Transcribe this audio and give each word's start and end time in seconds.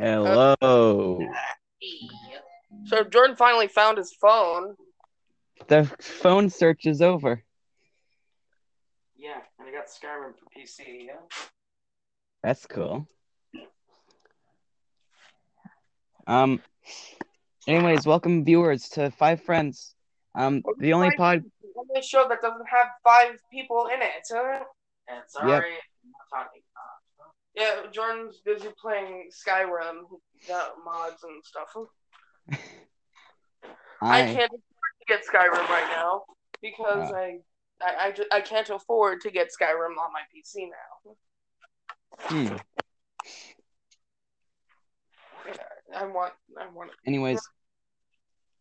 Hello. 0.00 0.56
So 2.86 3.04
Jordan 3.04 3.36
finally 3.36 3.68
found 3.68 3.98
his 3.98 4.14
phone. 4.14 4.74
The 5.68 5.84
phone 6.00 6.48
search 6.48 6.86
is 6.86 7.02
over. 7.02 7.42
Yeah, 9.14 9.40
and 9.58 9.68
I 9.68 9.72
got 9.72 9.88
Skyrim 9.88 10.32
for 10.38 10.46
PC. 10.58 11.06
Yeah. 11.06 11.38
That's 12.42 12.64
cool. 12.64 13.06
Um. 16.26 16.62
Anyways, 17.68 18.06
welcome 18.06 18.42
viewers 18.42 18.88
to 18.90 19.10
Five 19.10 19.42
Friends. 19.42 19.94
Um, 20.34 20.62
the 20.78 20.94
only 20.94 21.10
pod. 21.14 21.44
Only 21.76 22.00
show 22.00 22.26
that 22.26 22.40
doesn't 22.40 22.66
have 22.66 22.86
five 23.04 23.36
people 23.52 23.90
in 23.94 24.00
it. 24.00 24.26
Huh? 24.30 24.60
And 25.08 25.20
sorry, 25.28 25.50
Yep. 25.50 25.62
I'm 26.04 26.10
not 26.10 26.44
talking. 26.44 26.62
Uh, 27.58 27.62
Yeah, 27.62 27.90
Jordan's 27.92 28.40
busy 28.44 28.68
playing 28.80 29.30
Skyrim, 29.30 30.02
got 30.46 30.72
mods 30.84 31.22
and 31.22 31.42
stuff. 31.44 31.74
I, 34.02 34.22
I 34.22 34.24
can't 34.24 34.50
afford 34.50 34.92
to 35.00 35.06
get 35.06 35.22
Skyrim 35.26 35.68
right 35.68 35.88
now 35.90 36.22
because 36.62 37.10
Ah. 37.12 37.16
I, 37.16 37.38
I, 37.82 38.14
I, 38.32 38.36
I 38.36 38.40
can't 38.40 38.70
afford 38.70 39.20
to 39.22 39.30
get 39.30 39.48
Skyrim 39.48 39.96
on 39.98 40.12
my 40.12 40.22
PC 40.34 40.68
now. 40.70 41.14
hmm. 42.28 42.56
I 45.94 46.06
want, 46.06 46.32
I 46.58 46.66
want. 46.72 46.90
Anyways, 47.06 47.40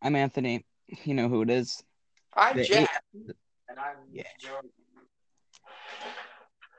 I'm 0.02 0.16
Anthony. 0.16 0.66
You 1.03 1.14
know 1.14 1.30
who 1.30 1.44
it 1.44 1.50
is. 1.52 1.84
I 2.34 2.53
The 2.53 2.64
Jack. 2.64 3.03
and 3.14 3.78
I'm 3.78 3.98
Yeah. 4.12 4.24
Jordan. 4.40 4.72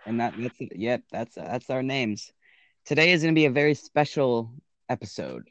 And 0.06 0.20
that, 0.20 0.34
that's 0.38 0.60
it. 0.60 0.76
Yep, 0.76 1.02
that's 1.10 1.34
that's 1.34 1.70
our 1.70 1.82
names. 1.82 2.32
Today 2.86 3.12
is 3.12 3.22
going 3.22 3.34
to 3.34 3.38
be 3.38 3.46
a 3.46 3.50
very 3.50 3.74
special 3.74 4.52
episode. 4.88 5.48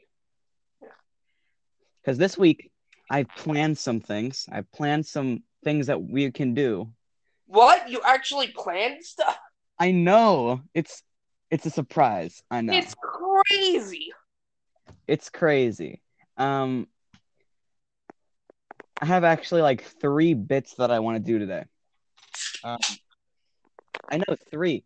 Because 2.02 2.18
this 2.18 2.36
week 2.36 2.70
I've 3.10 3.28
planned 3.36 3.78
some 3.78 4.00
things. 4.00 4.46
I've 4.50 4.70
planned 4.72 5.06
some 5.06 5.42
things 5.64 5.86
that 5.86 6.02
we 6.02 6.30
can 6.30 6.54
do. 6.54 6.92
What? 7.46 7.88
You 7.88 8.00
actually 8.04 8.48
planned 8.48 9.04
stuff? 9.04 9.38
I 9.78 9.92
know 9.92 10.62
it's 10.74 11.02
it's 11.50 11.66
a 11.66 11.70
surprise. 11.70 12.42
I 12.50 12.60
know 12.60 12.74
It's 12.74 12.94
crazy. 13.02 14.12
it's 15.06 15.30
crazy. 15.30 16.00
Um, 16.36 16.86
I 19.02 19.06
have 19.06 19.24
actually 19.24 19.62
like 19.62 19.82
three 19.82 20.34
bits 20.34 20.74
that 20.74 20.90
I 20.90 21.00
want 21.00 21.16
to 21.16 21.32
do 21.32 21.38
today. 21.38 21.64
Um, 22.62 22.78
I 24.10 24.18
know 24.18 24.36
three. 24.50 24.84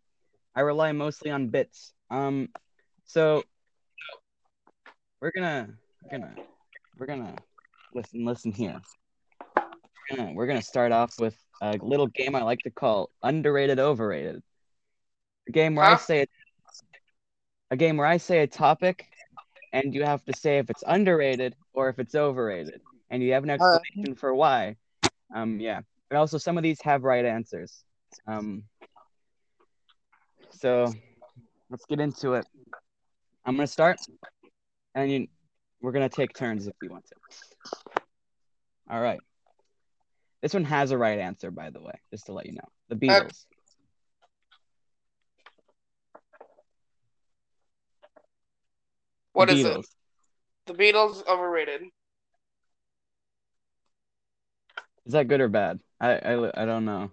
I 0.55 0.61
rely 0.61 0.91
mostly 0.91 1.31
on 1.31 1.49
bits. 1.49 1.93
Um, 2.09 2.49
so 3.05 3.43
we're 5.21 5.31
gonna, 5.35 5.69
we're 6.03 6.19
gonna, 6.19 6.35
we're 6.97 7.05
gonna 7.07 7.35
listen. 7.93 8.25
Listen 8.25 8.51
here. 8.51 8.81
We're 10.09 10.17
gonna, 10.17 10.33
we're 10.33 10.47
gonna 10.47 10.61
start 10.61 10.91
off 10.91 11.17
with 11.19 11.35
a 11.61 11.77
little 11.81 12.07
game 12.07 12.35
I 12.35 12.43
like 12.43 12.59
to 12.63 12.71
call 12.71 13.09
underrated, 13.23 13.79
overrated. 13.79 14.41
A 15.47 15.51
game 15.51 15.75
where 15.75 15.85
I 15.85 15.95
Huh? 15.95 15.97
say 15.97 16.25
a 17.71 17.75
game 17.77 17.97
where 17.97 18.07
I 18.07 18.17
say 18.17 18.39
a 18.39 18.47
topic, 18.47 19.07
and 19.73 19.93
you 19.93 20.03
have 20.03 20.23
to 20.25 20.33
say 20.33 20.57
if 20.59 20.69
it's 20.69 20.83
underrated 20.85 21.55
or 21.73 21.89
if 21.89 21.99
it's 21.99 22.15
overrated, 22.15 22.81
and 23.09 23.23
you 23.23 23.33
have 23.33 23.43
an 23.43 23.49
Uh, 23.59 23.79
explanation 23.79 24.15
for 24.15 24.33
why. 24.33 24.75
Um, 25.33 25.59
yeah, 25.59 25.81
and 26.09 26.17
also 26.17 26.37
some 26.37 26.57
of 26.57 26.63
these 26.63 26.81
have 26.81 27.03
right 27.03 27.25
answers. 27.25 27.83
Um, 28.27 28.63
so 30.59 30.93
let's 31.69 31.85
get 31.85 31.99
into 31.99 32.33
it. 32.33 32.45
I'm 33.45 33.55
gonna 33.55 33.67
start, 33.67 33.97
and 34.93 35.11
you, 35.11 35.27
we're 35.81 35.91
gonna 35.91 36.09
take 36.09 36.33
turns 36.33 36.67
if 36.67 36.73
you 36.81 36.89
want 36.89 37.05
to. 37.05 37.15
All 38.89 39.01
right. 39.01 39.19
This 40.41 40.53
one 40.53 40.63
has 40.65 40.91
a 40.91 40.97
right 40.97 41.19
answer, 41.19 41.51
by 41.51 41.69
the 41.69 41.81
way, 41.81 41.93
just 42.11 42.27
to 42.27 42.33
let 42.33 42.45
you 42.45 42.53
know. 42.53 42.67
The 42.89 42.95
Beatles. 42.95 43.45
What 49.33 49.49
the 49.49 49.55
is 49.55 49.65
Beatles. 49.65 49.79
it? 49.79 49.85
The 50.67 50.73
Beatles 50.73 51.27
overrated. 51.27 51.81
Is 55.05 55.13
that 55.13 55.27
good 55.27 55.41
or 55.41 55.49
bad? 55.49 55.79
I, 55.99 56.13
I, 56.13 56.63
I 56.63 56.65
don't 56.65 56.85
know. 56.85 57.11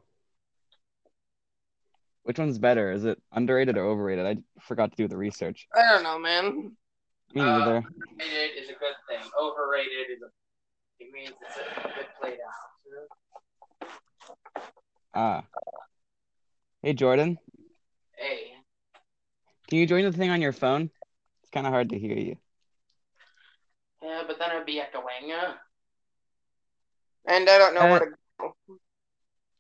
Which 2.25 2.39
one's 2.39 2.59
better? 2.59 2.93
Is 2.93 3.05
it 3.05 3.21
underrated 3.33 3.77
or 3.77 3.85
overrated? 3.85 4.27
I 4.27 4.37
forgot 4.61 4.91
to 4.93 4.97
do 4.97 5.09
the 5.09 5.17
research. 5.17 5.67
I 5.75 5.93
don't 5.93 6.03
know, 6.05 6.19
man. 6.19 6.77
Me 7.35 7.41
Uh, 7.41 7.59
neither. 7.59 7.77
Overrated 7.79 8.63
is 8.63 8.69
a 8.69 8.75
good 8.75 8.95
thing. 9.09 9.21
Overrated 9.41 10.11
is 10.17 10.23
a. 10.23 10.31
It 11.01 11.13
means 11.13 11.31
it's 11.41 11.57
a 11.57 11.83
good 11.83 12.07
played 12.21 12.39
out. 12.39 13.89
Ah. 15.15 15.45
Hey 16.83 16.93
Jordan, 16.95 17.39
Hey, 18.17 18.55
can 19.69 19.79
you 19.79 19.87
join 19.87 20.05
the 20.05 20.13
thing 20.13 20.31
on 20.31 20.41
your 20.41 20.53
phone? 20.53 20.91
It's 21.43 21.51
kind 21.51 21.67
of 21.67 21.73
hard 21.73 21.91
to 21.91 21.99
hear 21.99 22.17
you. 22.17 22.37
yeah, 24.03 24.23
but 24.27 24.39
then 24.39 24.51
it'd 24.53 24.67
be 24.67 24.81
echoing. 24.81 25.33
Uh, 25.33 25.55
And 27.27 27.49
I 27.49 27.59
don't 27.59 27.75
know 27.75 27.83
Uh, 27.83 27.91
where 27.91 28.01
to 28.01 28.07
go. 28.41 28.57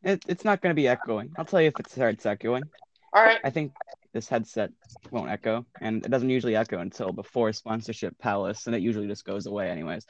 It, 0.04 0.24
it's 0.26 0.44
not 0.44 0.60
going 0.60 0.70
to 0.70 0.80
be 0.80 0.88
echoing. 0.88 1.32
I'll 1.36 1.44
tell 1.44 1.60
you 1.60 1.68
if 1.68 1.78
it 1.78 1.90
starts 1.90 2.26
echoing. 2.26 2.64
All 3.12 3.22
right. 3.22 3.40
I 3.44 3.50
think 3.50 3.72
this 4.12 4.28
headset 4.28 4.70
won't 5.10 5.30
echo, 5.30 5.64
and 5.80 6.04
it 6.04 6.10
doesn't 6.10 6.30
usually 6.30 6.56
echo 6.56 6.78
until 6.78 7.12
before 7.12 7.52
sponsorship 7.52 8.18
palace, 8.18 8.66
and 8.66 8.74
it 8.74 8.82
usually 8.82 9.06
just 9.06 9.24
goes 9.24 9.46
away 9.46 9.70
anyways 9.70 10.04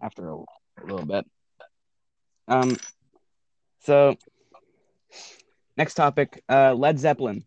after 0.00 0.30
a, 0.30 0.36
a 0.36 0.84
little 0.84 1.06
bit. 1.06 1.24
Um, 2.48 2.76
so 3.80 4.16
next 5.76 5.94
topic, 5.94 6.42
uh, 6.48 6.74
Led 6.74 6.98
Zeppelin. 6.98 7.44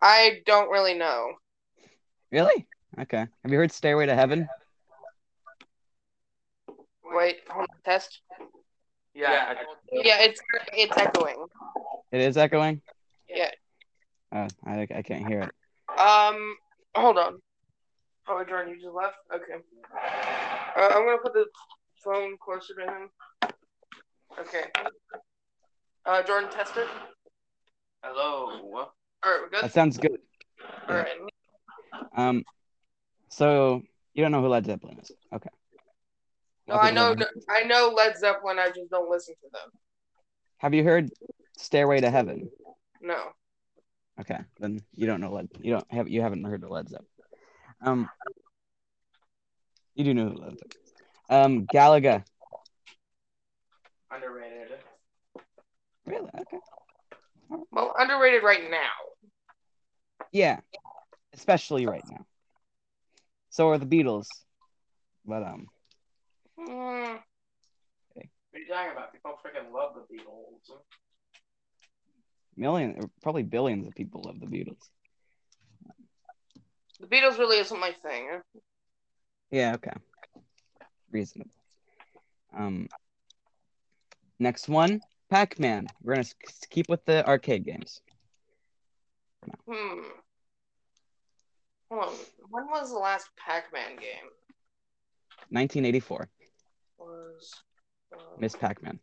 I 0.00 0.40
don't 0.46 0.70
really 0.70 0.94
know. 0.94 1.32
Really? 2.30 2.66
Okay. 2.98 3.26
Have 3.42 3.52
you 3.52 3.58
heard 3.58 3.72
Stairway 3.72 4.06
to 4.06 4.14
Heaven? 4.14 4.48
Wait, 7.04 7.38
hold 7.48 7.66
on, 7.70 7.76
test. 7.84 8.20
Yeah. 9.14 9.54
Yeah, 9.92 10.20
it's 10.20 10.40
it's 10.72 10.96
echoing. 10.96 11.46
It 12.12 12.20
is 12.20 12.36
echoing. 12.36 12.80
Yeah. 13.28 13.50
Oh, 14.32 14.46
I 14.64 14.86
I 14.94 15.02
can't 15.02 15.26
hear 15.26 15.40
it. 15.42 16.00
Um, 16.00 16.56
hold 16.94 17.18
on. 17.18 17.38
Oh, 18.28 18.44
Jordan, 18.48 18.74
you 18.74 18.80
just 18.80 18.94
left. 18.94 19.16
Okay. 19.34 19.62
Uh, 20.76 20.88
I'm 20.92 21.04
gonna 21.04 21.18
put 21.18 21.32
the 21.34 21.46
phone 22.04 22.36
closer 22.38 22.74
to 22.74 22.82
him. 22.82 23.10
Okay. 24.38 24.64
Uh, 26.06 26.22
Jordan, 26.22 26.50
test 26.50 26.76
it. 26.76 26.86
Hello. 28.02 28.46
All 28.72 28.92
right, 29.24 29.40
we're 29.42 29.50
That 29.50 29.62
good. 29.62 29.72
sounds 29.72 29.98
good. 29.98 30.20
All 30.88 30.96
right. 30.96 31.08
Um, 32.16 32.44
so 33.28 33.82
you 34.14 34.22
don't 34.22 34.32
know 34.32 34.40
who 34.40 34.48
Led 34.48 34.64
Zeppelin 34.64 34.98
is? 35.00 35.10
Okay. 35.32 35.50
No, 36.70 36.76
I 36.76 36.90
know. 36.92 37.16
I 37.48 37.64
know 37.64 37.92
Led 37.96 38.16
Zeppelin. 38.16 38.58
I 38.58 38.68
just 38.68 38.90
don't 38.90 39.10
listen 39.10 39.34
to 39.42 39.50
them. 39.52 39.70
Have 40.58 40.72
you 40.72 40.84
heard 40.84 41.10
Stairway 41.58 42.00
to 42.00 42.10
Heaven? 42.10 42.48
No. 43.02 43.18
Okay, 44.20 44.38
then 44.60 44.80
you 44.94 45.06
don't 45.06 45.20
know 45.20 45.32
Led. 45.32 45.48
You 45.60 45.72
don't 45.72 45.92
have. 45.92 46.08
You 46.08 46.22
haven't 46.22 46.44
heard 46.44 46.62
of 46.62 46.70
Led 46.70 46.88
Zeppelin. 46.88 47.08
Um, 47.82 48.08
you 49.94 50.04
do 50.04 50.14
know 50.14 50.28
who 50.28 50.36
Led 50.36 50.58
Zeppelin. 50.58 50.70
Um, 51.28 51.66
Galaga. 51.66 52.24
Underrated. 54.12 54.78
Really? 56.06 56.30
Okay. 56.40 56.58
Well, 57.72 57.94
underrated 57.98 58.42
right 58.42 58.70
now. 58.70 58.78
Yeah, 60.32 60.60
especially 61.34 61.86
right 61.86 62.04
now. 62.08 62.24
So 63.50 63.68
are 63.68 63.78
the 63.78 63.86
Beatles, 63.86 64.28
but 65.26 65.42
um, 65.42 65.66
are 68.60 68.62
you 68.62 68.68
talking 68.68 68.92
about? 68.92 69.12
People 69.12 69.32
freaking 69.44 69.72
love 69.72 69.94
the 69.94 70.14
Beatles. 70.14 70.76
million, 72.56 72.96
or 72.98 73.10
probably 73.22 73.42
billions 73.42 73.86
of 73.86 73.94
people 73.94 74.22
love 74.24 74.40
the 74.40 74.46
Beatles. 74.46 74.88
The 77.00 77.06
Beatles 77.06 77.38
really 77.38 77.58
isn't 77.58 77.80
my 77.80 77.92
thing. 78.02 78.40
Yeah. 79.50 79.74
Okay. 79.74 79.92
Reasonable. 81.10 81.50
Um. 82.56 82.88
Next 84.38 84.68
one, 84.68 85.00
Pac-Man. 85.28 85.86
We're 86.02 86.14
gonna 86.14 86.26
keep 86.70 86.88
with 86.88 87.04
the 87.04 87.26
arcade 87.26 87.64
games. 87.64 88.00
Hmm. 89.68 90.00
Hold 91.90 92.04
on. 92.04 92.14
When 92.50 92.66
was 92.66 92.90
the 92.90 92.98
last 92.98 93.28
Pac-Man 93.36 93.96
game? 93.96 94.30
1984. 95.50 96.28
Was 96.98 97.54
Miss 98.38 98.56
Pac-Man. 98.56 98.98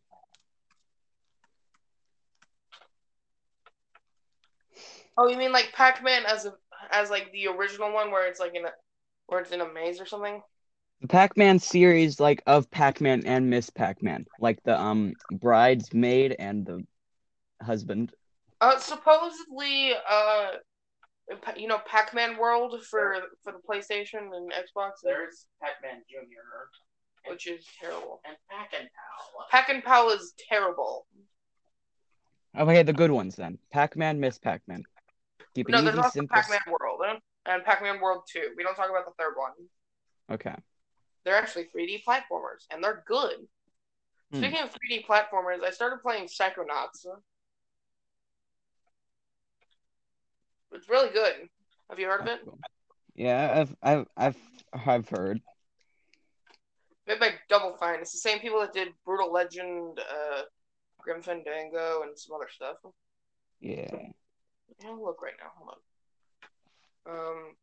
Oh, 5.18 5.28
you 5.28 5.38
mean 5.38 5.52
like 5.52 5.72
Pac-Man 5.74 6.26
as 6.26 6.46
a 6.46 6.54
as 6.92 7.10
like 7.10 7.32
the 7.32 7.48
original 7.48 7.92
one 7.92 8.12
where 8.12 8.28
it's 8.28 8.40
like 8.40 8.56
in 8.56 8.66
a 8.66 8.72
where 9.28 9.42
it's 9.42 9.52
in 9.52 9.62
a 9.62 9.74
maze 9.74 10.00
or 10.00 10.06
something? 10.06 10.42
The 11.02 11.08
Pac-Man 11.08 11.60
series, 11.60 12.20
like 12.20 12.42
of 12.48 12.70
Pac-Man 12.72 13.24
and 13.26 13.50
Miss 13.50 13.70
Pac-Man, 13.70 14.26
like 14.40 14.62
the 14.64 14.80
um 14.80 15.14
bridesmaid 15.32 16.36
and 16.40 16.66
the 16.66 16.86
husband. 17.62 18.12
Uh, 18.60 18.80
supposedly, 18.80 19.94
uh, 20.10 20.48
you 21.56 21.68
know, 21.68 21.80
Pac-Man 21.86 22.38
World 22.38 22.84
for 22.84 23.16
for 23.44 23.54
the 23.54 23.60
PlayStation 23.60 24.36
and 24.36 24.52
Xbox, 24.52 24.92
There's 25.04 25.48
Pac-Man 25.62 26.04
Junior 26.10 26.42
which 27.30 27.48
is 27.48 27.66
terrible. 27.80 28.22
and 28.26 28.36
Pac 28.50 28.72
and 28.80 28.88
Pal. 28.90 29.48
Pac 29.52 29.70
and 29.70 29.84
Pal 29.84 30.10
is 30.10 30.34
terrible. 30.50 31.06
Okay, 32.58 32.84
the 32.84 32.94
good 32.94 33.12
ones 33.12 33.36
then. 33.36 33.58
Pac-Man, 33.72 34.20
Miss 34.20 34.40
Pac-Man. 34.40 34.84
Keep 35.54 35.70
it 35.70 35.72
No, 35.72 35.78
easy, 35.80 35.86
there's 35.86 35.98
also. 36.00 36.26
Pac-Man 36.28 36.60
World 36.68 37.02
eh? 37.08 37.20
and 37.46 37.64
Pac-Man 37.64 38.00
World 38.02 38.24
Two. 38.32 38.50
We 38.58 38.64
don't 38.64 38.76
talk 38.76 38.90
about 38.90 39.06
the 39.06 39.12
third 39.20 39.34
one. 39.38 39.52
Okay. 40.32 40.56
They're 41.24 41.36
actually 41.36 41.68
3D 41.76 42.04
platformers, 42.08 42.66
and 42.72 42.84
they're 42.84 43.04
good. 43.08 43.36
Hmm. 44.32 44.38
Speaking 44.40 44.60
of 44.62 44.72
3D 44.72 45.06
platformers, 45.06 45.64
I 45.64 45.70
started 45.72 46.02
playing 46.02 46.26
Psychonauts. 46.26 47.06
It's 50.74 50.90
really 50.90 51.10
good. 51.12 51.34
Have 51.90 52.00
you 52.00 52.08
heard 52.08 52.22
of 52.22 52.28
it? 52.28 52.40
Yeah, 53.16 53.54
I've 53.62 53.76
I've 53.82 54.08
I've 54.18 54.38
I've 54.74 55.10
heard. 55.10 55.42
Made 57.08 57.20
by 57.22 57.34
Double 57.48 57.78
Fine. 57.78 58.02
It's 58.02 58.12
the 58.12 58.18
same 58.18 58.40
people 58.40 58.60
that 58.60 58.74
did 58.74 58.90
Brutal 59.06 59.32
Legend, 59.32 59.98
uh, 60.00 60.42
Grim 61.00 61.22
Fandango, 61.22 62.02
and 62.04 62.18
some 62.20 62.36
other 62.36 62.50
stuff. 62.54 62.76
Yeah. 63.62 64.10
I'll 64.86 65.02
look 65.04 65.22
right 65.22 65.34
now. 65.40 65.52
Hold 65.56 65.70
on. 65.70 65.78
Um, 67.10 67.56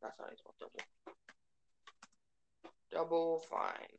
that's 0.00 0.18
not 0.18 0.38
spelled 0.38 0.54
double. 0.58 0.80
Double 2.90 3.44
Fine. 3.50 3.98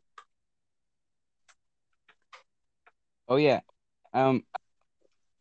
Oh 3.30 3.36
yeah. 3.36 3.60
Um 4.14 4.44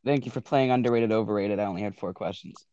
thank 0.04 0.26
you 0.26 0.32
for 0.32 0.40
playing 0.40 0.70
underrated 0.70 1.12
overrated. 1.12 1.58
I 1.58 1.64
only 1.64 1.82
had 1.82 1.96
four 1.96 2.12
questions. 2.12 2.66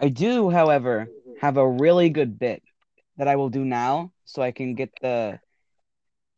I 0.00 0.08
do, 0.08 0.48
however, 0.48 1.08
have 1.42 1.58
a 1.58 1.68
really 1.68 2.10
good 2.10 2.38
bit 2.38 2.62
that 3.18 3.28
I 3.28 3.36
will 3.36 3.50
do 3.50 3.64
now 3.64 4.12
so 4.24 4.42
I 4.42 4.52
can 4.52 4.74
get 4.74 4.90
the 5.02 5.40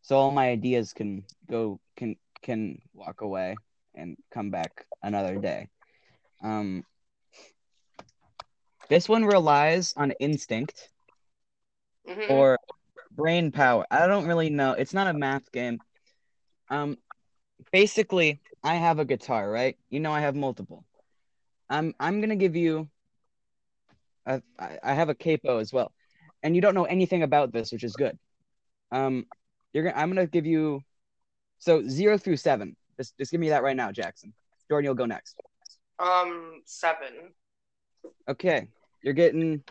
so 0.02 0.16
all 0.16 0.32
my 0.32 0.48
ideas 0.50 0.92
can 0.92 1.24
go 1.50 1.80
can 1.96 2.16
can 2.42 2.80
walk 2.94 3.22
away 3.22 3.56
and 3.94 4.16
come 4.32 4.50
back 4.50 4.86
another 5.02 5.38
day. 5.38 5.68
Um 6.42 6.84
this 8.88 9.08
one 9.08 9.24
relies 9.24 9.94
on 9.96 10.12
instinct 10.20 10.90
Mhm. 12.06 12.30
or 12.30 12.58
brain 13.10 13.52
power. 13.52 13.86
I 13.90 14.06
don't 14.06 14.26
really 14.26 14.50
know. 14.50 14.72
It's 14.72 14.94
not 14.94 15.08
a 15.08 15.14
math 15.14 15.50
game. 15.52 15.80
Um, 16.70 16.98
basically, 17.72 18.40
I 18.62 18.74
have 18.76 18.98
a 18.98 19.04
guitar, 19.04 19.50
right? 19.50 19.76
You 19.90 20.00
know, 20.00 20.12
I 20.12 20.20
have 20.20 20.36
multiple. 20.36 20.84
I'm 21.70 21.94
I'm 22.00 22.20
gonna 22.20 22.36
give 22.36 22.56
you. 22.56 22.88
I 24.26 24.40
I 24.82 24.94
have 24.94 25.08
a 25.08 25.14
capo 25.14 25.58
as 25.58 25.72
well, 25.72 25.92
and 26.42 26.54
you 26.54 26.62
don't 26.62 26.74
know 26.74 26.84
anything 26.84 27.22
about 27.22 27.52
this, 27.52 27.72
which 27.72 27.84
is 27.84 27.94
good. 27.94 28.18
Um, 28.90 29.26
you're 29.72 29.84
gonna. 29.84 29.96
I'm 29.96 30.08
gonna 30.08 30.26
give 30.26 30.46
you. 30.46 30.80
So 31.58 31.86
zero 31.86 32.18
through 32.18 32.36
seven. 32.36 32.76
Just 32.96 33.16
just 33.18 33.30
give 33.30 33.40
me 33.40 33.50
that 33.50 33.62
right 33.62 33.76
now, 33.76 33.92
Jackson. 33.92 34.32
Jordan, 34.68 34.84
you'll 34.86 34.94
go 34.94 35.06
next. 35.06 35.38
Um, 35.98 36.62
seven. 36.64 37.32
Okay, 38.28 38.68
you're 39.02 39.14
getting 39.14 39.62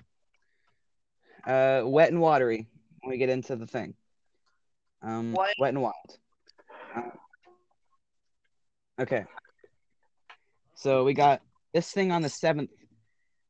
uh 1.45 1.81
wet 1.85 2.09
and 2.09 2.21
watery 2.21 2.67
when 3.01 3.11
we 3.11 3.17
get 3.17 3.29
into 3.29 3.55
the 3.55 3.67
thing. 3.67 3.95
Um, 5.01 5.33
What? 5.33 5.53
wet 5.59 5.69
and 5.73 5.81
wild. 5.81 6.17
Um, 6.95 7.11
okay. 9.01 9.25
So 10.75 11.03
we 11.03 11.13
got 11.13 11.41
this 11.73 11.91
thing 11.91 12.11
on 12.11 12.21
the 12.21 12.29
seventh. 12.29 12.69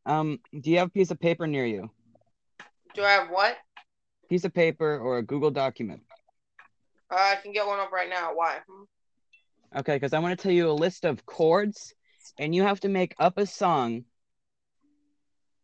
Um, 0.05 0.39
do 0.59 0.69
you 0.69 0.79
have 0.79 0.87
a 0.87 0.91
piece 0.91 1.11
of 1.11 1.19
paper 1.19 1.47
near 1.47 1.65
you? 1.65 1.89
Do 2.93 3.03
I 3.03 3.11
have 3.11 3.29
what? 3.29 3.57
Piece 4.29 4.43
of 4.43 4.53
paper 4.53 4.97
or 4.97 5.17
a 5.17 5.23
Google 5.23 5.51
document? 5.51 6.01
Uh, 7.09 7.15
I 7.15 7.35
can 7.35 7.51
get 7.51 7.65
one 7.65 7.79
up 7.79 7.91
right 7.91 8.09
now. 8.09 8.31
Why? 8.33 8.59
Okay, 9.75 9.95
because 9.95 10.13
I 10.13 10.19
want 10.19 10.37
to 10.37 10.41
tell 10.41 10.51
you 10.51 10.69
a 10.69 10.71
list 10.71 11.05
of 11.05 11.25
chords, 11.25 11.93
and 12.37 12.53
you 12.53 12.63
have 12.63 12.79
to 12.81 12.89
make 12.89 13.15
up 13.19 13.37
a 13.37 13.45
song 13.45 14.05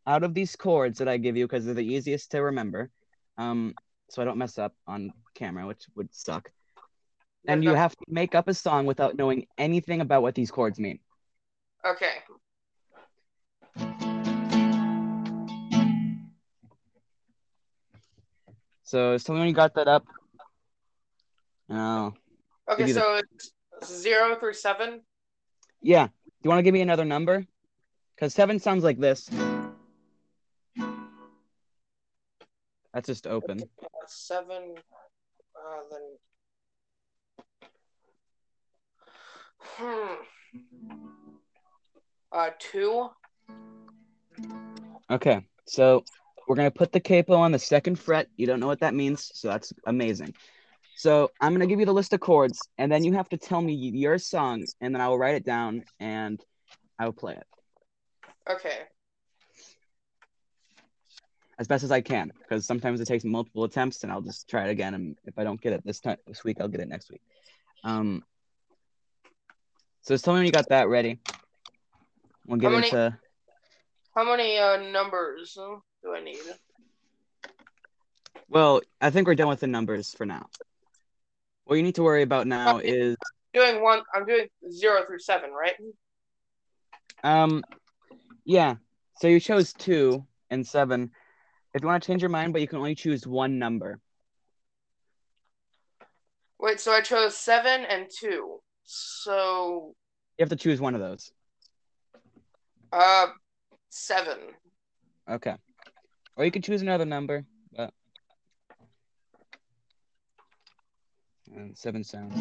out 0.07 0.23
of 0.23 0.33
these 0.33 0.55
chords 0.55 0.97
that 0.99 1.07
I 1.07 1.17
give 1.17 1.37
you 1.37 1.45
because 1.45 1.65
they're 1.65 1.73
the 1.73 1.81
easiest 1.81 2.31
to 2.31 2.41
remember. 2.41 2.89
Um, 3.37 3.75
so 4.09 4.21
I 4.21 4.25
don't 4.25 4.37
mess 4.37 4.57
up 4.57 4.73
on 4.87 5.13
camera, 5.35 5.67
which 5.67 5.85
would 5.95 6.13
suck. 6.13 6.51
And 7.47 7.63
you 7.63 7.73
have 7.73 7.95
to 7.95 8.05
make 8.07 8.35
up 8.35 8.47
a 8.47 8.53
song 8.53 8.85
without 8.85 9.15
knowing 9.15 9.47
anything 9.57 10.01
about 10.01 10.21
what 10.21 10.35
these 10.35 10.51
chords 10.51 10.79
mean. 10.79 10.99
Okay. 11.85 12.15
So 18.89 19.15
tell 19.19 19.35
me 19.35 19.41
when 19.41 19.49
you 19.49 19.53
got 19.53 19.75
that 19.75 19.87
up. 19.87 20.03
Oh, 21.69 22.11
Okay, 22.67 22.87
you 22.87 22.93
the- 22.95 22.99
so 22.99 23.21
it's 23.21 23.53
zero 23.85 24.35
through 24.35 24.53
seven. 24.55 25.01
yeah. 25.83 26.07
Do 26.07 26.13
you 26.43 26.49
want 26.49 26.57
to 26.57 26.63
give 26.63 26.73
me 26.73 26.81
another 26.81 27.05
number? 27.05 27.45
Because 28.15 28.33
seven 28.33 28.57
sounds 28.57 28.83
like 28.83 28.97
this. 28.97 29.29
That's 32.91 33.05
just 33.05 33.27
open. 33.27 33.61
Uh, 33.61 33.87
seven. 34.07 34.73
Uh, 35.55 35.81
then. 35.91 36.17
Hmm. 39.61 40.13
Uh, 42.31 42.49
two. 42.57 43.09
Okay, 45.11 45.45
so 45.67 46.03
we're 46.49 46.55
gonna 46.55 46.71
put 46.71 46.91
the 46.91 46.99
capo 46.99 47.35
on 47.35 47.51
the 47.51 47.59
second 47.59 47.97
fret. 47.99 48.27
You 48.35 48.47
don't 48.47 48.59
know 48.59 48.65
what 48.67 48.79
that 48.79 48.95
means, 48.95 49.31
so 49.35 49.47
that's 49.49 49.71
amazing. 49.85 50.33
So 50.95 51.29
I'm 51.39 51.53
gonna 51.53 51.67
give 51.67 51.79
you 51.79 51.85
the 51.85 51.93
list 51.93 52.11
of 52.11 52.19
chords, 52.19 52.59
and 52.79 52.91
then 52.91 53.03
you 53.03 53.13
have 53.13 53.29
to 53.29 53.37
tell 53.37 53.61
me 53.61 53.73
your 53.73 54.17
song, 54.17 54.65
and 54.81 54.93
then 54.93 54.99
I 54.99 55.07
will 55.07 55.19
write 55.19 55.35
it 55.35 55.45
down 55.45 55.85
and 55.99 56.43
I 56.97 57.05
will 57.05 57.13
play 57.13 57.35
it 57.35 57.45
Okay. 58.49 58.79
as 61.59 61.67
best 61.67 61.83
as 61.83 61.91
I 61.91 62.01
can, 62.01 62.31
because 62.39 62.65
sometimes 62.65 62.99
it 62.99 63.05
takes 63.05 63.23
multiple 63.23 63.63
attempts, 63.63 64.01
and 64.03 64.11
I'll 64.11 64.21
just 64.21 64.49
try 64.49 64.67
it 64.67 64.71
again. 64.71 64.95
And 64.95 65.17
if 65.25 65.37
I 65.37 65.43
don't 65.43 65.61
get 65.61 65.73
it 65.73 65.85
this 65.85 65.99
time 65.99 66.17
this 66.25 66.43
week, 66.43 66.57
I'll 66.59 66.67
get 66.67 66.81
it 66.81 66.89
next 66.89 67.11
week. 67.11 67.21
Um. 67.83 68.23
So 70.01 70.15
just 70.15 70.25
tell 70.25 70.33
me 70.33 70.39
when 70.39 70.47
you 70.47 70.51
got 70.51 70.69
that 70.69 70.87
ready. 70.89 71.19
We'll 72.47 72.57
get 72.57 72.71
How 72.71 72.75
many- 72.75 72.87
into. 72.87 73.19
How 74.15 74.23
many 74.25 74.57
uh 74.57 74.77
numbers 74.91 75.55
do 76.03 76.13
I 76.15 76.23
need? 76.23 76.37
Well, 78.47 78.81
I 78.99 79.09
think 79.09 79.27
we're 79.27 79.35
done 79.35 79.47
with 79.49 79.59
the 79.59 79.67
numbers 79.67 80.13
for 80.13 80.25
now. 80.25 80.47
What 81.65 81.75
you 81.75 81.83
need 81.83 81.95
to 81.95 82.03
worry 82.03 82.23
about 82.23 82.47
now 82.47 82.77
is 82.77 83.15
Doing 83.53 83.81
one. 83.81 84.01
I'm 84.13 84.25
doing 84.25 84.47
zero 84.71 85.03
through 85.07 85.19
seven, 85.19 85.49
right? 85.51 85.73
Um, 87.23 87.63
yeah. 88.45 88.75
So 89.19 89.27
you 89.27 89.39
chose 89.39 89.73
two 89.73 90.25
and 90.51 90.65
seven. 90.65 91.11
If 91.73 91.81
you 91.81 91.87
want 91.87 92.01
to 92.03 92.07
change 92.07 92.21
your 92.21 92.29
mind, 92.29 92.53
but 92.53 92.61
you 92.61 92.67
can 92.67 92.77
only 92.77 92.95
choose 92.95 93.25
one 93.27 93.57
number. 93.59 93.99
Wait, 96.59 96.79
so 96.79 96.91
I 96.91 97.01
chose 97.01 97.35
seven 97.35 97.85
and 97.85 98.07
two. 98.19 98.59
So, 98.83 99.93
You 100.37 100.43
have 100.43 100.49
to 100.49 100.55
choose 100.55 100.81
one 100.81 100.93
of 100.95 101.01
those. 101.01 101.31
uh, 102.91 103.27
seven. 103.89 104.37
Okay. 105.29 105.55
Or 106.39 106.45
you 106.45 106.51
could 106.51 106.63
choose 106.63 106.81
another 106.81 107.03
number, 107.03 107.43
but 107.75 107.91
and 111.53 111.77
seven 111.77 112.05
sounds. 112.05 112.33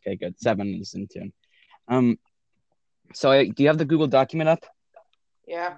Okay, 0.00 0.16
good. 0.16 0.34
Seven 0.40 0.74
is 0.80 0.94
in 0.94 1.06
tune. 1.06 1.32
Um, 1.86 2.18
so 3.14 3.30
I, 3.30 3.46
do 3.46 3.62
you 3.62 3.68
have 3.68 3.78
the 3.78 3.84
Google 3.84 4.08
document 4.08 4.48
up? 4.48 4.66
Yeah. 5.46 5.74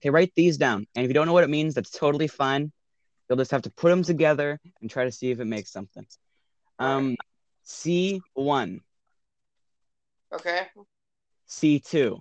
Okay, 0.00 0.10
write 0.10 0.32
these 0.34 0.56
down. 0.56 0.88
And 0.96 1.04
if 1.04 1.08
you 1.08 1.14
don't 1.14 1.28
know 1.28 1.32
what 1.32 1.44
it 1.44 1.50
means, 1.50 1.74
that's 1.74 1.90
totally 1.90 2.26
fine. 2.26 2.72
You'll 3.30 3.38
just 3.38 3.52
have 3.52 3.62
to 3.62 3.70
put 3.70 3.90
them 3.90 4.02
together 4.02 4.58
and 4.80 4.90
try 4.90 5.04
to 5.04 5.12
see 5.12 5.30
if 5.30 5.38
it 5.38 5.44
makes 5.44 5.70
something. 5.70 6.04
Um, 6.80 7.14
C1, 7.64 8.80
Okay. 10.32 10.66
C2. 11.48 11.94
You 11.94 12.20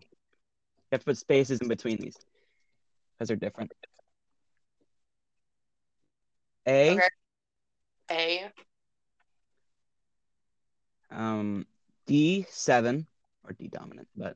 have 0.91 1.01
to 1.01 1.05
put 1.05 1.17
spaces 1.17 1.59
in 1.61 1.67
between 1.67 1.97
these 1.97 2.17
because 3.13 3.27
they're 3.29 3.37
different. 3.37 3.71
A, 6.67 6.91
Okay. 6.91 7.09
A, 8.11 8.51
um, 11.09 11.65
D7 12.07 13.05
or 13.45 13.53
D 13.53 13.67
dominant, 13.67 14.07
but 14.15 14.35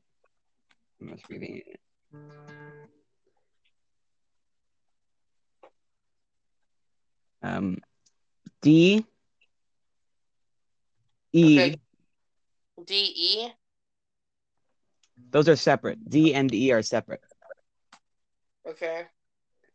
I'm 1.01 1.09
just 1.09 1.29
reading 1.29 1.62
it. 1.65 1.79
Um, 7.43 7.77
D, 8.62 9.05
E, 11.35 11.59
Okay. 11.59 11.75
D, 12.85 12.95
E. 12.95 13.53
those 15.31 15.49
are 15.49 15.55
separate. 15.57 16.09
D 16.09 16.33
and 16.33 16.53
E 16.53 16.71
are 16.71 16.81
separate. 16.81 17.21
Okay. 18.65 19.05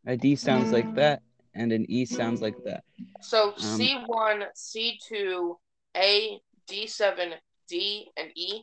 A 0.07 0.17
D 0.17 0.37
sounds 0.37 0.73
like 0.73 0.95
that, 0.95 1.23
and 1.55 1.71
an 1.73 1.85
E 1.91 2.07
sounds 2.07 2.41
like 2.41 2.57
that. 2.65 2.83
So 3.21 3.49
Um, 3.51 3.55
C1, 3.59 4.47
C2, 4.55 5.59
A, 5.97 6.41
D7, 6.67 7.35
D, 7.69 8.11
and 8.17 8.33
E, 8.35 8.63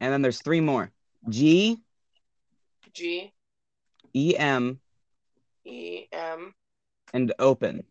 And 0.00 0.12
then 0.12 0.22
there's 0.22 0.40
three 0.40 0.60
more 0.62 0.90
G, 1.28 1.78
G, 2.94 3.34
E, 4.14 4.34
M, 4.36 4.80
E, 5.66 6.06
M, 6.10 6.54
and 7.12 7.34
open. 7.38 7.84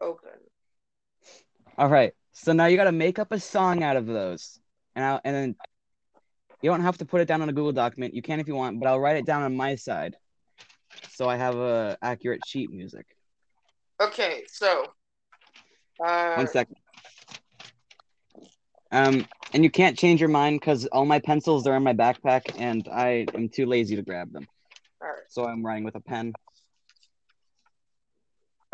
open. 0.00 0.30
All 1.78 1.88
right. 1.88 2.14
So 2.32 2.52
now 2.52 2.66
you 2.66 2.76
got 2.76 2.84
to 2.84 2.92
make 2.92 3.18
up 3.18 3.32
a 3.32 3.38
song 3.38 3.82
out 3.82 3.96
of 3.96 4.06
those. 4.06 4.58
And, 4.94 5.04
I'll, 5.04 5.20
and 5.24 5.34
then 5.34 5.56
you 6.62 6.70
don't 6.70 6.80
have 6.80 6.98
to 6.98 7.04
put 7.04 7.20
it 7.20 7.28
down 7.28 7.42
on 7.42 7.48
a 7.48 7.52
Google 7.52 7.72
document. 7.72 8.14
You 8.14 8.22
can 8.22 8.40
if 8.40 8.48
you 8.48 8.54
want, 8.54 8.80
but 8.80 8.88
I'll 8.88 9.00
write 9.00 9.16
it 9.16 9.26
down 9.26 9.42
on 9.42 9.56
my 9.56 9.74
side. 9.74 10.16
So 11.10 11.28
I 11.28 11.36
have 11.36 11.56
a 11.56 11.96
accurate 12.02 12.40
sheet 12.46 12.70
music. 12.70 13.06
Okay, 14.00 14.42
so. 14.48 14.86
Uh, 16.04 16.34
One 16.34 16.48
second. 16.48 16.76
Um, 18.90 19.26
and 19.54 19.64
you 19.64 19.70
can't 19.70 19.96
change 19.96 20.20
your 20.20 20.28
mind 20.28 20.60
because 20.60 20.86
all 20.86 21.06
my 21.06 21.18
pencils 21.18 21.66
are 21.66 21.76
in 21.76 21.82
my 21.82 21.94
backpack, 21.94 22.58
and 22.58 22.86
I 22.92 23.26
am 23.34 23.48
too 23.48 23.66
lazy 23.66 23.96
to 23.96 24.02
grab 24.02 24.32
them. 24.32 24.46
Alright. 25.02 25.22
So 25.28 25.46
I'm 25.46 25.64
writing 25.64 25.84
with 25.84 25.94
a 25.94 26.00
pen. 26.00 26.32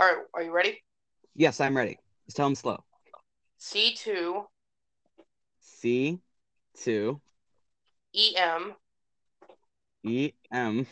Alright, 0.01 0.25
are 0.35 0.43
you 0.43 0.53
ready? 0.53 0.83
Yes, 1.35 1.61
I'm 1.61 1.77
ready. 1.77 1.99
Just 2.27 2.37
tell 2.37 2.47
them 2.47 2.55
slow. 2.55 2.83
C2, 3.61 4.45
C, 5.61 6.21
two, 6.75 7.21
EM, 8.15 8.75
E, 10.05 10.33
M, 10.53 10.87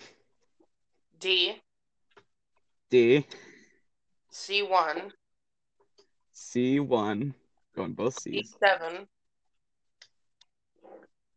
D, 1.18 1.62
D, 2.90 3.26
C1, 4.32 5.10
C, 6.32 6.80
one. 6.80 7.34
Going 7.74 7.92
both 7.92 8.20
C's. 8.20 8.54
D7, 8.62 9.06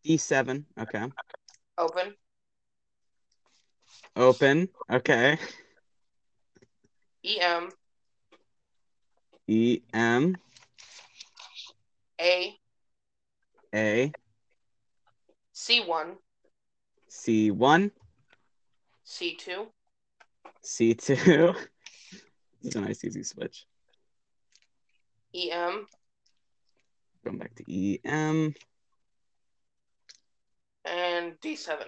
D7. 0.05 0.65
Okay. 0.79 1.05
open, 1.77 2.15
Open. 4.15 4.69
Okay. 4.89 5.37
EM, 7.23 7.69
E, 9.47 9.81
M, 9.93 10.37
A, 12.19 12.59
A, 13.73 14.11
C1, 15.55 16.15
C1, 17.09 17.91
C2, 19.05 19.67
C2. 20.63 21.55
It's 22.61 22.75
a 22.75 22.81
nice 22.81 23.05
easy 23.05 23.23
switch. 23.23 23.65
EM, 25.33 25.85
Going 27.23 27.37
back 27.37 27.55
to 27.55 27.63
E, 27.67 27.99
M, 28.03 28.53
and 30.83 31.39
D7. 31.39 31.83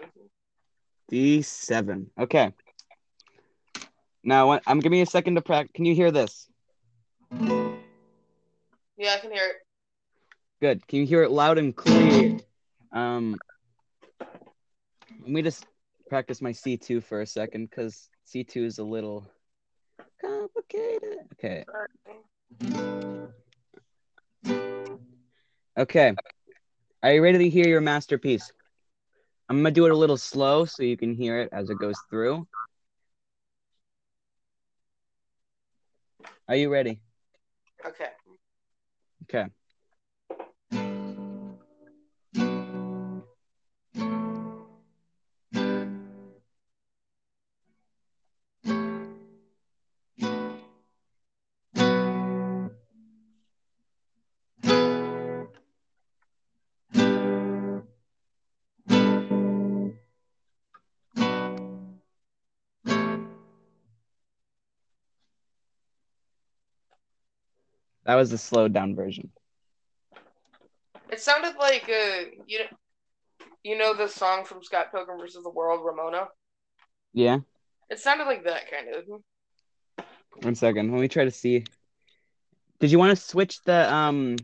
D7. 1.12 2.06
Okay. 2.18 2.54
Now, 4.24 4.60
I'm 4.66 4.80
giving 4.80 5.00
you 5.00 5.04
a 5.04 5.08
second 5.08 5.36
to 5.36 5.42
practice. 5.42 5.72
Can 5.74 5.84
you 5.86 5.96
hear 5.96 6.12
this? 6.12 6.48
Yeah, 7.32 9.16
I 9.16 9.18
can 9.20 9.32
hear 9.32 9.48
it. 9.48 9.56
Good. 10.62 10.86
Can 10.88 11.00
you 11.00 11.08
hear 11.08 11.24
it 11.24 11.32
loud 11.32 11.58
and 11.58 11.76
clear? 11.76 12.38
Um, 12.94 13.40
let 14.20 15.28
me 15.30 15.42
just 15.42 15.66
practice 16.08 16.40
my 16.40 16.52
C2 16.52 17.02
for 17.02 17.22
a 17.22 17.26
second 17.26 17.68
because 17.68 18.10
C2 18.28 18.58
is 18.58 18.78
a 18.78 18.84
little 18.84 19.26
complicated. 20.22 21.18
Okay. 21.34 21.66
Okay. 25.76 26.14
Are 27.02 27.14
you 27.14 27.24
ready 27.24 27.40
to 27.40 27.50
hear 27.50 27.68
your 27.68 27.82
masterpiece? 27.82 28.54
I'm 29.50 29.58
gonna 29.58 29.72
do 29.72 29.88
it 29.88 29.92
a 29.92 29.98
little 29.98 30.18
slow 30.18 30.66
so 30.66 30.84
you 30.84 30.96
can 30.96 31.16
hear 31.16 31.40
it 31.40 31.50
as 31.52 31.72
it 31.72 31.80
goes 31.80 31.98
through. 32.08 32.48
Are 36.48 36.56
you 36.56 36.70
ready? 36.72 37.02
Okay. 37.84 38.10
Okay. 39.24 39.50
That 68.12 68.18
was 68.18 68.30
the 68.30 68.38
slowed 68.38 68.74
down 68.74 68.94
version. 68.94 69.32
It 71.10 71.22
sounded 71.22 71.56
like 71.58 71.84
uh, 71.90 72.26
you 72.46 72.60
know, 72.60 72.66
you 73.64 73.78
know 73.78 73.94
the 73.94 74.10
song 74.10 74.44
from 74.44 74.62
Scott 74.62 74.92
Pilgrim 74.92 75.18
versus 75.18 75.46
the 75.46 75.50
World, 75.50 75.80
Ramona. 75.82 76.28
Yeah. 77.14 77.38
It 77.90 78.00
sounded 78.00 78.26
like 78.26 78.44
that 78.44 78.70
kind 78.70 78.94
of. 78.94 80.06
One 80.44 80.56
second. 80.56 80.92
Let 80.92 81.00
me 81.00 81.08
try 81.08 81.24
to 81.24 81.32
see. 81.32 81.64
Did 82.82 82.92
you 82.92 83.00
want 83.00 83.18
to 83.18 83.24
switch 83.26 83.64
the 83.64 83.90
um 83.94 84.36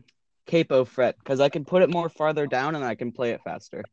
capo 0.46 0.86
fret? 0.86 1.18
Because 1.18 1.38
I 1.38 1.50
can 1.50 1.66
put 1.66 1.82
it 1.82 1.90
more 1.90 2.08
farther 2.08 2.46
down 2.46 2.74
and 2.74 2.82
I 2.82 2.94
can 2.94 3.12
play 3.12 3.32
it 3.32 3.42
faster. 3.44 3.84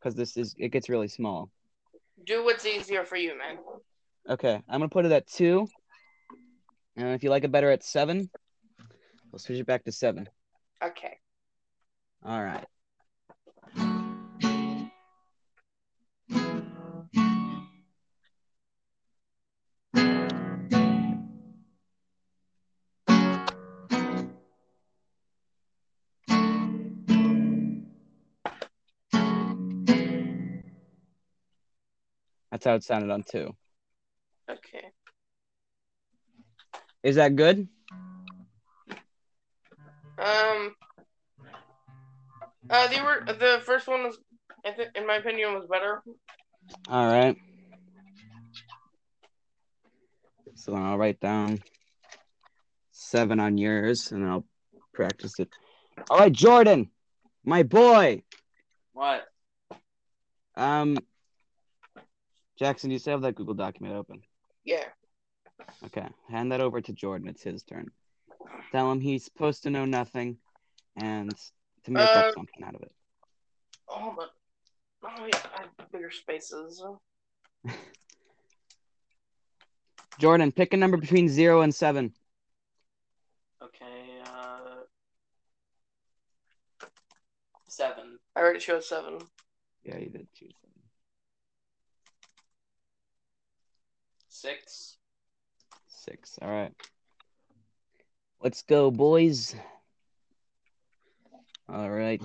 Because 0.00 0.14
this 0.14 0.38
is 0.38 0.54
it 0.56 0.70
gets 0.70 0.88
really 0.88 1.08
small. 1.08 1.50
Do 2.24 2.46
what's 2.46 2.64
easier 2.64 3.04
for 3.04 3.16
you, 3.16 3.36
man. 3.36 3.58
Okay, 4.30 4.54
I'm 4.54 4.80
gonna 4.80 4.88
put 4.88 5.04
it 5.04 5.12
at 5.12 5.26
two. 5.26 5.68
And 6.96 7.08
if 7.08 7.22
you 7.22 7.28
like 7.28 7.44
it 7.44 7.52
better 7.52 7.70
at 7.70 7.82
seven, 7.82 8.30
we'll 9.32 9.38
switch 9.38 9.58
it 9.58 9.66
back 9.66 9.84
to 9.84 9.92
seven. 9.92 10.28
Okay. 10.82 11.18
All 12.24 12.44
right. 12.44 12.66
That's 32.50 32.66
how 32.66 32.74
it 32.74 32.84
sounded 32.84 33.10
on 33.10 33.22
two. 33.22 33.56
Okay. 34.48 34.92
Is 37.02 37.16
that 37.16 37.34
good? 37.34 37.66
Um. 40.22 40.74
Uh, 42.70 42.86
they 42.88 43.00
were 43.02 43.24
the 43.26 43.60
first 43.64 43.86
one 43.88 44.04
was, 44.04 44.18
I 44.64 44.74
in 44.94 45.06
my 45.06 45.16
opinion, 45.16 45.52
was 45.52 45.66
better. 45.66 46.02
All 46.88 47.06
right. 47.06 47.36
So 50.54 50.72
then 50.72 50.82
I'll 50.82 50.96
write 50.96 51.20
down 51.20 51.60
seven 52.92 53.40
on 53.40 53.58
yours 53.58 54.12
and 54.12 54.24
I'll 54.24 54.46
practice 54.94 55.38
it. 55.40 55.48
All 56.08 56.18
right, 56.18 56.32
Jordan, 56.32 56.90
my 57.44 57.62
boy. 57.62 58.22
What? 58.92 59.24
Um, 60.56 60.98
Jackson, 62.58 62.90
you 62.90 62.98
still 62.98 63.14
have 63.14 63.22
that 63.22 63.34
Google 63.34 63.54
document 63.54 63.96
open? 63.96 64.22
Yeah. 64.64 64.84
Okay, 65.86 66.06
hand 66.28 66.52
that 66.52 66.60
over 66.60 66.80
to 66.80 66.92
Jordan. 66.92 67.28
It's 67.28 67.42
his 67.42 67.62
turn. 67.62 67.90
Tell 68.72 68.90
him 68.90 69.00
he's 69.00 69.24
supposed 69.24 69.62
to 69.64 69.70
know 69.70 69.84
nothing 69.84 70.38
and 70.96 71.34
to 71.84 71.90
make 71.90 72.08
Uh, 72.14 72.18
up 72.20 72.26
something 72.34 72.64
out 72.64 72.74
of 72.74 72.82
it. 72.82 72.92
Hold 73.86 74.18
on. 74.18 74.28
Oh 75.04 75.26
yeah, 75.26 75.40
I 75.56 75.62
have 75.62 75.90
bigger 75.92 76.10
spaces. 76.10 76.82
Jordan, 80.18 80.52
pick 80.52 80.72
a 80.72 80.76
number 80.76 80.96
between 80.96 81.28
zero 81.28 81.62
and 81.62 81.74
seven. 81.74 82.14
Okay. 83.62 84.20
Uh, 84.26 84.82
seven. 87.68 88.18
I 88.36 88.40
already 88.40 88.60
showed 88.60 88.84
seven. 88.84 89.18
Yeah, 89.84 89.98
you 89.98 90.10
did 90.10 90.28
choose 90.34 90.54
seven. 90.60 90.82
Six. 94.28 94.96
Six. 95.88 96.38
All 96.40 96.48
right. 96.50 96.72
Let's 98.42 98.62
go, 98.62 98.90
boys. 98.90 99.54
All 101.68 101.88
right. 101.88 102.20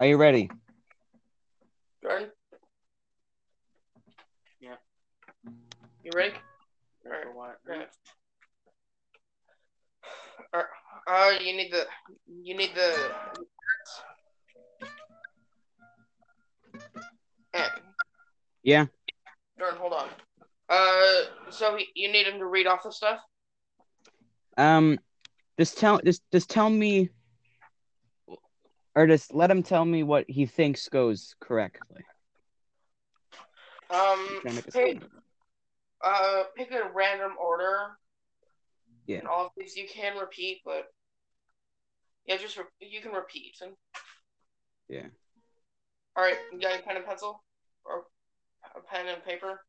Are 0.00 0.06
you 0.06 0.16
ready? 0.16 0.50
Jordan? 2.02 2.30
Yeah. 4.58 4.76
You 6.02 6.10
ready? 6.14 6.32
All 7.04 7.12
right. 7.12 7.24
For 7.24 7.34
what? 7.34 7.58
Right. 7.66 7.88
Alright, 10.54 10.68
Uh, 11.06 11.44
you 11.44 11.54
need 11.54 11.70
the 11.70 11.86
you 12.42 12.56
need 12.56 12.70
the 12.74 13.10
Yeah. 18.62 18.86
Jordan, 19.58 19.78
hold 19.78 19.92
on. 19.92 20.08
Uh, 20.70 21.50
so 21.50 21.76
you 21.94 22.10
need 22.10 22.26
him 22.26 22.38
to 22.38 22.46
read 22.46 22.66
off 22.66 22.84
the 22.84 22.90
stuff. 22.90 23.18
Um, 24.56 24.98
just 25.58 25.76
tell 25.76 26.00
just 26.02 26.22
just 26.32 26.48
tell 26.48 26.70
me, 26.70 27.10
or 29.00 29.06
just 29.06 29.32
let 29.32 29.50
him 29.50 29.62
tell 29.62 29.86
me 29.86 30.02
what 30.02 30.28
he 30.28 30.44
thinks 30.44 30.86
goes 30.90 31.34
correctly. 31.40 32.04
Um, 33.88 34.26
Trying 34.42 34.42
to 34.42 34.52
make 34.52 34.68
a 34.68 34.72
pick, 34.72 35.02
uh, 36.04 36.42
pick 36.54 36.70
a 36.70 36.90
random 36.94 37.32
order. 37.40 37.96
Yeah. 39.06 39.20
And 39.20 39.26
all 39.26 39.46
of 39.46 39.52
these 39.56 39.74
you 39.74 39.86
can 39.88 40.18
repeat, 40.18 40.58
but 40.66 40.84
yeah, 42.26 42.36
just 42.36 42.58
re- 42.58 42.64
you 42.80 43.00
can 43.00 43.12
repeat. 43.12 43.56
And... 43.62 43.72
Yeah. 44.90 45.06
All 46.14 46.22
right, 46.22 46.36
you 46.52 46.60
got 46.60 46.78
a 46.78 46.82
pen 46.82 46.96
and 46.96 47.06
pencil, 47.06 47.42
or 47.86 48.04
a 48.76 48.80
pen 48.80 49.06
and 49.08 49.24
paper? 49.24 49.62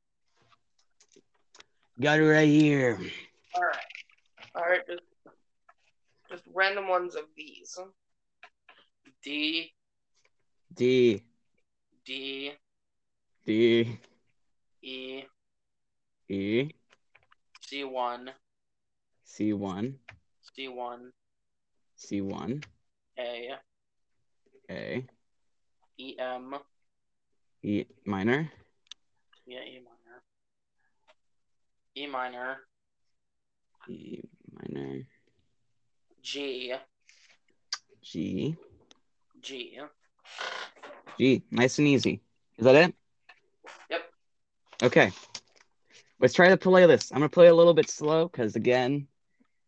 Got 2.01 2.19
it 2.19 2.23
right 2.23 2.49
here. 2.49 2.99
All 3.55 3.63
right. 3.63 3.77
All 4.55 4.63
right, 4.63 4.85
just 4.85 5.03
just 6.29 6.43
random 6.53 6.89
ones 6.89 7.15
of 7.15 7.23
these. 7.37 7.79
D. 9.23 9.71
D 10.73 11.21
D. 12.03 12.51
D 13.45 13.99
E. 14.81 15.23
E 16.27 16.69
C 17.61 17.83
one. 17.83 18.31
C 19.23 19.53
one 19.53 19.99
C 20.41 20.67
one. 20.69 21.11
C 21.95 22.21
one 22.21 22.61
A. 23.19 23.59
A 24.71 25.05
E 25.99 26.15
M. 26.17 26.55
E 27.61 27.85
minor 28.05 28.51
Yeah, 29.45 29.59
E 29.59 29.77
minor. 29.85 30.23
E 31.93 32.07
minor. 32.07 32.57
E 33.87 34.21
minor 34.51 35.05
G. 36.23 36.73
G 38.01 38.57
G. 39.41 39.73
Yeah. 39.75 39.87
G. 41.17 41.43
Nice 41.51 41.79
and 41.79 41.87
easy. 41.87 42.21
Is 42.57 42.65
that 42.65 42.75
it? 42.75 42.95
Yep. 43.89 44.01
Okay. 44.83 45.11
Let's 46.19 46.33
try 46.33 46.49
to 46.49 46.57
play 46.57 46.85
this. 46.85 47.11
I'm 47.11 47.17
gonna 47.17 47.29
play 47.29 47.47
a 47.47 47.55
little 47.55 47.73
bit 47.73 47.89
slow 47.89 48.27
because 48.27 48.55
again, 48.55 49.07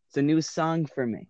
it's 0.07 0.17
a 0.17 0.21
new 0.21 0.41
song 0.41 0.85
for 0.85 1.05
me. 1.05 1.27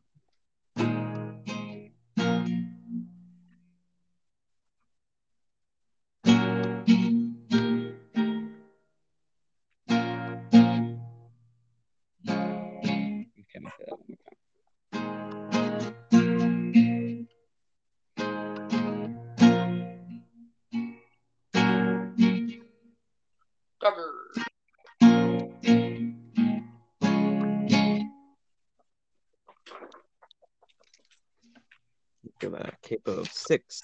Give 32.44 32.52
that 32.52 32.74
a 32.74 32.78
capo 32.86 33.22
of 33.22 33.32
six. 33.32 33.82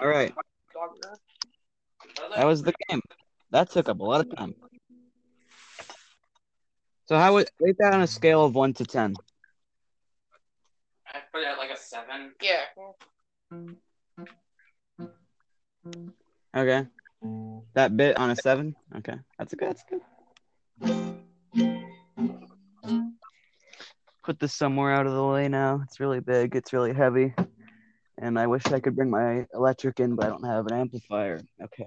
All 0.00 0.08
right, 0.08 0.32
that 2.34 2.46
was 2.46 2.62
the 2.62 2.72
game. 2.88 3.02
That 3.50 3.70
took 3.70 3.90
up 3.90 4.00
a 4.00 4.02
lot 4.02 4.22
of 4.22 4.34
time. 4.34 4.54
So 7.04 7.18
how 7.18 7.34
would 7.34 7.50
rate 7.60 7.76
that 7.80 7.92
on 7.92 8.00
a 8.00 8.06
scale 8.06 8.42
of 8.42 8.54
one 8.54 8.72
to 8.72 8.86
ten? 8.86 9.14
I 11.06 11.18
put 11.30 11.42
it 11.42 11.48
at 11.48 11.58
like 11.58 11.72
a 11.72 11.76
seven. 11.76 12.32
Yeah. 12.40 12.62
Okay. 16.56 16.86
That 17.74 17.94
bit 17.98 18.16
on 18.16 18.30
a 18.30 18.36
seven? 18.36 18.74
Okay. 18.96 19.16
That's 19.38 19.52
a 19.52 19.56
good 19.56 19.68
that's 19.68 19.84
good. 19.90 20.00
Put 24.26 24.40
this 24.40 24.52
somewhere 24.52 24.90
out 24.92 25.06
of 25.06 25.12
the 25.14 25.24
way 25.24 25.46
now. 25.46 25.80
It's 25.84 26.00
really 26.00 26.18
big, 26.18 26.56
it's 26.56 26.72
really 26.72 26.92
heavy. 26.92 27.32
And 28.18 28.36
I 28.38 28.48
wish 28.48 28.66
I 28.66 28.80
could 28.80 28.96
bring 28.96 29.08
my 29.08 29.46
electric 29.54 30.00
in, 30.00 30.16
but 30.16 30.26
I 30.26 30.28
don't 30.30 30.44
have 30.44 30.66
an 30.66 30.72
amplifier. 30.74 31.40
Okay. 31.62 31.86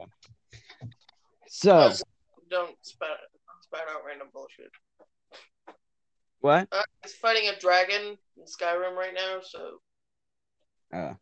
So 1.49 1.91
Don't 2.49 2.77
spout, 2.81 3.17
spout 3.61 3.81
out 3.91 4.03
random 4.07 4.29
bullshit. 4.33 4.71
what? 6.39 6.69
Uh, 6.71 6.81
he's 7.03 7.13
fighting 7.15 7.49
a 7.49 7.59
dragon 7.59 8.17
in 8.37 8.43
Skyrim 8.45 8.95
right 8.95 9.13
now, 9.13 9.39
so 9.43 9.79
Uh 10.93 11.13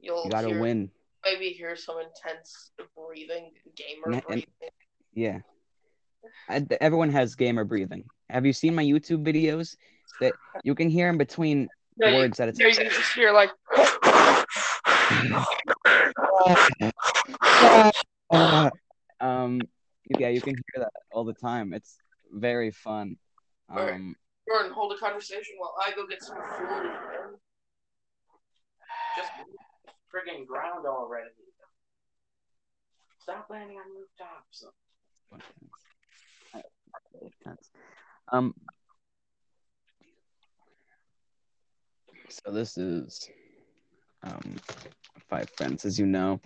you'll 0.00 0.24
you 0.24 0.30
gotta 0.30 0.48
hear, 0.48 0.60
win. 0.60 0.90
maybe 1.24 1.50
hear 1.50 1.76
some 1.76 1.98
intense 2.00 2.72
breathing, 2.96 3.52
gamer 3.76 4.16
And- 4.16 4.24
and- 4.28 4.46
Yeah. 5.12 5.38
I, 6.48 6.66
everyone 6.80 7.10
has 7.10 7.36
gamer 7.36 7.64
breathing. 7.64 8.06
Have 8.30 8.46
you 8.46 8.52
seen 8.52 8.74
my 8.74 8.84
YouTube 8.84 9.24
videos? 9.24 9.76
That 10.20 10.34
you 10.62 10.74
can 10.74 10.88
hear 10.88 11.08
in 11.08 11.18
between 11.18 11.68
you- 11.96 12.14
words 12.14 12.38
that 12.38 12.48
it's 12.48 12.58
Yeah, 12.58 12.68
you 12.68 12.74
just 12.74 13.14
hear 13.14 13.32
like. 13.32 13.50
um 19.20 19.60
yeah 20.18 20.28
you 20.28 20.40
can 20.40 20.54
hear 20.54 20.84
that 20.84 20.92
all 21.12 21.24
the 21.24 21.34
time 21.34 21.72
it's 21.72 21.98
very 22.32 22.70
fun 22.70 23.16
um 23.70 24.14
Jordan, 24.48 24.72
hold 24.72 24.92
a 24.92 24.98
conversation 24.98 25.54
while 25.58 25.74
I 25.84 25.92
go 25.92 26.06
get 26.06 26.22
some 26.22 26.36
food. 26.36 26.90
Just 29.16 29.30
friggin' 30.12 30.46
ground 30.46 30.86
already. 30.86 31.30
Stop 33.20 33.46
landing 33.48 33.78
on 33.78 33.84
rooftops. 33.96 34.66
Um 38.32 38.54
so 42.28 42.50
this 42.50 42.76
is 42.78 43.28
um 44.22 44.56
five 45.28 45.48
friends 45.56 45.84
as 45.84 45.98
you 45.98 46.06
know 46.06 46.40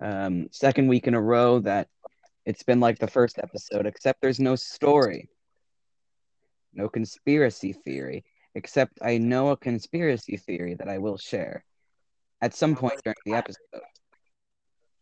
um 0.00 0.48
second 0.50 0.88
week 0.88 1.06
in 1.06 1.14
a 1.14 1.20
row 1.20 1.58
that 1.60 1.88
it's 2.46 2.62
been 2.62 2.80
like 2.80 2.98
the 2.98 3.06
first 3.06 3.38
episode 3.38 3.86
except 3.86 4.20
there's 4.20 4.40
no 4.40 4.56
story 4.56 5.28
no 6.74 6.88
conspiracy 6.88 7.72
theory 7.72 8.24
except 8.54 8.98
i 9.02 9.18
know 9.18 9.50
a 9.50 9.56
conspiracy 9.56 10.36
theory 10.36 10.74
that 10.74 10.88
i 10.88 10.98
will 10.98 11.16
share 11.16 11.64
at 12.40 12.54
some 12.54 12.74
point 12.74 13.00
during 13.04 13.16
the 13.24 13.34
episode 13.34 13.58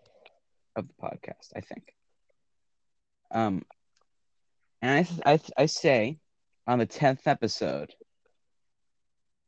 of 0.75 0.87
the 0.87 0.93
podcast, 0.93 1.51
I 1.55 1.61
think. 1.61 1.93
Um, 3.31 3.63
and 4.81 5.07
I 5.25 5.33
I 5.33 5.39
I 5.57 5.65
say 5.65 6.19
on 6.67 6.79
the 6.79 6.85
tenth 6.85 7.27
episode, 7.27 7.93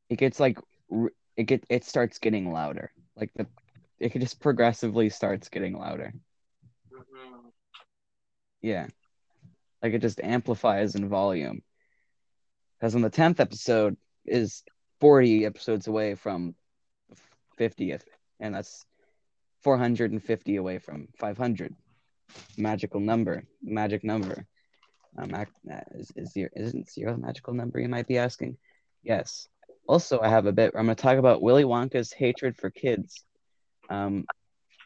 it 0.09 0.17
gets 0.17 0.39
like 0.39 0.59
it 1.37 1.43
get 1.43 1.65
it 1.69 1.85
starts 1.85 2.19
getting 2.19 2.51
louder. 2.51 2.91
Like 3.15 3.31
the 3.35 3.47
it 3.99 4.13
just 4.13 4.39
progressively 4.39 5.09
starts 5.09 5.49
getting 5.49 5.77
louder. 5.77 6.13
Mhm. 6.91 7.51
Yeah. 8.61 8.87
Like 9.81 9.93
it 9.93 10.01
just 10.01 10.19
amplifies 10.21 10.95
in 10.95 11.09
volume. 11.09 11.61
Because 12.79 12.95
on 12.95 13.01
the 13.01 13.09
10th 13.09 13.39
episode 13.39 13.97
is 14.25 14.63
40 14.99 15.45
episodes 15.45 15.87
away 15.87 16.15
from 16.15 16.55
50th. 17.57 18.03
And 18.39 18.53
that's 18.53 18.85
450 19.63 20.55
away 20.57 20.79
from 20.79 21.07
500. 21.17 21.75
Magical 22.57 22.99
number. 22.99 23.43
Magic 23.61 24.03
number. 24.03 24.45
Um, 25.17 25.33
uh, 25.33 25.45
is, 25.95 26.11
is 26.15 26.31
zero, 26.31 26.49
isn't 26.55 26.91
zero 26.91 27.13
a 27.13 27.17
magical 27.17 27.53
number, 27.53 27.79
you 27.79 27.89
might 27.89 28.07
be 28.07 28.19
asking? 28.19 28.57
Yes. 29.01 29.47
Also, 29.87 30.19
I 30.19 30.29
have 30.29 30.45
a 30.45 30.51
bit 30.51 30.73
where 30.73 30.79
I'm 30.79 30.85
going 30.85 30.95
to 30.95 31.01
talk 31.01 31.17
about 31.17 31.41
Willy 31.41 31.63
Wonka's 31.63 32.11
hatred 32.11 32.55
for 32.55 32.69
kids. 32.69 33.23
Um, 33.89 34.25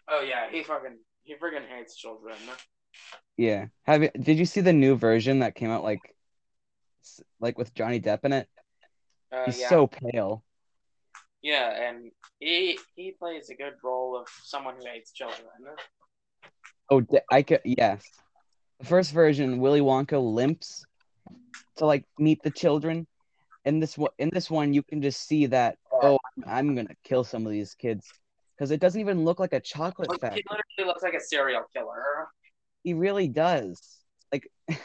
Oh 0.08 0.22
yeah, 0.22 0.50
he 0.52 0.64
fucking 0.64 0.98
he 1.24 1.36
friggin' 1.36 1.68
hates 1.68 1.96
children. 1.96 2.36
Yeah. 3.38 3.68
Have 3.84 4.04
you, 4.04 4.10
did 4.20 4.38
you 4.38 4.46
see 4.46 4.62
the 4.62 4.74
new 4.74 4.96
version 4.96 5.40
that 5.40 5.56
came 5.56 5.70
out 5.70 5.84
like 5.84 6.02
like 7.40 7.58
with 7.58 7.74
Johnny 7.74 8.00
Depp 8.00 8.26
in 8.26 8.34
it? 8.34 8.48
Uh, 9.32 9.44
He's 9.46 9.60
yeah, 9.60 9.70
so 9.70 9.88
pale. 9.88 10.44
yeah, 11.42 11.90
and 11.90 12.12
he 12.40 12.78
he 12.96 13.12
plays 13.12 13.50
a 13.50 13.56
good 13.56 13.74
role 13.84 14.18
of 14.20 14.28
someone 14.44 14.76
who 14.78 14.86
hates 14.86 15.12
children. 15.12 15.48
Oh, 16.90 17.02
I 17.32 17.42
could 17.42 17.62
yes. 17.64 18.06
The 18.80 18.86
first 18.86 19.14
version, 19.14 19.60
Willy 19.60 19.82
Wonka 19.82 20.20
limps 20.22 20.86
to 21.78 21.86
like 21.86 22.04
meet 22.20 22.44
the 22.44 22.52
children. 22.52 23.08
In 23.64 23.80
this 23.80 23.98
one, 23.98 24.12
in 24.18 24.30
this 24.34 24.50
one, 24.50 24.74
you 24.74 24.84
can 24.84 25.02
just 25.02 25.26
see 25.26 25.46
that. 25.48 25.78
Oh, 26.02 26.20
I'm 26.46 26.76
gonna 26.76 26.96
kill 27.04 27.24
some 27.24 27.46
of 27.46 27.52
these 27.52 27.76
kids 27.76 28.12
because 28.62 28.70
it 28.70 28.80
doesn't 28.80 29.02
even 29.02 29.26
look 29.26 29.40
like 29.40 29.54
a 29.54 29.60
chocolate 29.60 30.08
Like, 30.08 30.22
factory. 30.22 30.44
he 30.48 30.56
literally 30.56 30.94
looks 30.94 31.02
like 31.02 31.16
a 31.16 31.20
serial 31.20 31.64
killer. 31.76 32.28
He 32.84 32.94
really 32.94 33.28
does. 33.28 33.82
Like, 34.32 34.52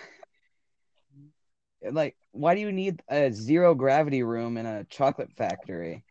like, 1.90 2.16
why 2.30 2.54
do 2.54 2.62
you 2.62 2.72
need 2.72 3.02
a 3.10 3.30
zero 3.30 3.74
gravity 3.74 4.22
room 4.22 4.56
in 4.56 4.64
a 4.64 4.84
chocolate 4.84 5.30
factory? 5.36 6.02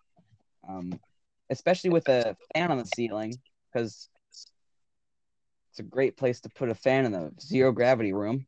Um, 0.69 0.99
especially 1.49 1.89
with 1.89 2.07
a 2.07 2.37
fan 2.53 2.69
on 2.69 2.77
the 2.77 2.85
ceiling, 2.85 3.33
because 3.73 4.09
it's 5.71 5.79
a 5.79 5.83
great 5.83 6.17
place 6.17 6.41
to 6.41 6.49
put 6.49 6.69
a 6.69 6.75
fan 6.75 7.05
in 7.05 7.13
the 7.13 7.31
zero 7.41 7.71
gravity 7.71 8.13
room. 8.13 8.45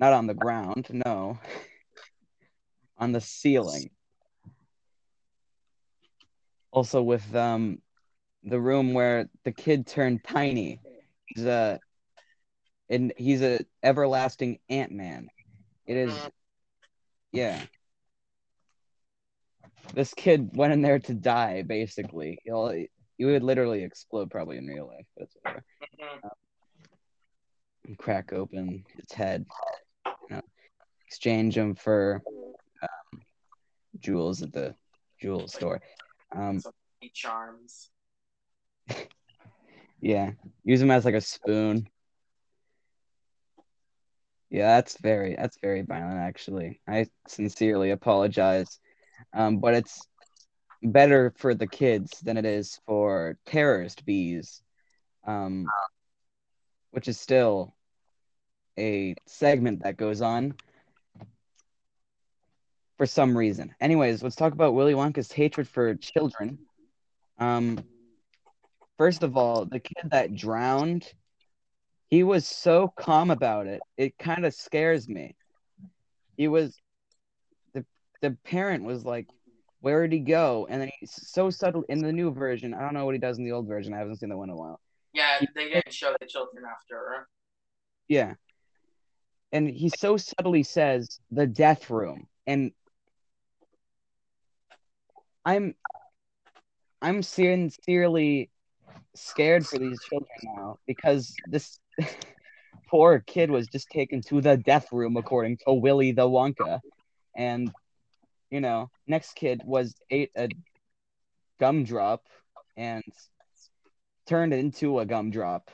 Not 0.00 0.12
on 0.12 0.26
the 0.26 0.34
ground, 0.34 0.88
no. 0.90 1.38
on 2.98 3.12
the 3.12 3.20
ceiling. 3.20 3.90
Also 6.72 7.00
with 7.00 7.32
um 7.36 7.78
the 8.44 8.60
room 8.60 8.92
where 8.92 9.28
the 9.44 9.52
kid 9.52 9.86
turned 9.86 10.22
tiny. 10.24 10.80
He's 11.26 11.44
a 11.46 11.80
and 12.90 13.12
he's 13.16 13.42
a 13.42 13.60
everlasting 13.82 14.58
Ant 14.68 14.92
Man. 14.92 15.28
It 15.86 15.96
is 15.96 16.14
yeah. 17.32 17.60
This 19.94 20.14
kid 20.14 20.50
went 20.54 20.72
in 20.72 20.82
there 20.82 20.98
to 20.98 21.14
die, 21.14 21.62
basically. 21.62 22.38
He'll 22.44 22.68
he 22.68 23.24
would 23.24 23.42
literally 23.42 23.82
explode 23.82 24.30
probably 24.30 24.58
in 24.58 24.66
real 24.66 24.88
life, 24.88 25.06
it's 25.16 25.36
whatever. 25.42 25.64
Mhm. 26.00 27.96
Crack 27.98 28.32
open 28.32 28.84
its 28.96 29.12
head. 29.12 29.46
You 30.06 30.36
know, 30.36 30.42
exchange 31.06 31.56
him 31.56 31.74
for 31.74 32.22
um, 32.82 33.22
jewels 34.00 34.42
at 34.42 34.52
the 34.52 34.74
jewel 35.20 35.48
store. 35.48 35.80
Um, 36.32 36.60
charms. 37.12 37.90
Yeah, 40.00 40.32
use 40.64 40.80
them 40.80 40.90
as 40.90 41.04
like 41.04 41.14
a 41.14 41.20
spoon. 41.20 41.88
Yeah, 44.50 44.76
that's 44.76 44.98
very 45.00 45.34
that's 45.34 45.58
very 45.62 45.82
violent 45.82 46.18
actually. 46.18 46.80
I 46.86 47.06
sincerely 47.26 47.90
apologize. 47.90 48.78
Um, 49.32 49.58
but 49.58 49.74
it's 49.74 50.06
better 50.82 51.32
for 51.38 51.54
the 51.54 51.66
kids 51.66 52.20
than 52.20 52.36
it 52.36 52.44
is 52.44 52.78
for 52.86 53.38
terrorist 53.46 54.04
bees. 54.04 54.62
Um, 55.26 55.66
which 56.90 57.08
is 57.08 57.18
still 57.18 57.74
a 58.78 59.16
segment 59.26 59.82
that 59.82 59.96
goes 59.96 60.20
on 60.22 60.54
for 62.96 63.06
some 63.06 63.36
reason. 63.36 63.74
Anyways, 63.80 64.22
let's 64.22 64.36
talk 64.36 64.52
about 64.52 64.74
Willy 64.74 64.94
Wonka's 64.94 65.32
hatred 65.32 65.66
for 65.66 65.94
children. 65.96 66.58
Um, 67.38 67.80
First 68.96 69.22
of 69.22 69.36
all, 69.36 69.64
the 69.64 69.80
kid 69.80 70.10
that 70.10 70.34
drowned, 70.34 71.12
he 72.10 72.22
was 72.22 72.46
so 72.46 72.92
calm 72.96 73.30
about 73.30 73.66
it. 73.66 73.80
It 73.96 74.18
kind 74.18 74.46
of 74.46 74.54
scares 74.54 75.08
me. 75.08 75.34
He 76.36 76.48
was 76.48 76.76
the 77.72 77.84
the 78.20 78.32
parent 78.44 78.84
was 78.84 79.04
like, 79.04 79.26
"Where 79.80 80.06
did 80.06 80.12
he 80.12 80.20
go?" 80.20 80.66
And 80.70 80.80
then 80.80 80.90
he's 81.00 81.12
so 81.12 81.50
subtle 81.50 81.84
in 81.88 81.98
the 81.98 82.12
new 82.12 82.32
version. 82.32 82.72
I 82.72 82.80
don't 82.80 82.94
know 82.94 83.04
what 83.04 83.14
he 83.14 83.20
does 83.20 83.38
in 83.38 83.44
the 83.44 83.52
old 83.52 83.66
version. 83.66 83.92
I 83.94 83.98
haven't 83.98 84.16
seen 84.16 84.28
the 84.28 84.36
one 84.36 84.48
in 84.48 84.54
a 84.54 84.58
while. 84.58 84.80
Yeah, 85.12 85.40
they 85.54 85.70
didn't 85.70 85.92
show 85.92 86.14
the 86.20 86.26
children 86.26 86.64
after. 86.64 87.28
Yeah. 88.08 88.34
And 89.52 89.68
he 89.68 89.88
so 89.88 90.16
subtly 90.16 90.64
says 90.64 91.20
the 91.30 91.46
death 91.46 91.88
room. 91.90 92.26
And 92.46 92.72
I'm 95.44 95.74
I'm 97.00 97.22
sincerely 97.22 98.50
scared 99.14 99.66
for 99.66 99.78
these 99.78 100.00
children 100.02 100.28
now 100.42 100.78
because 100.86 101.34
this 101.46 101.78
poor 102.90 103.20
kid 103.20 103.50
was 103.50 103.66
just 103.68 103.88
taken 103.88 104.20
to 104.22 104.40
the 104.40 104.56
death 104.56 104.92
room 104.92 105.16
according 105.16 105.58
to 105.66 105.74
Willy 105.74 106.12
the 106.12 106.28
Wonka. 106.28 106.80
And 107.36 107.72
you 108.50 108.60
know, 108.60 108.90
next 109.06 109.34
kid 109.34 109.62
was 109.64 109.94
ate 110.10 110.30
a 110.36 110.48
gumdrop 111.58 112.22
and 112.76 113.02
turned 114.26 114.52
into 114.52 115.00
a 115.00 115.06
gumdrop 115.06 115.70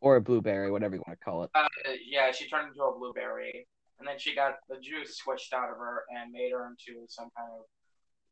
or 0.00 0.16
a 0.16 0.20
blueberry, 0.20 0.70
whatever 0.70 0.94
you 0.94 1.02
want 1.06 1.18
to 1.18 1.24
call 1.24 1.42
it. 1.44 1.50
Uh, 1.54 1.66
yeah, 2.06 2.30
she 2.32 2.48
turned 2.48 2.68
into 2.68 2.82
a 2.82 2.98
blueberry, 2.98 3.66
and 3.98 4.08
then 4.08 4.18
she 4.18 4.34
got 4.34 4.54
the 4.68 4.76
juice 4.76 5.20
squished 5.20 5.52
out 5.52 5.70
of 5.70 5.76
her 5.76 6.04
and 6.10 6.32
made 6.32 6.52
her 6.52 6.66
into 6.66 7.04
some 7.08 7.28
kind 7.36 7.50
of 7.52 7.64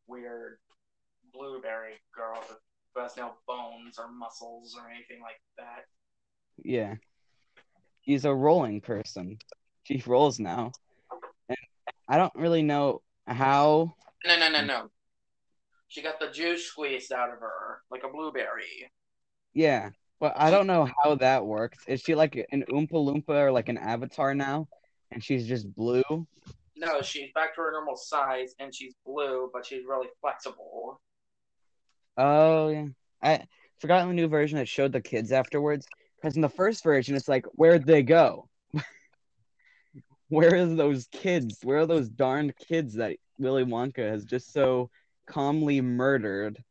weird 0.06 0.58
blueberry 1.32 1.94
girl 2.14 2.42
who 2.94 3.02
has 3.02 3.16
no 3.16 3.32
bones 3.46 3.98
or 3.98 4.10
muscles 4.10 4.76
or 4.78 4.90
anything 4.90 5.20
like 5.22 5.40
that. 5.56 5.84
Yeah. 6.62 6.94
He's 8.00 8.24
a 8.24 8.34
rolling 8.34 8.80
person. 8.80 9.38
She 9.84 10.02
rolls 10.06 10.38
now. 10.38 10.72
And 11.48 11.58
I 12.08 12.16
don't 12.16 12.34
really 12.34 12.62
know 12.62 13.02
how. 13.26 13.94
No, 14.24 14.38
no, 14.38 14.50
no, 14.50 14.64
no. 14.64 14.90
She 15.88 16.02
got 16.02 16.20
the 16.20 16.30
juice 16.30 16.66
squeezed 16.66 17.12
out 17.12 17.30
of 17.30 17.40
her 17.40 17.82
like 17.90 18.02
a 18.04 18.08
blueberry. 18.08 18.90
Yeah. 19.54 19.90
Well, 20.20 20.32
I 20.36 20.50
don't 20.50 20.66
know 20.66 20.88
how 21.02 21.14
that 21.16 21.46
works. 21.46 21.78
Is 21.86 22.00
she 22.00 22.14
like 22.14 22.34
an 22.50 22.64
Oompa 22.70 22.92
Loompa 22.92 23.28
or 23.28 23.52
like 23.52 23.68
an 23.68 23.78
avatar 23.78 24.34
now? 24.34 24.68
And 25.10 25.22
she's 25.22 25.46
just 25.46 25.72
blue? 25.74 26.02
No, 26.76 27.00
she's 27.02 27.30
back 27.34 27.54
to 27.54 27.62
her 27.62 27.72
normal 27.72 27.96
size 27.96 28.54
and 28.58 28.74
she's 28.74 28.94
blue, 29.06 29.50
but 29.52 29.64
she's 29.64 29.84
really 29.88 30.08
flexible. 30.20 31.00
Oh 32.18 32.68
yeah, 32.68 32.86
I 33.22 33.46
forgot 33.78 34.06
the 34.06 34.12
new 34.12 34.26
version 34.28 34.58
it 34.58 34.68
showed 34.68 34.92
the 34.92 35.00
kids 35.00 35.30
afterwards. 35.32 35.86
Because 36.20 36.34
in 36.34 36.42
the 36.42 36.48
first 36.48 36.82
version, 36.82 37.14
it's 37.14 37.28
like, 37.28 37.46
where'd 37.52 37.86
they 37.86 38.02
go? 38.02 38.48
Where 40.28 40.56
are 40.56 40.66
those 40.66 41.06
kids? 41.12 41.58
Where 41.62 41.78
are 41.78 41.86
those 41.86 42.08
darned 42.08 42.54
kids 42.56 42.94
that 42.94 43.16
Willy 43.38 43.64
Wonka 43.64 43.98
has 44.10 44.24
just 44.24 44.52
so 44.52 44.90
calmly 45.26 45.80
murdered? 45.80 46.62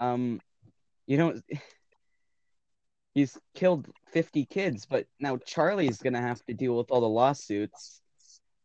Um, 0.00 0.40
you 1.06 1.18
know, 1.18 1.38
he's 3.14 3.38
killed 3.54 3.88
fifty 4.10 4.46
kids, 4.46 4.86
but 4.86 5.06
now 5.20 5.36
Charlie's 5.36 5.98
gonna 5.98 6.20
have 6.22 6.42
to 6.46 6.54
deal 6.54 6.76
with 6.78 6.90
all 6.90 7.02
the 7.02 7.08
lawsuits, 7.08 8.00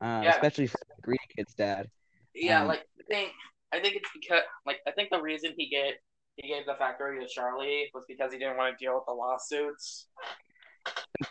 uh, 0.02 0.22
Yeah. 0.24 0.30
especially 0.30 0.68
for 0.68 0.78
the 0.96 1.02
greedy 1.02 1.20
kid's 1.36 1.54
dad. 1.54 1.92
Yeah, 2.34 2.62
Um, 2.62 2.68
like 2.70 2.88
think 3.10 3.34
I 3.74 3.80
think 3.80 3.96
it's 3.96 4.10
because 4.14 4.44
like 4.66 4.80
I 4.88 4.92
think 4.92 5.10
the 5.10 5.22
reason 5.22 5.54
he 5.58 5.70
get 5.70 5.96
he 6.36 6.48
gave 6.50 6.66
the 6.66 6.76
factory 6.76 7.20
to 7.20 7.28
Charlie 7.28 7.90
was 7.94 8.04
because 8.08 8.32
he 8.32 8.40
didn't 8.40 8.58
want 8.58 8.78
to 8.78 8.84
deal 8.84 8.94
with 8.96 9.04
the 9.08 9.14
lawsuits. 9.14 10.08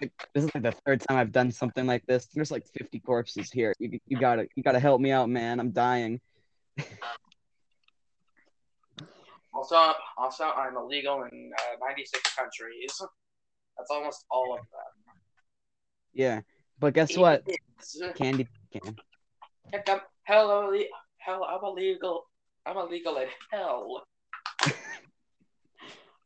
This 0.01 0.45
is 0.45 0.55
like 0.55 0.65
the 0.65 0.73
third 0.85 1.01
time 1.01 1.17
I've 1.17 1.33
done 1.33 1.51
something 1.51 1.87
like 1.87 2.05
this. 2.07 2.27
There's 2.27 2.51
like 2.51 2.67
50 2.79 2.99
corpses 3.01 3.51
here. 3.51 3.73
You, 3.79 3.99
you 4.07 4.19
gotta 4.19 4.49
you 4.55 4.63
gotta 4.63 4.81
help 4.81 5.01
me 5.01 5.13
out, 5.13 5.31
man. 5.31 5.61
I'm 5.61 5.71
dying. 5.71 6.21
Also, 9.55 9.93
also 10.19 10.45
I'm 10.45 10.77
illegal 10.77 11.23
in 11.33 11.51
uh, 11.59 11.87
96 11.87 12.35
countries. 12.37 13.01
That's 13.79 13.91
almost 13.91 14.27
all 14.31 14.53
of 14.53 14.59
them. 14.59 15.15
Yeah, 16.13 16.41
but 16.79 16.93
guess 16.93 17.17
what? 17.17 17.43
Candy 18.17 18.47
can. 18.71 18.97
I'm 19.73 20.01
hell, 21.27 21.45
I'm 21.45 21.63
illegal. 21.65 22.25
I'm 22.65 22.77
illegal 22.77 23.17
in 23.19 23.27
hell. 23.53 24.05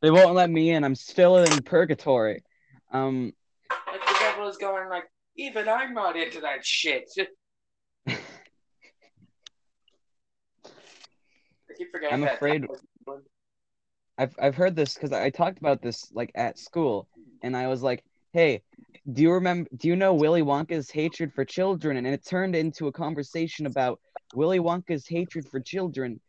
They 0.02 0.10
won't 0.10 0.34
let 0.34 0.50
me 0.50 0.70
in. 0.70 0.84
I'm 0.84 0.94
still 0.94 1.36
in 1.38 1.62
purgatory. 1.62 2.42
Um, 2.92 3.32
Like 3.70 4.00
the 4.06 4.16
devil 4.20 4.48
is 4.48 4.56
going 4.56 4.88
like, 4.88 5.04
even 5.36 5.68
I'm 5.68 5.94
not 5.94 6.16
into 6.16 6.40
that 6.40 6.64
shit. 6.64 7.10
I 8.08 8.16
keep 11.76 11.90
forgetting 11.92 12.14
I'm 12.14 12.20
that 12.22 12.34
afraid- 12.34 12.66
I've 14.18 14.34
I've 14.38 14.54
heard 14.54 14.76
this 14.76 14.92
because 14.94 15.12
I 15.12 15.30
talked 15.30 15.58
about 15.58 15.80
this 15.80 16.12
like 16.12 16.30
at 16.34 16.58
school, 16.58 17.08
and 17.42 17.56
I 17.56 17.68
was 17.68 17.82
like, 17.82 18.04
"Hey, 18.34 18.60
do 19.10 19.22
you 19.22 19.32
remember? 19.32 19.70
Do 19.76 19.88
you 19.88 19.96
know 19.96 20.12
Willy 20.12 20.42
Wonka's 20.42 20.90
hatred 20.90 21.32
for 21.32 21.42
children?" 21.42 21.96
And 21.96 22.06
it 22.06 22.22
turned 22.26 22.54
into 22.54 22.86
a 22.88 22.92
conversation 22.92 23.64
about 23.64 23.98
Willy 24.34 24.60
Wonka's 24.60 25.06
hatred 25.06 25.48
for 25.48 25.60
children, 25.60 26.20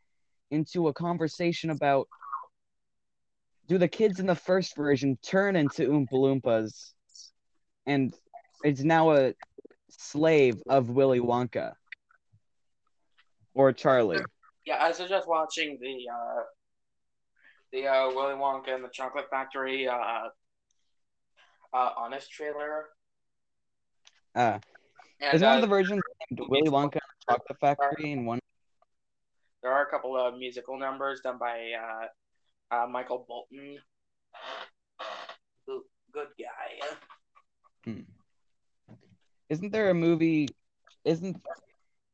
into 0.49 0.87
a 0.87 0.93
conversation 0.93 1.69
about 1.69 2.07
do 3.67 3.77
the 3.77 3.87
kids 3.87 4.19
in 4.19 4.25
the 4.25 4.35
first 4.35 4.75
version 4.75 5.17
turn 5.21 5.55
into 5.55 5.87
Oompa 5.87 6.11
Loompas, 6.11 6.91
and 7.85 8.13
it's 8.63 8.81
now 8.81 9.11
a 9.11 9.33
slave 9.89 10.61
of 10.67 10.89
Willy 10.89 11.19
Wonka 11.19 11.73
or 13.53 13.71
Charlie. 13.71 14.23
Yeah, 14.65 14.83
I 14.83 14.91
suggest 14.91 15.27
watching 15.27 15.77
the 15.81 16.07
uh, 16.11 16.43
the 17.71 17.87
uh, 17.87 18.07
Willy 18.09 18.35
Wonka 18.35 18.75
and 18.75 18.83
the 18.83 18.89
Chocolate 18.89 19.29
Factory 19.29 19.87
uh, 19.87 19.93
uh, 21.73 21.89
honest 21.95 22.29
trailer. 22.29 22.85
Uh, 24.35 24.59
And 25.21 25.33
is 25.33 25.41
one 25.41 25.53
uh, 25.53 25.55
of 25.55 25.61
the 25.61 25.67
versions 25.67 26.01
named 26.29 26.49
Willy 26.49 26.69
Wonka 26.69 26.99
Chocolate 27.29 27.59
Factory 27.59 28.11
and 28.11 28.25
one? 28.25 28.39
there 29.61 29.71
are 29.71 29.85
a 29.85 29.89
couple 29.89 30.17
of 30.17 30.37
musical 30.37 30.77
numbers 30.77 31.21
done 31.21 31.37
by 31.37 31.71
uh, 31.79 32.75
uh, 32.75 32.87
Michael 32.87 33.25
Bolton. 33.27 33.77
Good, 35.67 35.81
good 36.11 36.27
guy. 36.39 37.93
Isn't 39.49 39.71
there 39.71 39.89
a 39.89 39.93
movie? 39.93 40.47
Isn't 41.05 41.37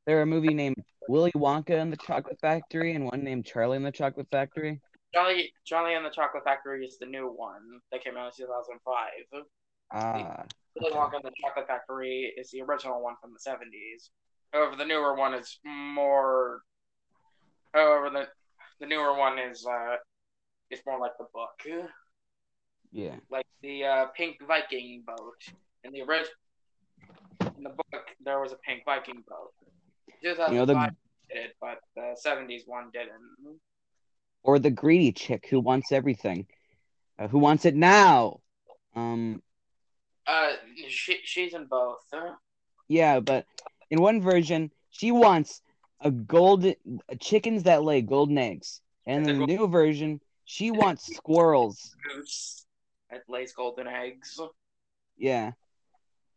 there 0.05 0.21
a 0.21 0.25
movie 0.25 0.53
named 0.53 0.75
Willy 1.07 1.31
Wonka 1.33 1.79
and 1.79 1.91
the 1.91 1.97
Chocolate 1.97 2.39
Factory 2.41 2.95
and 2.95 3.05
one 3.05 3.23
named 3.23 3.45
Charlie 3.45 3.77
and 3.77 3.85
the 3.85 3.91
Chocolate 3.91 4.27
Factory? 4.31 4.81
Charlie, 5.13 5.53
Charlie 5.65 5.93
and 5.93 6.05
the 6.05 6.09
Chocolate 6.09 6.43
Factory 6.43 6.85
is 6.85 6.97
the 6.99 7.05
new 7.05 7.27
one 7.27 7.79
that 7.91 8.03
came 8.03 8.17
out 8.17 8.33
in 8.37 8.45
2005. 8.45 9.43
Ah, 9.93 10.43
Willy 10.75 10.93
Wonka 10.93 11.15
and 11.15 11.23
the 11.23 11.31
Chocolate 11.41 11.67
Factory 11.67 12.33
is 12.37 12.51
the 12.51 12.61
original 12.61 13.01
one 13.01 13.15
from 13.21 13.31
the 13.31 13.39
70s. 13.39 14.09
However, 14.53 14.75
the 14.75 14.85
newer 14.85 15.15
one 15.15 15.33
is 15.33 15.59
more. 15.65 16.61
However, 17.73 18.09
the 18.09 18.27
the 18.79 18.85
newer 18.87 19.15
one 19.17 19.37
is 19.39 19.65
uh, 19.65 19.95
it's 20.69 20.81
more 20.85 20.99
like 20.99 21.11
the 21.17 21.25
book, 21.33 21.87
yeah. 22.91 23.15
like 23.29 23.45
the 23.61 23.83
uh, 23.83 24.05
pink 24.15 24.37
Viking 24.47 25.03
boat. 25.05 25.41
In 25.83 25.91
the 25.91 26.01
original, 26.01 26.33
in 27.57 27.63
the 27.63 27.69
book, 27.69 28.03
there 28.23 28.39
was 28.39 28.51
a 28.51 28.57
pink 28.57 28.83
Viking 28.85 29.23
boat. 29.27 29.51
2005 30.23 30.51
You 30.53 30.59
know 30.59 30.65
the 30.65 30.95
did 31.33 31.51
but 31.61 31.79
the 31.95 32.15
70s 32.25 32.61
one 32.65 32.89
didn't. 32.93 33.59
or 34.43 34.59
the 34.59 34.71
greedy 34.71 35.11
chick 35.11 35.45
who 35.49 35.59
wants 35.59 35.91
everything, 35.91 36.47
uh, 37.19 37.27
who 37.27 37.37
wants 37.39 37.65
it 37.65 37.75
now. 37.75 38.39
Um, 38.95 39.41
Uh, 40.25 40.53
she 40.89 41.19
she's 41.23 41.53
in 41.53 41.65
both. 41.65 41.99
yeah, 42.87 43.19
but 43.19 43.45
in 43.89 44.01
one 44.01 44.21
version 44.21 44.71
she 44.89 45.11
wants 45.11 45.61
a 46.01 46.11
golden 46.11 46.75
chickens 47.19 47.63
that 47.63 47.83
lay 47.83 48.01
golden 48.01 48.37
eggs, 48.37 48.81
and 49.05 49.27
in 49.27 49.39
the 49.39 49.45
new 49.47 49.67
version 49.67 50.21
she 50.45 50.71
wants 50.71 51.13
squirrels. 51.15 51.95
Goose 52.07 52.65
that 53.11 53.23
lays 53.27 53.53
golden 53.53 53.87
eggs. 53.87 54.39
Yeah. 55.17 55.51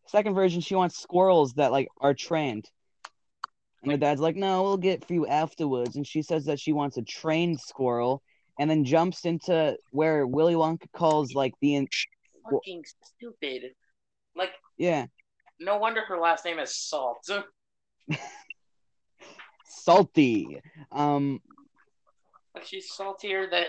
Second 0.07 0.35
version, 0.35 0.61
she 0.61 0.75
wants 0.75 0.99
squirrels 0.99 1.55
that 1.55 1.73
like 1.73 1.89
are 2.01 2.15
trained. 2.15 2.69
And 3.83 3.93
her 3.93 3.99
dad's 3.99 4.21
like, 4.21 4.37
"No, 4.37 4.63
we'll 4.63 4.77
get 4.77 5.05
for 5.05 5.15
you 5.15 5.27
afterwards." 5.27 5.97
And 5.97 6.07
she 6.07 6.23
says 6.23 6.45
that 6.47 6.61
she 6.61 6.73
wants 6.73 6.97
a 6.97 7.03
trained 7.03 7.61
squirrel, 7.61 8.23
and 8.59 8.71
then 8.71 8.85
jumps 8.85 9.25
into 9.25 9.79
where 9.91 10.27
Willy 10.27 10.55
Wonka 10.55 10.91
calls 10.93 11.35
like 11.35 11.55
the 11.61 11.77
in- 11.77 11.89
Fucking 12.51 12.85
stupid. 13.03 13.75
Like, 14.35 14.51
yeah 14.77 15.07
no 15.61 15.77
wonder 15.77 16.01
her 16.03 16.19
last 16.19 16.45
name 16.45 16.59
is 16.59 16.75
Salt. 16.75 17.29
salty. 19.65 20.61
Um, 20.91 21.41
Like 22.55 22.67
she's 22.67 22.93
saltier 22.93 23.49
that, 23.51 23.67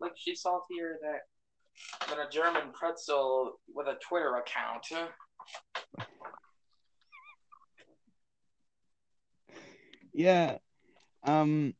like 0.00 0.12
she's 0.16 0.40
saltier 0.40 0.98
that 1.02 2.08
than 2.08 2.24
a 2.26 2.30
German 2.30 2.72
pretzel 2.72 3.60
with 3.74 3.88
a 3.88 3.96
Twitter 4.08 4.36
account. 4.36 4.86
yeah. 10.12 10.58
Um, 11.24 11.74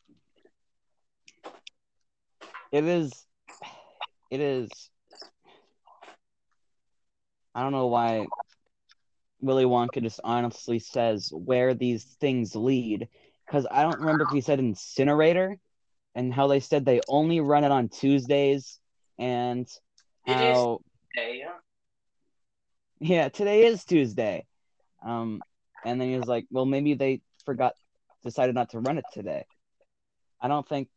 it 2.72 2.84
is. 2.84 3.12
It 4.30 4.40
is. 4.40 4.68
I 7.54 7.62
don't 7.62 7.72
know 7.72 7.86
why 7.86 8.26
Willy 9.40 9.64
Wonka 9.64 10.02
just 10.02 10.20
honestly 10.24 10.78
says 10.78 11.30
where 11.32 11.74
these 11.74 12.04
things 12.20 12.56
lead, 12.56 13.08
because 13.46 13.66
I 13.70 13.82
don't 13.82 14.00
remember 14.00 14.24
if 14.24 14.30
he 14.30 14.40
said 14.40 14.58
incinerator, 14.58 15.58
and 16.14 16.34
how 16.34 16.48
they 16.48 16.60
said 16.60 16.84
they 16.84 17.00
only 17.08 17.40
run 17.40 17.64
it 17.64 17.70
on 17.70 17.88
Tuesdays, 17.88 18.78
and 19.18 19.68
how 20.26 20.80
Hey, 21.14 21.44
yeah 23.00 23.28
today 23.28 23.66
is 23.66 23.84
Tuesday, 23.84 24.46
um, 25.04 25.40
and 25.84 26.00
then 26.00 26.08
he 26.08 26.16
was 26.16 26.26
like, 26.26 26.46
well 26.50 26.66
maybe 26.66 26.94
they 26.94 27.20
forgot, 27.44 27.74
decided 28.24 28.54
not 28.54 28.70
to 28.70 28.80
run 28.80 28.98
it 28.98 29.04
today. 29.12 29.44
I 30.40 30.48
don't 30.48 30.68
think 30.68 30.88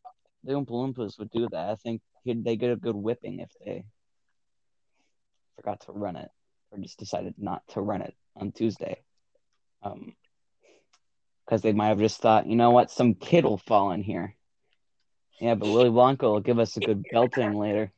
the 0.44 0.52
Oompa 0.52 0.70
Loompas 0.70 1.18
would 1.18 1.30
do 1.30 1.48
that. 1.48 1.70
I 1.70 1.76
think 1.76 2.02
he'd, 2.24 2.44
they 2.44 2.56
get 2.56 2.70
a 2.70 2.76
good 2.76 2.96
whipping 2.96 3.38
if 3.40 3.50
they 3.64 3.84
forgot 5.56 5.80
to 5.82 5.92
run 5.92 6.16
it 6.16 6.30
or 6.70 6.78
just 6.78 6.98
decided 6.98 7.34
not 7.38 7.62
to 7.68 7.80
run 7.80 8.02
it 8.02 8.14
on 8.36 8.52
Tuesday. 8.52 9.02
Um, 9.82 10.14
because 11.44 11.62
they 11.62 11.72
might 11.72 11.88
have 11.88 11.98
just 11.98 12.20
thought, 12.20 12.46
you 12.46 12.56
know 12.56 12.70
what, 12.70 12.90
some 12.90 13.14
kid 13.14 13.44
will 13.44 13.58
fall 13.58 13.92
in 13.92 14.02
here. 14.02 14.36
Yeah, 15.40 15.56
but 15.56 15.68
Willy 15.68 15.90
Wonka 15.90 16.22
will 16.22 16.40
give 16.40 16.58
us 16.58 16.76
a 16.76 16.80
good 16.80 17.04
belting 17.10 17.58
later. 17.58 17.92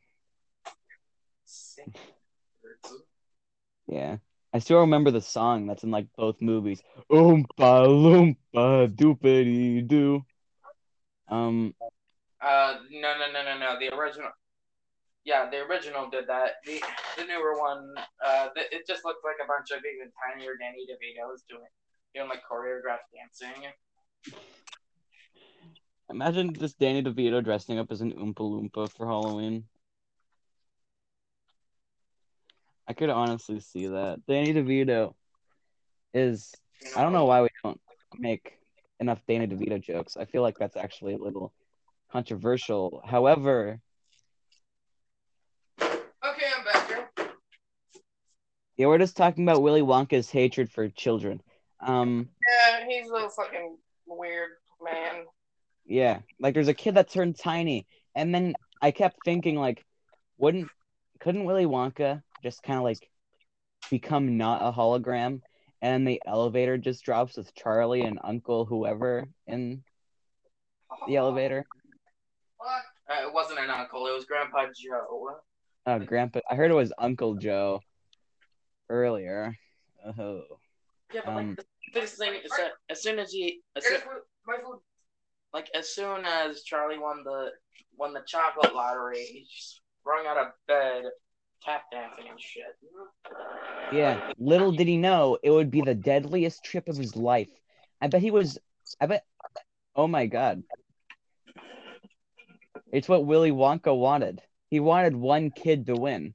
Yeah. 3.87 4.17
I 4.53 4.61
still 4.61 4.81
remember 4.81 5.11
the 5.11 5.21
song 5.21 5.67
that's 5.67 5.83
in 5.83 5.91
like 5.91 6.07
both 6.17 6.41
movies. 6.41 6.83
Oompa 7.11 7.47
loompa 7.87 8.89
doopity 8.89 9.87
doo. 9.87 10.25
Um, 11.29 11.75
Uh, 12.41 12.79
no, 12.91 13.15
no, 13.19 13.33
no, 13.33 13.45
no, 13.45 13.59
no. 13.59 13.79
The 13.79 13.95
original. 13.95 14.31
Yeah, 15.25 15.49
the 15.51 15.59
original 15.65 16.11
did 16.11 16.27
that. 16.29 16.57
The 16.67 16.83
the 17.17 17.25
newer 17.25 17.59
one, 17.59 17.95
uh, 18.25 18.49
th- 18.55 18.69
it 18.71 18.87
just 18.87 19.07
looked 19.07 19.25
like 19.25 19.37
a 19.43 19.49
bunch 19.49 19.71
of 19.71 19.79
even 19.79 20.13
tinier 20.13 20.53
Danny 20.61 20.87
DeVito's 20.87 21.45
doing 21.49 21.65
doing 22.15 22.29
like 22.29 22.43
choreographed 22.51 23.09
dancing. 23.15 23.71
Imagine 26.11 26.53
just 26.53 26.79
Danny 26.79 27.03
DeVito 27.03 27.43
dressing 27.43 27.79
up 27.79 27.91
as 27.91 28.03
an 28.03 28.13
Oompa 28.13 28.35
Loompa 28.41 28.91
for 28.91 29.07
Halloween. 29.07 29.65
I 32.87 32.93
could 32.93 33.09
honestly 33.09 33.61
see 33.61 33.87
that. 33.87 34.21
Danny 34.29 34.53
DeVito 34.53 35.15
is. 36.13 36.55
I 36.95 37.03
don't 37.03 37.15
know 37.15 37.25
why 37.25 37.41
we 37.41 37.49
don't 37.63 37.81
make 38.19 38.59
enough 39.01 39.23
Danny 39.27 39.47
DeVito 39.47 39.81
jokes. 39.81 40.19
I 40.19 40.27
feel 40.27 40.43
like 40.43 40.59
that's 40.59 40.77
actually 40.77 41.15
a 41.15 41.19
little 41.19 41.55
controversial. 42.13 43.01
However, 43.07 43.81
Okay, 46.25 46.47
I'm 46.57 46.65
back 46.65 46.89
here. 46.89 47.09
Yeah, 48.77 48.87
we're 48.87 48.99
just 48.99 49.17
talking 49.17 49.45
about 49.45 49.63
Willy 49.63 49.83
Wonka's 49.83 50.31
hatred 50.31 50.71
for 50.71 50.89
children. 50.89 51.41
Um, 51.81 52.29
Yeah, 52.49 52.87
he's 52.89 53.11
a 53.11 53.29
fucking 53.31 53.77
weird 54.07 54.51
man. 54.83 55.25
yeah, 55.87 56.21
like 56.41 56.55
there's 56.55 56.69
a 56.69 56.75
kid 56.75 56.95
that 56.95 57.11
turned 57.11 57.39
tiny, 57.39 57.87
and 58.15 58.35
then 58.35 58.55
I 58.83 58.91
kept 58.91 59.19
thinking 59.25 59.57
like, 59.57 59.85
wouldn't 60.39 60.69
couldn't 61.21 61.45
Willy 61.45 61.67
Wonka 61.67 62.23
just 62.43 62.63
kind 62.63 62.79
of 62.79 62.85
like 62.85 63.09
become 63.91 64.37
not 64.37 64.63
a 64.63 64.73
hologram, 64.73 65.41
and 65.81 66.07
the 66.07 66.21
elevator 66.27 66.77
just 66.79 67.05
drops 67.05 67.37
with 67.37 67.55
Charlie 67.55 68.03
and 68.03 68.19
Uncle 68.25 68.65
whoever 68.65 69.25
in 69.47 69.83
the 71.07 71.17
elevator? 71.17 71.65
What? 72.57 72.83
Uh, 73.09 73.27
it 73.29 73.33
wasn't 73.35 73.61
an 73.61 73.71
uncle. 73.71 74.07
It 74.07 74.15
was 74.15 74.25
Grandpa 74.25 74.67
Joe. 74.75 75.37
Oh, 75.87 75.99
Grandpa, 75.99 76.41
I 76.51 76.55
heard 76.55 76.71
it 76.71 76.75
was 76.75 76.93
Uncle 76.99 77.35
Joe 77.35 77.81
earlier. 78.89 79.57
Oh, 80.05 80.43
Yeah, 81.13 81.23
but 81.25 81.31
Um, 81.31 81.49
like 81.49 81.57
the 81.57 81.65
biggest 81.93 82.19
thing 82.19 82.35
is 82.45 82.51
that 82.51 82.73
as 82.91 83.03
soon 83.03 83.19
as 83.19 83.33
he, 83.33 83.61
as 83.77 83.87
soon, 83.87 84.01
my 84.47 84.57
food. 84.57 84.81
like 85.53 85.71
as 85.75 85.95
soon 85.95 86.25
as 86.25 86.63
Charlie 86.63 86.99
won 86.99 87.23
the 87.25 87.53
won 87.97 88.13
the 88.13 88.23
chocolate 88.27 88.75
lottery, 88.75 89.25
he 89.25 89.47
just 89.51 89.81
sprung 90.01 90.27
out 90.27 90.37
of 90.37 90.49
bed, 90.67 91.05
tap 91.63 91.85
dancing 91.91 92.29
and 92.29 92.41
shit. 92.41 92.65
yeah. 93.93 94.33
Little 94.39 94.73
did 94.73 94.89
he 94.89 94.97
know 94.97 95.39
it 95.43 95.51
would 95.51 95.71
be 95.71 95.81
the 95.81 95.95
deadliest 95.95 96.65
trip 96.65 96.89
of 96.89 96.97
his 96.97 97.17
life. 97.17 97.51
I 98.01 98.09
bet 98.09 98.21
he 98.23 98.31
was. 98.31 98.59
I 99.01 99.07
bet. 99.07 99.25
Oh 99.97 100.07
my 100.07 100.27
god. 100.27 100.63
It's 102.93 103.09
what 103.09 103.27
Willy 103.27 103.51
Wonka 103.51 103.97
wanted. 103.97 104.41
He 104.69 104.81
wanted 104.81 105.17
one 105.17 105.51
kid 105.51 105.87
to 105.87 105.95
win. 105.95 106.35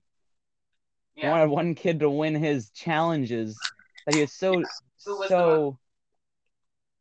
He 1.20 1.26
Yeah. 1.26 1.32
wanted 1.32 1.50
one 1.50 1.76
kid 1.76 2.00
to 2.00 2.10
win 2.10 2.34
his 2.34 2.70
challenges 2.70 3.60
that 4.06 4.16
he 4.16 4.22
was 4.22 4.32
so 4.32 4.64
Who 5.06 5.18
was 5.20 5.28
so 5.28 5.78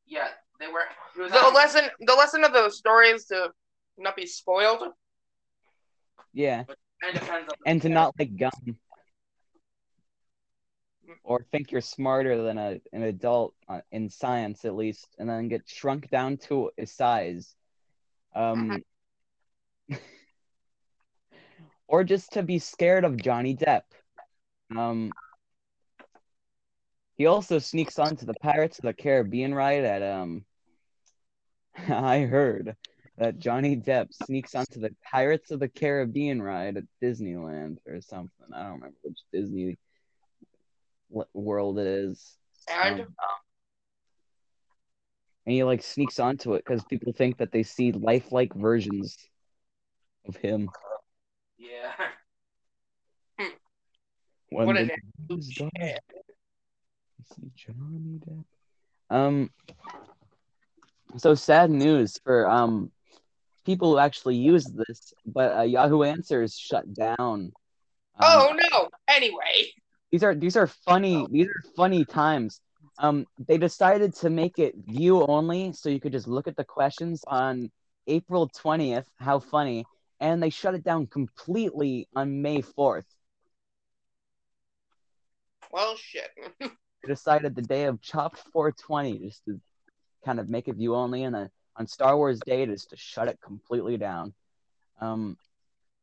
Yeah, 0.07 0.29
they 0.59 0.67
were. 0.67 0.83
Was 1.17 1.31
The 1.31 1.39
having- 1.39 1.55
lesson, 1.55 1.91
the 2.01 2.15
lesson 2.15 2.43
of 2.43 2.53
the 2.53 2.69
story 2.69 3.11
is 3.11 3.27
to 3.27 3.55
not 3.97 4.17
be 4.17 4.27
spoiled. 4.27 4.93
yeah, 6.33 6.65
It 6.69 7.13
depends 7.13 7.49
on 7.49 7.55
and 7.65 7.81
to 7.83 7.89
not 7.89 8.19
like 8.19 8.37
gum 8.37 8.77
or 11.23 11.45
think 11.53 11.71
you're 11.71 11.81
smarter 11.81 12.43
than 12.43 12.59
a 12.59 12.81
an 12.93 13.03
adult 13.05 13.55
uh, 13.69 13.83
in 13.93 14.11
science 14.11 14.65
at 14.65 14.75
least, 14.75 15.15
and 15.21 15.29
then 15.29 15.47
get 15.47 15.69
shrunk 15.69 16.11
down 16.11 16.39
to 16.39 16.73
a 16.77 16.87
size. 16.87 17.55
Um, 18.35 18.83
or 21.87 22.03
just 22.05 22.33
to 22.33 22.43
be 22.43 22.59
scared 22.59 23.05
of 23.05 23.17
Johnny 23.17 23.55
Depp. 23.57 23.83
Um, 24.77 25.13
he 27.17 27.27
also 27.27 27.59
sneaks 27.59 27.99
onto 27.99 28.27
the 28.27 28.35
Pirates 28.35 28.79
of 28.79 28.85
the 28.85 28.93
Caribbean 28.95 29.55
ride 29.55 29.85
at 29.85 30.03
um. 30.03 30.45
I 31.89 32.21
heard 32.21 32.77
that 33.17 33.39
Johnny 33.39 33.77
Depp 33.77 34.13
sneaks 34.13 34.55
onto 34.55 34.81
the 34.81 34.95
Pirates 35.11 35.51
of 35.51 35.61
the 35.61 35.69
Caribbean 35.69 36.41
ride 36.41 36.77
at 36.77 36.85
Disneyland 37.03 37.79
or 37.87 38.01
something. 38.01 38.47
I 38.55 38.63
don't 38.63 38.75
remember 38.75 38.97
which 39.03 39.19
Disney 39.33 39.79
world 41.35 41.79
it 41.79 41.87
is. 41.87 42.37
And 42.69 43.01
Um, 43.01 43.07
and 45.47 45.55
he 45.55 45.65
like 45.65 45.83
sneaks 45.83 46.21
onto 46.21 46.55
it 46.55 46.65
because 46.65 46.85
people 46.85 47.13
think 47.13 47.39
that 47.39 47.51
they 47.53 47.63
see 47.63 47.91
lifelike 47.91 48.55
versions 48.55 49.17
of 50.27 50.37
him. 50.37 50.69
Yeah. 51.57 51.93
When 54.51 54.67
What 54.67 54.77
an 54.79 54.91
lose 55.29 55.49
God, 55.59 55.71
see 57.25 57.51
Johnny 57.55 58.21
Depp. 58.27 58.45
Um. 59.11 59.51
So 61.17 61.35
sad 61.35 61.71
news 61.71 62.19
for 62.23 62.49
um 62.49 62.91
people 63.65 63.93
who 63.93 63.99
actually 63.99 64.37
use 64.37 64.67
this, 64.67 65.13
but 65.27 65.59
uh, 65.59 65.63
Yahoo 65.63 66.03
Answers 66.03 66.57
shut 66.57 66.93
down. 66.95 67.17
Um, 67.19 67.53
oh 68.23 68.57
no. 68.73 68.89
Anyway, 69.09 69.73
these 70.11 70.23
are 70.23 70.35
these 70.35 70.57
are 70.57 70.67
funny 70.67 71.27
these 71.31 71.47
are 71.47 71.63
funny 71.77 72.05
times 72.05 72.61
um 72.99 73.27
they 73.47 73.59
decided 73.59 74.15
to 74.15 74.31
make 74.31 74.59
it 74.59 74.75
view 74.87 75.25
only 75.27 75.73
so 75.73 75.89
you 75.89 76.01
could 76.01 76.13
just 76.13 76.29
look 76.29 76.49
at 76.49 76.57
the 76.57 76.65
questions 76.65 77.25
on 77.27 77.71
april 78.07 78.49
20th 78.49 79.07
how 79.19 79.39
funny 79.39 79.85
and 80.21 80.43
they 80.43 80.51
shut 80.51 80.75
it 80.75 80.83
down 80.83 81.07
completely 81.07 82.09
on 82.17 82.41
may 82.43 82.63
4th 82.63 83.05
well, 85.71 85.97
shit. 85.97 86.31
decided 87.07 87.55
the 87.55 87.63
day 87.63 87.85
of 87.85 88.01
chopped 88.03 88.39
420 88.53 89.19
just 89.19 89.45
to 89.47 89.61
kind 90.25 90.39
of 90.39 90.49
make 90.49 90.69
it 90.69 90.77
view 90.77 90.95
only 90.95 91.25
and 91.25 91.35
then 91.35 91.51
on 91.77 91.87
star 91.87 92.17
wars 92.17 92.41
day 92.41 92.67
just 92.67 92.91
to 92.91 92.97
shut 92.97 93.29
it 93.29 93.39
completely 93.41 93.97
down. 93.97 94.35
Um 95.01 95.37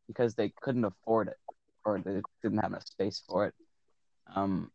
because 0.07 0.35
they 0.35 0.53
couldn't 0.61 0.85
afford 0.85 1.27
it 1.27 1.37
or 1.83 1.99
they 1.99 2.21
didn't 2.41 2.59
have 2.59 2.71
enough 2.71 2.87
space 2.87 3.23
for 3.27 3.45
it. 3.47 3.53
Um 4.35 4.71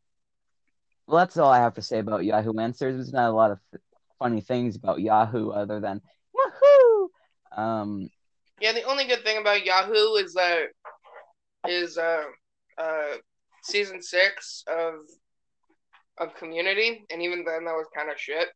well 1.06 1.18
that's 1.18 1.36
all 1.36 1.50
i 1.50 1.58
have 1.58 1.74
to 1.74 1.82
say 1.82 1.98
about 1.98 2.24
yahoo 2.24 2.58
answers. 2.58 2.96
There's 2.96 3.12
not 3.12 3.30
a 3.30 3.34
lot 3.34 3.50
of 3.50 3.58
f- 3.74 3.80
funny 4.18 4.40
things 4.40 4.76
about 4.76 5.00
yahoo 5.00 5.50
other 5.50 5.80
than 5.80 6.00
yahoo! 6.34 7.08
Um 7.56 8.10
Yeah, 8.60 8.72
the 8.72 8.84
only 8.84 9.06
good 9.06 9.24
thing 9.24 9.38
about 9.38 9.64
Yahoo 9.64 10.14
is 10.14 10.34
that 10.34 10.66
is 11.66 11.98
uh 11.98 12.24
uh 12.78 13.16
season 13.62 14.02
six 14.02 14.64
of 14.68 14.94
of 16.18 16.34
Community, 16.34 17.04
and 17.10 17.22
even 17.22 17.44
then 17.44 17.64
that 17.64 17.72
was 17.72 17.86
kind 17.96 18.10
of 18.10 18.18
shit. 18.18 18.48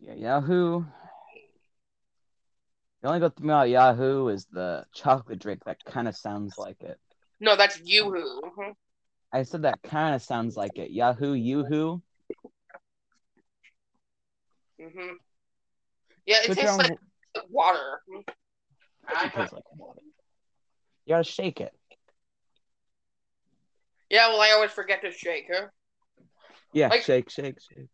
yeah 0.00 0.14
yahoo 0.14 0.84
the 3.00 3.08
only 3.08 3.20
good 3.20 3.34
thing 3.34 3.46
about 3.46 3.68
yahoo 3.70 4.28
is 4.28 4.46
the 4.52 4.84
chocolate 4.94 5.38
drink 5.38 5.64
that 5.64 5.82
kind 5.84 6.06
of 6.06 6.14
sounds 6.14 6.58
like 6.58 6.82
it 6.82 6.98
No, 7.40 7.56
that's 7.56 7.80
Yoo-hoo. 7.80 8.42
Mhm. 8.42 8.74
I 9.32 9.42
said 9.42 9.62
that 9.62 9.82
kind 9.82 10.14
of 10.14 10.22
sounds 10.22 10.56
like 10.56 10.78
it. 10.78 10.90
Yahoo, 10.90 11.34
Yoo-hoo. 11.34 12.02
Mhm. 14.80 15.16
Yeah, 16.24 16.38
it 16.44 16.54
tastes 16.54 16.78
like 16.78 16.98
water. 17.50 18.00
It 18.08 19.32
tastes 19.32 19.52
like 19.52 19.64
water. 19.76 20.00
You 21.06 21.14
gotta 21.14 21.24
shake 21.24 21.60
it. 21.60 21.72
Yeah, 24.10 24.28
well, 24.28 24.40
I 24.40 24.50
always 24.52 24.70
forget 24.72 25.02
to 25.02 25.10
shake 25.12 25.46
her. 25.48 25.72
Yeah, 26.72 26.88
Like- 26.88 27.02
shake, 27.02 27.30
shake, 27.30 27.56
shake. 27.60 27.88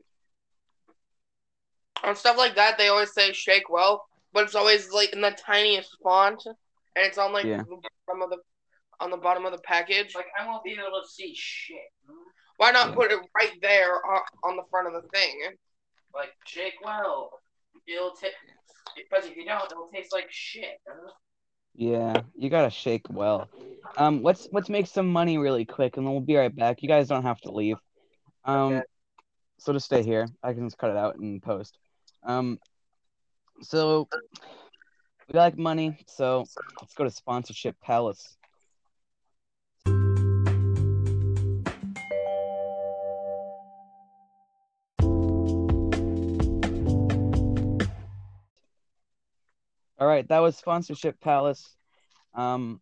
On 2.04 2.16
stuff 2.16 2.36
like 2.36 2.56
that, 2.56 2.78
they 2.78 2.88
always 2.88 3.12
say 3.12 3.32
shake 3.32 3.68
well, 3.70 4.06
but 4.32 4.44
it's 4.44 4.54
always 4.54 4.90
like 4.90 5.12
in 5.12 5.20
the 5.20 5.30
tiniest 5.30 5.96
font, 6.02 6.44
and 6.46 6.56
it's 7.06 7.18
on 7.18 7.32
like 7.32 7.44
Yeah. 7.44 7.58
the 7.62 7.80
bottom 8.06 8.22
of 8.22 8.30
the 8.30 8.38
on 9.00 9.10
the 9.10 9.16
bottom 9.16 9.44
of 9.44 9.52
the 9.52 9.58
package. 9.62 10.14
like 10.14 10.26
I 10.38 10.46
won't 10.46 10.62
be 10.64 10.72
able 10.72 11.00
to 11.02 11.08
see 11.08 11.34
shit. 11.34 11.92
Why 12.56 12.70
not 12.70 12.90
Yeah. 12.90 12.94
put 12.94 13.10
it 13.12 13.20
right 13.34 13.60
there 13.60 14.04
on, 14.04 14.22
on 14.44 14.56
the 14.56 14.64
front 14.70 14.86
of 14.94 15.00
the 15.02 15.08
thing? 15.08 15.56
Like 16.14 16.32
shake 16.46 16.74
well. 16.84 17.40
It'll 17.86 18.14
taste. 18.14 18.36
But 19.10 19.24
if 19.24 19.36
you 19.36 19.44
don't, 19.44 19.70
it'll 19.70 19.88
taste 19.90 20.12
like 20.12 20.30
shit. 20.30 20.80
Yeah, 21.74 22.22
you 22.36 22.50
gotta 22.50 22.70
shake 22.70 23.08
well. 23.10 23.48
Um, 23.96 24.22
let's 24.22 24.48
let's 24.52 24.68
make 24.68 24.86
some 24.86 25.06
money 25.08 25.38
really 25.38 25.64
quick, 25.64 25.96
and 25.96 26.06
then 26.06 26.12
we'll 26.12 26.20
be 26.22 26.36
right 26.36 26.54
back. 26.54 26.82
You 26.82 26.88
guys 26.88 27.08
don't 27.08 27.22
have 27.24 27.40
to 27.42 27.50
leave. 27.52 27.76
Um, 28.44 28.72
Okay. 28.74 28.86
so 29.58 29.72
just 29.72 29.86
stay 29.86 30.02
here. 30.02 30.26
I 30.42 30.52
can 30.52 30.66
just 30.66 30.78
cut 30.78 30.90
it 30.90 30.96
out 30.96 31.16
and 31.16 31.42
post. 31.42 31.78
Um, 32.22 32.58
so 33.62 34.08
we 35.28 35.38
like 35.38 35.56
money, 35.58 35.98
so 36.06 36.44
let's 36.80 36.94
go 36.94 37.04
to 37.04 37.10
sponsorship 37.10 37.80
palace. 37.80 38.36
All 50.02 50.08
right, 50.08 50.26
that 50.30 50.40
was 50.40 50.56
sponsorship 50.56 51.20
palace. 51.20 51.76
Um, 52.34 52.80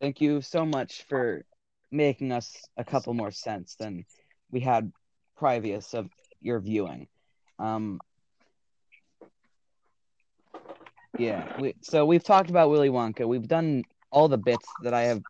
thank 0.00 0.20
you 0.20 0.40
so 0.40 0.64
much 0.64 1.02
for 1.08 1.44
making 1.90 2.30
us 2.30 2.54
a 2.76 2.84
couple 2.84 3.12
more 3.12 3.32
cents 3.32 3.74
than 3.74 4.04
we 4.52 4.60
had 4.60 4.92
previous 5.36 5.94
of 5.94 6.08
your 6.40 6.60
viewing. 6.60 7.08
Um, 7.58 7.98
Yeah. 11.18 11.60
We, 11.60 11.74
so 11.80 12.06
we've 12.06 12.22
talked 12.22 12.50
about 12.50 12.70
Willy 12.70 12.88
Wonka. 12.88 13.26
We've 13.26 13.48
done 13.48 13.82
all 14.12 14.28
the 14.28 14.38
bits 14.38 14.68
that 14.84 14.94
I 14.94 15.02
have 15.06 15.22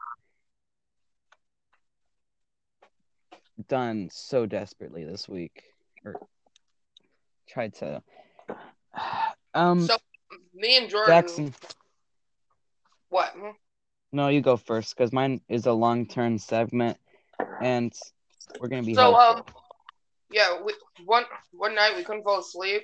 done 3.66 4.10
so 4.12 4.44
desperately 4.44 5.04
this 5.06 5.26
week, 5.26 5.62
or 6.04 6.16
tried 7.48 7.76
to. 7.76 8.02
Um, 9.54 9.80
So 9.80 9.96
me 10.58 10.76
and 10.76 10.88
Jordan. 10.90 11.12
Jackson. 11.12 11.54
What? 13.08 13.34
No, 14.12 14.28
you 14.28 14.40
go 14.40 14.56
first 14.56 14.96
because 14.96 15.12
mine 15.12 15.40
is 15.48 15.66
a 15.66 15.72
long-term 15.72 16.38
segment, 16.38 16.98
and 17.60 17.92
we're 18.60 18.68
gonna 18.68 18.82
be. 18.82 18.94
So 18.94 19.14
helpful. 19.14 19.36
um, 19.36 19.42
yeah, 20.30 20.62
we, 20.64 20.74
one 21.04 21.24
one 21.52 21.74
night 21.74 21.96
we 21.96 22.04
couldn't 22.04 22.24
fall 22.24 22.40
asleep. 22.40 22.82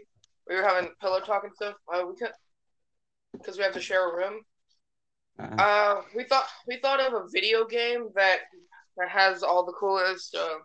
We 0.49 0.57
were 0.57 0.63
having 0.63 0.91
pillow 1.01 1.21
talk 1.21 1.45
and 1.45 1.55
stuff. 1.55 1.75
Uh, 1.93 2.05
we 2.07 2.15
couldn't 2.17 2.35
because 3.33 3.57
we 3.57 3.65
have 3.65 3.73
to 3.75 3.81
share 3.81 4.11
a 4.11 4.17
room. 4.17 4.41
Uh, 5.39 5.57
Uh, 5.59 6.03
we 6.15 6.25
thought 6.25 6.47
we 6.67 6.79
thought 6.79 7.01
of 7.01 7.13
a 7.15 7.29
video 7.33 7.65
game 7.67 8.09
that 8.15 8.41
that 8.97 9.09
has 9.09 9.43
all 9.43 9.65
the 9.65 9.73
coolest 9.73 10.35
uh, 10.35 10.59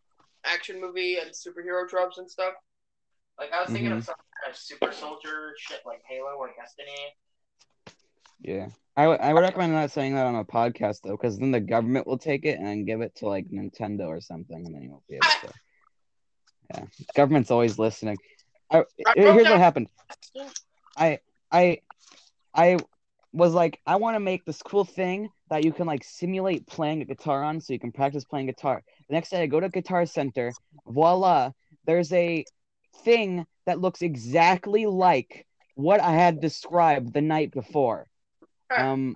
action 0.46 0.80
movie 0.80 1.18
and 1.18 1.32
superhero 1.32 1.88
tropes 1.88 2.18
and 2.18 2.30
stuff. 2.30 2.54
Like 3.40 3.52
I 3.54 3.62
was 3.62 3.72
thinking 3.72 3.92
Mhm. 3.92 3.98
of 3.98 4.04
some 4.04 4.16
kind 4.16 4.29
of 4.48 4.56
super 4.56 4.92
soldier 4.92 5.54
shit 5.58 5.82
like 5.86 6.02
Halo 6.08 6.36
or 6.38 6.52
Destiny. 6.60 7.16
yeah, 8.42 8.68
I 8.96 9.08
would 9.08 9.20
I 9.20 9.34
would 9.34 9.42
recommend 9.42 9.74
not 9.74 9.92
saying 9.92 10.16
that 10.16 10.26
on 10.26 10.36
a 10.36 10.46
podcast 10.46 11.02
though, 11.04 11.18
because 11.18 11.38
then 11.38 11.52
the 11.52 11.60
government 11.60 12.08
will 12.08 12.18
take 12.18 12.46
it 12.46 12.60
and 12.60 12.86
give 12.86 13.02
it 13.02 13.16
to 13.18 13.28
like 13.28 13.48
Nintendo 13.50 14.08
or 14.08 14.22
something, 14.22 14.66
and 14.66 14.74
then 14.74 14.82
you 14.82 14.92
won't 14.92 15.08
be 15.08 15.16
able 15.16 15.26
to. 15.42 15.54
Yeah, 16.74 16.86
government's 17.16 17.52
always 17.52 17.80
listening. 17.80 18.18
I, 18.72 18.80
I 18.80 19.14
here's 19.16 19.48
what 19.48 19.58
happened. 19.58 19.90
I 20.96 21.20
I 21.52 21.80
I 22.54 22.78
was 23.32 23.54
like, 23.54 23.80
I 23.86 23.98
want 23.98 24.16
to 24.16 24.20
make 24.20 24.46
this 24.46 24.62
cool 24.62 24.86
thing 24.86 25.30
that 25.50 25.64
you 25.64 25.72
can 25.72 25.88
like 25.88 26.04
simulate 26.04 26.68
playing 26.68 27.02
a 27.02 27.06
guitar 27.06 27.44
on, 27.44 27.62
so 27.62 27.74
you 27.74 27.80
can 27.80 27.92
practice 27.92 28.24
playing 28.24 28.48
guitar. 28.48 28.84
The 29.08 29.14
next 29.14 29.30
day, 29.30 29.42
I 29.42 29.48
go 29.48 29.60
to 29.60 29.70
Guitar 29.70 30.06
Center. 30.06 30.54
Voila! 30.88 31.52
There's 31.86 32.12
a 32.14 32.46
thing 33.04 33.46
that 33.66 33.80
looks 33.80 34.02
exactly 34.02 34.86
like 34.86 35.46
what 35.76 36.00
I 36.02 36.12
had 36.12 36.42
described 36.42 37.14
the 37.14 37.22
night 37.22 37.52
before. 37.52 38.08
Um, 38.76 39.16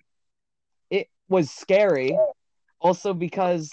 it 0.89 1.07
was 1.27 1.51
scary, 1.51 2.17
also 2.79 3.13
because 3.13 3.69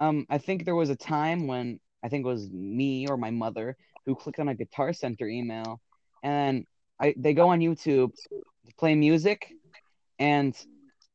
um, 0.00 0.26
I 0.28 0.38
think 0.38 0.64
there 0.64 0.74
was 0.74 0.90
a 0.90 0.96
time 0.96 1.46
when 1.46 1.80
I 2.02 2.08
think 2.08 2.24
it 2.24 2.28
was 2.28 2.50
me 2.50 3.06
or 3.08 3.16
my 3.16 3.30
mother 3.30 3.76
who 4.04 4.14
clicked 4.14 4.40
on 4.40 4.48
a 4.48 4.54
Guitar 4.54 4.92
Center 4.92 5.28
email, 5.28 5.80
and 6.22 6.66
I 7.00 7.14
they 7.16 7.34
go 7.34 7.48
on 7.50 7.60
YouTube 7.60 8.12
to 8.14 8.74
play 8.78 8.94
music, 8.94 9.52
and 10.18 10.54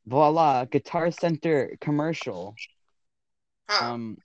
voila, 0.06 0.66
Guitar 0.66 1.12
Center 1.12 1.76
commercial. 1.82 2.56
Um, 3.82 4.18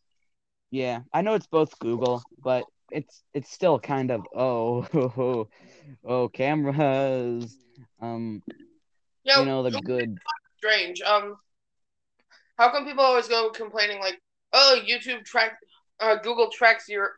yeah, 0.71 1.01
I 1.13 1.23
know 1.23 1.35
it's 1.35 1.49
both 1.49 1.79
Google, 1.81 2.23
but 2.43 2.65
it's 2.93 3.23
it's 3.35 3.51
still 3.51 3.79
kind 3.79 4.11
of 4.11 4.23
oh 4.35 4.87
oh, 4.95 5.49
oh 6.05 6.29
cameras. 6.29 7.57
Um, 8.01 8.43
you 9.25 9.45
know 9.45 9.63
the 9.63 9.81
good. 9.85 10.19
strange. 10.59 11.01
Um, 11.03 11.37
how 12.59 12.71
come 12.71 12.85
people 12.85 13.05
always 13.05 13.29
go 13.29 13.51
complaining 13.51 14.01
like, 14.01 14.21
"Oh, 14.53 14.81
YouTube 14.87 15.25
track, 15.25 15.59
uh, 16.01 16.17
Google 16.17 16.51
tracks 16.51 16.89
your 16.89 17.13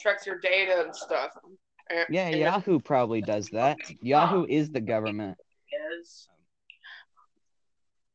tracks 0.00 0.26
your 0.26 0.38
data 0.38 0.82
and 0.84 0.94
stuff." 0.94 1.30
And- 1.90 2.06
Yeah, 2.10 2.28
and- 2.28 2.38
Yahoo 2.38 2.80
probably 2.80 3.20
does 3.20 3.48
that. 3.50 3.78
Yahoo 4.00 4.46
is 4.48 4.70
the 4.70 4.80
government. 4.80 5.36
Is 6.00 6.28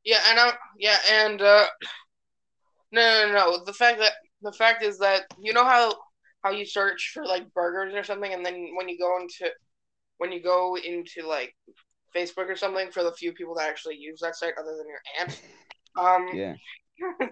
Yeah, 0.03 0.20
and 0.30 0.39
I, 0.39 0.53
yeah, 0.78 0.97
and 1.12 1.41
uh, 1.41 1.68
no, 2.91 3.28
no, 3.28 3.34
no. 3.34 3.66
The 3.66 3.74
fact 3.74 3.99
that 3.99 4.14
the 4.41 4.51
fact 4.51 4.84
is 4.84 4.97
that 4.99 5.26
you 5.39 5.53
know 5.53 5.66
how 5.66 5.93
how 6.43 6.51
you 6.51 6.65
search 6.65 7.11
for 7.13 7.25
like 7.25 7.53
burgers 7.53 7.93
or 7.93 8.03
something, 8.03 8.33
and 8.33 8.45
then 8.45 8.71
when 8.75 8.89
you 8.89 8.97
go 8.97 9.19
into 9.19 9.51
when 10.17 10.31
you 10.31 10.41
go 10.41 10.77
into 10.77 11.27
like 11.27 11.55
Facebook 12.15 12.49
or 12.49 12.55
something 12.55 12.91
for 12.91 13.03
the 13.03 13.11
few 13.11 13.33
people 13.33 13.55
that 13.55 13.69
actually 13.69 13.95
use 13.95 14.19
that 14.21 14.35
site 14.35 14.53
other 14.59 14.75
than 14.77 14.87
your 14.87 15.01
aunt, 15.19 15.41
um, 15.97 16.27
Yeah. 16.33 16.55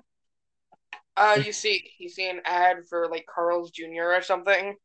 uh, 1.17 1.41
you 1.43 1.51
see 1.51 1.91
you 1.99 2.09
see 2.09 2.29
an 2.29 2.41
ad 2.45 2.77
for 2.89 3.07
like 3.09 3.25
Carl's 3.33 3.71
Jr. 3.71 4.13
or 4.15 4.21
something. 4.21 4.75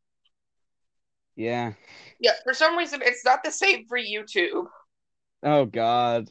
Yeah. 1.36 1.72
Yeah, 2.20 2.32
for 2.44 2.54
some 2.54 2.76
reason 2.76 3.00
it's 3.02 3.24
not 3.24 3.42
the 3.44 3.50
same 3.50 3.86
for 3.86 3.98
YouTube. 3.98 4.66
Oh 5.42 5.66
God. 5.66 6.30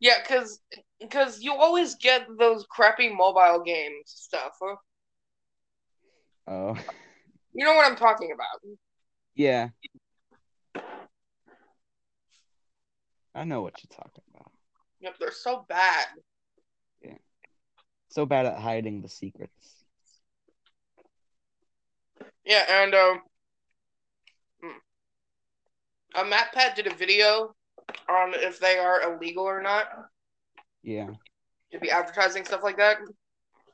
Yeah, 0.00 0.22
cause 0.26 0.60
because 1.00 1.40
you 1.40 1.54
always 1.54 1.94
get 1.96 2.26
those 2.38 2.64
crappy 2.70 3.08
mobile 3.08 3.62
games 3.64 4.04
stuff. 4.06 4.52
huh? 4.60 4.76
Oh. 6.46 6.78
You 7.52 7.64
know 7.64 7.74
what 7.74 7.90
I'm 7.90 7.96
talking 7.96 8.32
about. 8.32 8.76
Yeah. 9.34 9.68
I 13.34 13.44
know 13.44 13.62
what 13.62 13.74
you're 13.82 13.96
talking 13.96 14.24
about. 14.34 14.50
Yep, 15.00 15.14
they're 15.18 15.32
so 15.32 15.64
bad. 15.68 16.06
Yeah. 17.02 17.16
So 18.08 18.26
bad 18.26 18.46
at 18.46 18.58
hiding 18.58 19.02
the 19.02 19.08
secrets. 19.08 19.84
Yeah, 22.44 22.82
and 22.82 22.94
um, 22.94 23.20
hmm. 24.62 24.78
uh, 26.14 26.24
MatPat 26.24 26.74
did 26.74 26.86
a 26.86 26.94
video 26.94 27.54
on 28.08 28.34
if 28.34 28.58
they 28.58 28.78
are 28.78 29.02
illegal 29.02 29.44
or 29.44 29.62
not 29.62 29.86
Yeah. 30.82 31.10
to 31.72 31.78
be 31.78 31.90
advertising 31.90 32.44
stuff 32.44 32.62
like 32.62 32.78
that. 32.78 32.98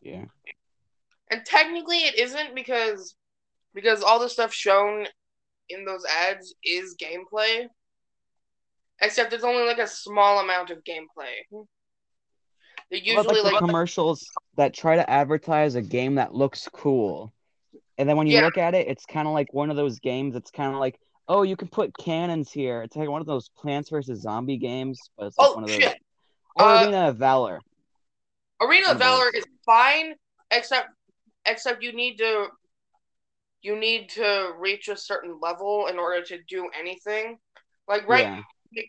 Yeah. 0.03 0.25
And 1.31 1.45
technically, 1.45 1.99
it 1.99 2.19
isn't 2.19 2.55
because 2.55 3.17
because 3.77 4.03
all 4.03 4.19
the 4.19 4.29
stuff 4.29 4.53
shown 4.53 5.07
in 5.69 5.85
those 5.85 6.05
ads 6.05 6.55
is 6.65 6.97
gameplay. 7.01 7.67
Except 9.01 9.31
there's 9.31 9.45
only 9.45 9.67
like 9.67 9.79
a 9.79 9.87
small 9.87 10.41
amount 10.41 10.71
of 10.71 10.79
gameplay. 10.79 11.45
They 12.91 13.03
How 13.07 13.21
about, 13.21 13.27
usually 13.27 13.43
like, 13.43 13.53
like 13.53 13.59
commercials 13.59 14.27
that 14.57 14.73
try 14.73 14.97
to 14.97 15.09
advertise 15.09 15.75
a 15.75 15.83
game 15.83 16.15
that 16.15 16.35
looks 16.35 16.67
cool, 16.73 17.33
and 17.99 18.09
then 18.09 18.17
when 18.17 18.27
you 18.27 18.35
Yeah. 18.35 18.45
look 18.45 18.57
at 18.57 18.75
it, 18.75 18.89
it's 18.89 19.05
kind 19.05 19.29
of 19.29 19.35
like 19.35 19.53
one 19.53 19.71
of 19.71 19.77
those 19.77 20.01
games. 20.01 20.35
It's 20.35 20.51
kind 20.51 20.73
of 20.73 20.81
like, 20.81 20.99
oh, 21.29 21.43
you 21.43 21.57
can 21.57 21.69
put 21.69 21.97
cannons 21.99 22.51
here. 22.51 22.83
It's 22.83 22.97
like 22.97 23.11
one 23.11 23.21
of 23.21 23.27
those 23.27 23.51
Plants 23.51 23.91
vs 23.91 24.23
Zombie 24.23 24.57
games, 24.57 25.11
but 25.19 25.27
it's 25.27 25.39
like 25.39 25.51
oh 25.51 25.55
one 25.57 25.65
of 25.65 25.71
those. 25.71 25.79
shit. 25.79 25.99
Or 26.55 26.65
Uh, 26.65 26.83
Arena 26.83 27.09
of 27.09 27.19
Valor. 27.19 27.61
Arena 28.63 28.93
of 28.93 28.99
Valor 28.99 29.29
is 29.35 29.45
fine, 29.67 30.15
except 30.51 30.89
except 31.45 31.83
you 31.83 31.93
need 31.93 32.17
to 32.17 32.47
you 33.63 33.79
need 33.79 34.09
to 34.11 34.53
reach 34.59 34.89
a 34.89 34.97
certain 34.97 35.39
level 35.41 35.87
in 35.89 35.99
order 35.99 36.23
to 36.23 36.39
do 36.49 36.69
anything. 36.79 37.39
Like 37.89 38.09
right 38.09 38.45
Yeah. 38.73 38.83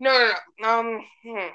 no 0.00 0.12
no 0.18 0.32
no 0.60 0.78
um 0.78 1.04
hmm. 1.24 1.48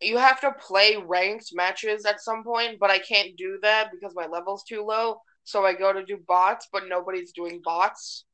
you 0.00 0.18
have 0.18 0.40
to 0.40 0.52
play 0.52 0.96
ranked 0.96 1.50
matches 1.54 2.04
at 2.04 2.20
some 2.20 2.44
point, 2.44 2.78
but 2.78 2.90
I 2.90 2.98
can't 2.98 3.36
do 3.36 3.58
that 3.62 3.90
because 3.90 4.14
my 4.14 4.26
level's 4.26 4.64
too 4.64 4.84
low. 4.84 5.20
So 5.44 5.64
I 5.64 5.74
go 5.74 5.92
to 5.92 6.04
do 6.04 6.18
bots, 6.28 6.68
but 6.72 6.88
nobody's 6.88 7.32
doing 7.32 7.60
bots. 7.64 8.24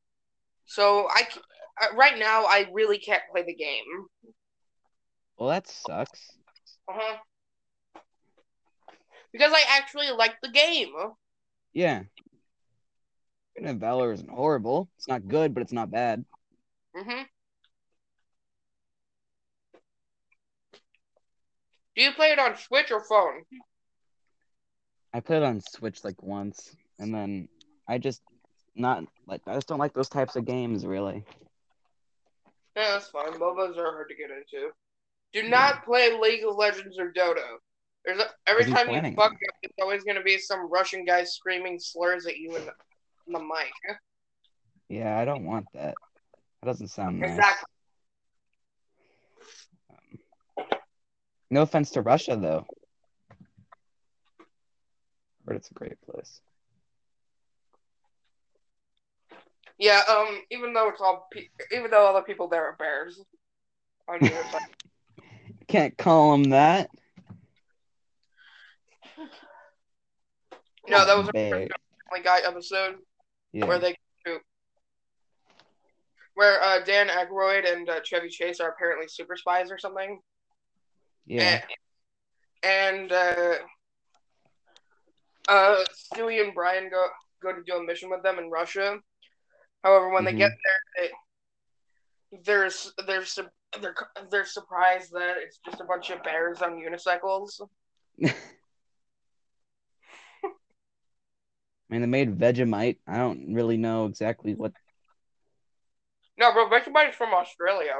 So 0.66 1.08
I 1.08 1.22
uh, 1.80 1.94
right 1.94 2.18
now 2.18 2.44
I 2.44 2.66
really 2.72 2.98
can't 2.98 3.22
play 3.30 3.42
the 3.42 3.54
game. 3.54 3.84
Well, 5.38 5.50
that 5.50 5.68
sucks. 5.68 6.30
Uh-huh. 6.88 7.16
Because 9.37 9.53
I 9.53 9.62
actually 9.76 10.11
like 10.16 10.41
the 10.43 10.49
game. 10.49 10.95
Yeah. 11.74 12.05
Of 13.62 13.76
Valor 13.76 14.12
isn't 14.12 14.30
horrible. 14.30 14.89
It's 14.97 15.09
not 15.09 15.28
good, 15.28 15.53
but 15.53 15.62
it's 15.62 15.72
not 15.72 15.91
bad. 15.91 16.24
Mm-hmm. 16.97 17.22
Do 21.97 22.03
you 22.03 22.12
play 22.12 22.28
it 22.28 22.39
on 22.39 22.57
Switch 22.57 22.91
or 22.91 23.05
phone? 23.05 23.43
I 25.12 25.20
played 25.20 25.39
it 25.39 25.43
on 25.43 25.61
Switch 25.61 26.03
like 26.03 26.22
once, 26.22 26.74
and 26.99 27.14
then 27.14 27.49
I 27.87 27.99
just 27.99 28.22
not 28.74 29.05
like 29.26 29.43
I 29.47 29.55
just 29.55 29.68
don't 29.68 29.78
like 29.78 29.93
those 29.93 30.09
types 30.09 30.37
of 30.37 30.47
games 30.47 30.87
really. 30.87 31.24
Yeah, 32.74 32.93
that's 32.93 33.09
fine. 33.09 33.32
MOBAs 33.32 33.76
are 33.76 33.93
hard 33.93 34.09
to 34.09 34.14
get 34.14 34.30
into. 34.30 34.70
Do 35.34 35.43
not 35.49 35.84
play 35.84 36.18
League 36.18 36.45
of 36.45 36.57
Legends 36.57 36.99
or 36.99 37.12
Dota. 37.12 37.59
There's 38.07 38.20
a, 38.20 38.26
every 38.46 38.64
time 38.72 38.88
you 38.88 39.14
fuck 39.16 39.32
up, 39.32 39.57
it's 39.62 39.74
always 39.82 40.04
gonna 40.04 40.22
be 40.22 40.38
some 40.38 40.70
Russian 40.70 41.04
guy 41.04 41.24
screaming 41.24 41.80
slurs 41.80 42.24
at 42.26 42.36
you 42.36 42.57
in 42.57 42.64
the, 42.64 42.72
in 43.26 43.32
the 43.32 43.40
mic. 43.40 43.98
Yeah, 44.88 45.18
I 45.18 45.24
don't 45.24 45.44
want 45.44 45.66
that. 45.74 45.96
That 46.62 46.66
doesn't 46.66 46.88
sound 46.88 47.18
nice. 47.18 47.30
Exactly. 47.30 47.66
No 51.50 51.62
offense 51.62 51.90
to 51.90 52.02
Russia 52.02 52.36
though. 52.36 52.64
But 55.44 55.57
it's 55.57 55.70
a 55.70 55.74
great 55.74 56.00
place. 56.02 56.40
Yeah, 59.78 60.02
um, 60.09 60.42
even 60.50 60.72
though 60.72 60.88
it's 60.88 61.00
all, 61.00 61.28
pe- 61.32 61.48
even 61.72 61.90
though 61.90 62.07
other 62.07 62.22
people 62.22 62.48
there 62.48 62.64
are 62.64 62.76
bears. 62.78 63.20
The 64.09 64.44
side. 64.52 64.61
Can't 65.68 65.98
call 65.98 66.32
them 66.32 66.50
that. 66.50 66.88
No, 70.89 71.05
that 71.05 71.16
was 71.16 71.28
a. 71.28 71.32
Family 71.32 72.22
Guy 72.22 72.39
episode 72.47 72.97
Yeah. 73.53 73.66
where 73.66 73.78
they 73.78 73.97
go 74.24 74.39
where 76.34 76.62
uh, 76.62 76.80
Dan 76.84 77.09
Aykroyd 77.09 77.70
and 77.70 77.89
uh, 77.89 78.01
Chevy 78.05 78.28
Chase 78.28 78.61
are 78.61 78.68
apparently 78.70 79.09
super 79.09 79.37
spies 79.37 79.70
or 79.70 79.78
something. 79.78 80.20
yeah. 81.24 81.62
And, 82.62 83.11
and 83.11 83.12
uh, 83.12 83.55
uh, 85.49 85.84
Stewie 86.14 86.45
and 86.45 86.55
Brian 86.55 86.91
go 86.91 87.07
go 87.43 87.53
to 87.53 87.62
do 87.66 87.76
a 87.76 87.82
mission 87.84 88.11
with 88.11 88.22
them 88.22 88.39
in 88.39 88.51
Russia. 88.51 88.99
However, 89.82 90.11
when 90.11 90.24
they 90.24 90.32
Mhm. 90.32 90.39
get 90.39 90.51
there, 90.97 91.09
they, 92.32 92.39
there's 92.45 92.93
there's 93.07 93.30
su- 93.30 93.49
they're 93.80 93.95
they're 94.30 94.45
surprised 94.45 95.12
that 95.12 95.37
it's 95.39 95.59
just 95.64 95.80
a 95.80 95.84
bunch 95.84 96.11
of 96.11 96.22
bears 96.22 96.61
on 96.62 96.76
unicycles. 96.76 97.61
I 101.89 101.95
mean, 101.95 102.01
they 102.01 102.09
made 102.09 102.39
Vegemite. 102.39 102.99
I 103.07 103.18
don't 103.18 103.55
really 103.55 103.76
know 103.76 104.07
exactly 104.07 104.55
what. 104.55 104.72
No, 106.39 106.53
bro, 106.53 106.68
Vegemite 106.68 107.11
is 107.11 107.14
from 107.16 107.32
Australia. 107.32 107.95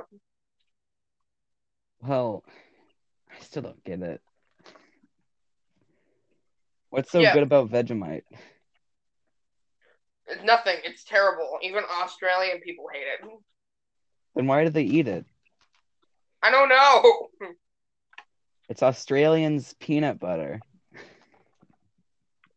Well, 2.01 2.45
I 3.31 3.43
still 3.43 3.63
don't 3.63 3.85
get 3.85 4.03
it. 4.03 4.21
What's 6.91 7.11
so 7.11 7.21
Yeah. 7.21 7.33
good 7.33 7.43
about 7.43 7.71
Vegemite? 7.71 8.25
It's 10.27 10.43
nothing. 10.43 10.77
It's 10.85 11.05
terrible. 11.05 11.59
Even 11.63 11.85
Australian 12.03 12.61
people 12.61 12.87
hate 12.93 13.07
it. 13.07 13.21
Then 14.35 14.47
why 14.47 14.65
do 14.65 14.71
they 14.71 14.83
eat 14.83 15.07
it? 15.09 15.25
I 16.43 16.51
don't 16.51 16.69
know. 16.69 17.29
It's 18.69 18.83
Australians' 18.83 19.75
peanut 19.79 20.19
butter. 20.19 20.61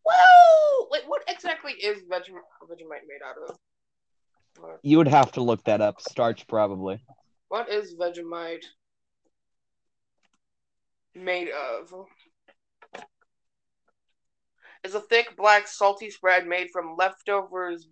Well, 0.09 0.87
like, 0.91 1.03
what 1.07 1.23
exactly 1.27 1.73
is 1.73 2.01
Vegemite, 2.03 2.41
Vegemite 2.63 3.05
made 3.07 3.21
out 3.25 3.35
of? 3.49 3.57
What- 4.57 4.79
You 4.81 4.97
would 4.97 5.07
have 5.07 5.31
to 5.33 5.41
look 5.41 5.63
that 5.65 5.81
up. 5.81 6.01
Starch, 6.01 6.47
probably. 6.47 6.99
What 7.49 7.69
is 7.69 7.95
Vegemite 7.95 8.65
made 11.15 11.49
of? 11.49 11.93
It's 14.83 14.93
a 14.95 15.01
thick, 15.01 15.35
black, 15.35 15.67
salty 15.67 16.09
spread 16.09 16.47
made 16.47 16.69
from 16.71 16.95
leftovers, 16.97 17.87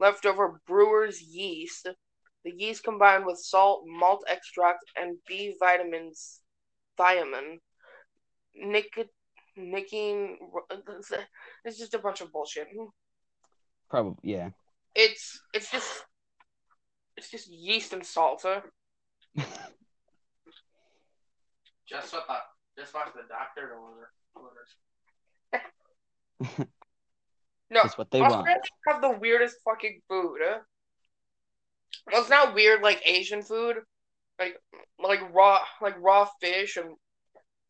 leftover 0.00 0.60
brewer's 0.66 1.22
yeast. 1.22 1.88
The 2.44 2.52
yeast 2.52 2.82
combined 2.84 3.24
with 3.26 3.38
salt, 3.38 3.84
malt 3.86 4.24
extract, 4.28 4.84
and 4.96 5.18
B 5.26 5.54
vitamins, 5.58 6.40
thiamine, 6.98 7.60
nic- 8.54 9.08
nicotine. 9.58 10.38
It's 11.64 11.78
just 11.78 11.94
a 11.94 11.98
bunch 11.98 12.20
of 12.20 12.32
bullshit. 12.32 12.68
Probably, 13.90 14.16
yeah. 14.22 14.50
It's 14.94 15.40
it's 15.52 15.70
just 15.70 16.04
it's 17.16 17.30
just 17.30 17.48
yeast 17.48 17.92
and 17.92 18.04
salt. 18.04 18.42
Huh? 18.44 18.60
Just 21.88 22.12
what 22.12 22.26
the 22.28 22.36
just 22.82 22.92
what 22.92 23.14
the 23.14 23.22
doctor 23.30 23.74
order- 23.74 24.10
orders. 24.34 24.76
No, 27.70 27.82
That's 27.82 27.98
what 27.98 28.10
they 28.10 28.20
want. 28.20 28.32
Australians 28.32 28.64
have 28.86 29.02
the 29.02 29.18
weirdest 29.18 29.56
fucking 29.62 30.00
food. 30.08 30.38
Huh? 30.42 30.60
Well, 32.10 32.22
it's 32.22 32.30
not 32.30 32.54
weird 32.54 32.80
like 32.82 33.02
Asian 33.04 33.42
food, 33.42 33.76
like 34.38 34.56
like 34.98 35.20
raw 35.34 35.60
like 35.82 35.94
raw 36.00 36.26
fish 36.40 36.78
and 36.78 36.96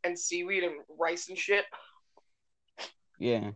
and 0.04 0.18
seaweed 0.18 0.64
and 0.64 0.74
rice 0.98 1.28
and 1.28 1.38
shit. 1.38 1.64
Yeah. 3.18 3.50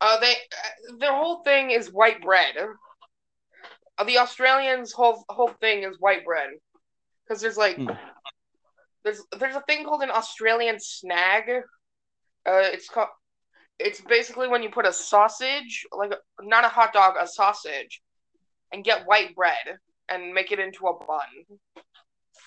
Uh, 0.00 0.20
they 0.20 0.32
uh, 0.32 0.96
their 0.98 1.12
whole 1.12 1.42
thing 1.42 1.70
is 1.70 1.92
white 1.92 2.22
bread. 2.22 2.54
Uh, 3.98 4.04
the 4.04 4.18
Australians' 4.18 4.92
whole 4.92 5.24
whole 5.28 5.52
thing 5.60 5.82
is 5.82 5.96
white 5.98 6.24
bread, 6.24 6.50
because 7.26 7.42
there's 7.42 7.56
like 7.56 7.76
Hmm. 7.76 7.90
there's 9.04 9.22
there's 9.38 9.56
a 9.56 9.62
thing 9.62 9.84
called 9.84 10.02
an 10.02 10.10
Australian 10.10 10.78
snag. 10.78 11.48
Uh, 12.46 12.70
it's 12.72 12.88
called 12.88 13.08
it's 13.78 14.00
basically 14.00 14.48
when 14.48 14.62
you 14.62 14.70
put 14.70 14.86
a 14.86 14.92
sausage, 14.92 15.86
like 15.96 16.12
a, 16.12 16.18
not 16.42 16.64
a 16.64 16.68
hot 16.68 16.92
dog, 16.92 17.14
a 17.18 17.26
sausage, 17.26 18.00
and 18.72 18.84
get 18.84 19.06
white 19.06 19.34
bread 19.34 19.78
and 20.08 20.32
make 20.32 20.52
it 20.52 20.58
into 20.58 20.86
a 20.86 21.04
bun. 21.06 21.20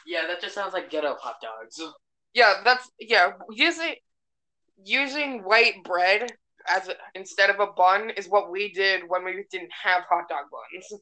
Yeah, 0.06 0.28
that 0.28 0.42
just 0.42 0.56
sounds 0.56 0.74
like 0.74 0.90
ghetto 0.90 1.16
hot 1.16 1.36
dogs. 1.42 1.80
Yeah, 2.34 2.62
that's 2.64 2.90
yeah. 3.00 3.32
Using 3.52 3.96
using 4.84 5.44
white 5.44 5.84
bread 5.84 6.32
as 6.68 6.88
a, 6.88 6.94
instead 7.16 7.50
of 7.50 7.60
a 7.60 7.68
bun 7.68 8.12
is 8.12 8.28
what 8.28 8.52
we 8.52 8.72
did 8.72 9.04
when 9.08 9.26
we 9.26 9.46
didn't 9.52 9.72
have 9.84 10.04
hot 10.10 10.30
dog 10.30 10.46
buns. 10.52 11.02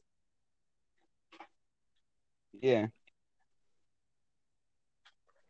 Yeah. 2.60 2.86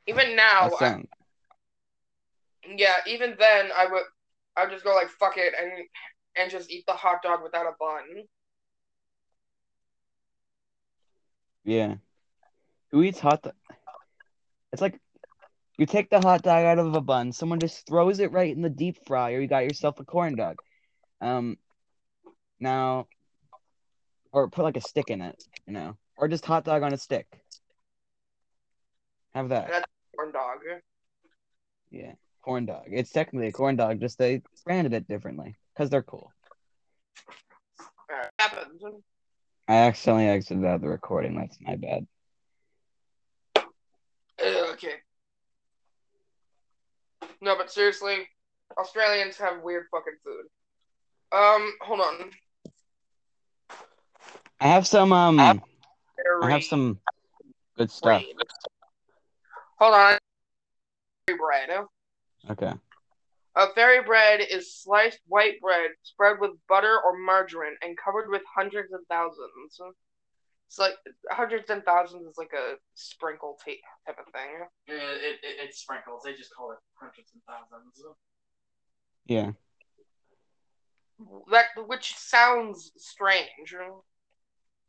Even 0.06 0.34
now, 0.36 0.70
I, 0.80 1.02
yeah, 2.76 2.96
even 3.06 3.36
then 3.38 3.70
I 3.76 3.86
would 3.86 4.02
I 4.56 4.64
would 4.64 4.72
just 4.72 4.84
go 4.84 4.94
like 4.94 5.08
fuck 5.08 5.36
it 5.36 5.54
and 5.58 5.70
and 6.36 6.50
just 6.50 6.70
eat 6.70 6.84
the 6.86 6.92
hot 6.92 7.22
dog 7.22 7.42
without 7.42 7.66
a 7.66 7.72
bun. 7.78 8.24
yeah. 11.64 11.94
Who 12.90 13.02
eats 13.02 13.20
hot 13.20 13.42
dog? 13.42 13.54
It's 14.72 14.82
like 14.82 15.00
you 15.80 15.86
take 15.86 16.10
the 16.10 16.20
hot 16.20 16.42
dog 16.42 16.66
out 16.66 16.78
of 16.78 16.94
a 16.94 17.00
bun, 17.00 17.32
someone 17.32 17.58
just 17.58 17.86
throws 17.86 18.20
it 18.20 18.32
right 18.32 18.54
in 18.54 18.60
the 18.60 18.68
deep 18.68 18.98
fryer, 19.06 19.40
you 19.40 19.46
got 19.46 19.64
yourself 19.64 19.98
a 19.98 20.04
corn 20.04 20.36
dog. 20.36 20.56
Um 21.22 21.56
now 22.60 23.06
or 24.30 24.50
put 24.50 24.62
like 24.62 24.76
a 24.76 24.82
stick 24.82 25.08
in 25.08 25.22
it, 25.22 25.42
you 25.66 25.72
know. 25.72 25.96
Or 26.18 26.28
just 26.28 26.44
hot 26.44 26.64
dog 26.64 26.82
on 26.82 26.92
a 26.92 26.98
stick. 26.98 27.26
Have 29.32 29.48
that. 29.48 29.88
Corn 30.14 30.32
dog. 30.32 30.58
Yeah. 31.90 32.12
Corn 32.42 32.66
dog. 32.66 32.84
It's 32.88 33.10
technically 33.10 33.48
a 33.48 33.52
corn 33.52 33.76
dog, 33.76 34.00
just 34.00 34.18
they 34.18 34.42
branded 34.66 34.92
it 34.92 35.08
differently. 35.08 35.56
Because 35.72 35.88
they're 35.88 36.02
cool. 36.02 36.30
Happens. 38.38 38.82
I 39.66 39.74
accidentally 39.76 40.26
exited 40.26 40.62
out 40.64 40.74
of 40.74 40.80
the 40.82 40.88
recording, 40.88 41.36
that's 41.36 41.56
my 41.58 41.76
bad. 41.76 42.06
Uh, 43.56 44.72
okay. 44.72 44.96
No, 47.40 47.56
but 47.56 47.70
seriously, 47.70 48.28
Australians 48.78 49.36
have 49.38 49.62
weird 49.62 49.86
fucking 49.90 50.16
food. 50.24 50.46
Um, 51.32 51.72
hold 51.80 52.00
on. 52.00 52.30
I 54.60 54.66
have 54.66 54.86
some 54.86 55.12
um 55.12 55.40
I 55.40 56.50
have 56.50 56.64
some 56.64 56.98
good 57.78 57.90
stuff. 57.90 58.22
bread. 58.22 58.46
Hold 59.78 59.94
on. 59.94 60.18
Fairy 61.26 61.38
bread. 61.38 61.84
Okay. 62.50 62.72
A 63.56 63.66
fairy 63.74 64.02
bread 64.02 64.40
is 64.48 64.74
sliced 64.74 65.20
white 65.26 65.60
bread 65.60 65.90
spread 66.02 66.36
with 66.40 66.52
butter 66.68 66.98
or 67.04 67.18
margarine 67.18 67.76
and 67.82 67.96
covered 67.96 68.28
with 68.28 68.42
hundreds 68.54 68.92
of 68.92 69.00
thousands. 69.08 69.80
It's 70.70 70.78
like 70.78 70.94
hundreds 71.32 71.68
and 71.68 71.82
thousands 71.82 72.28
is 72.28 72.38
like 72.38 72.52
a 72.52 72.74
sprinkle 72.94 73.58
ta- 73.64 73.72
type 74.06 74.18
of 74.24 74.32
thing. 74.32 74.68
It, 74.86 74.92
it, 74.94 75.38
it, 75.42 75.56
it's 75.64 75.80
sprinkles. 75.80 76.22
They 76.24 76.32
just 76.34 76.54
call 76.54 76.70
it 76.70 76.78
hundreds 76.94 77.32
and 77.34 77.42
thousands. 77.42 78.00
Yeah. 79.26 79.50
That 81.50 81.64
which 81.88 82.14
sounds 82.14 82.92
strange. 82.96 83.74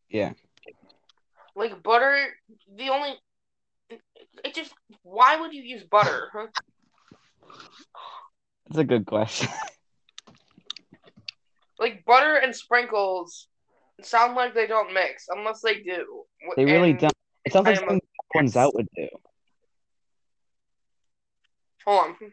Yeah. 0.08 0.34
Like 1.56 1.82
butter, 1.82 2.28
the 2.78 2.90
only 2.90 3.16
it 3.90 4.54
just 4.54 4.76
why 5.02 5.42
would 5.42 5.52
you 5.52 5.64
use 5.64 5.84
butter? 5.84 6.30
huh? 6.32 6.48
That's 8.68 8.78
a 8.78 8.84
good 8.84 9.08
question. 9.08 9.50
Like 11.80 12.06
butter 12.06 12.36
and 12.36 12.56
sprinkles 12.56 13.48
sound 14.06 14.36
like 14.36 14.54
they 14.54 14.68
don't 14.68 14.94
mix 14.94 15.28
unless 15.30 15.62
they 15.62 15.82
do. 15.82 16.26
they 16.56 16.66
really 16.66 16.92
And- 16.92 17.00
don't. 17.00 17.14
It 17.46 17.54
sounds 17.54 17.66
like 17.66 17.78
I 17.78 17.82
am 17.82 17.84
a- 17.88 17.92
something 17.92 18.02
one's 18.36 18.56
out 18.56 18.76
would 18.76 18.88
do. 18.96 19.08
Hold 21.86 22.16
on. 22.22 22.32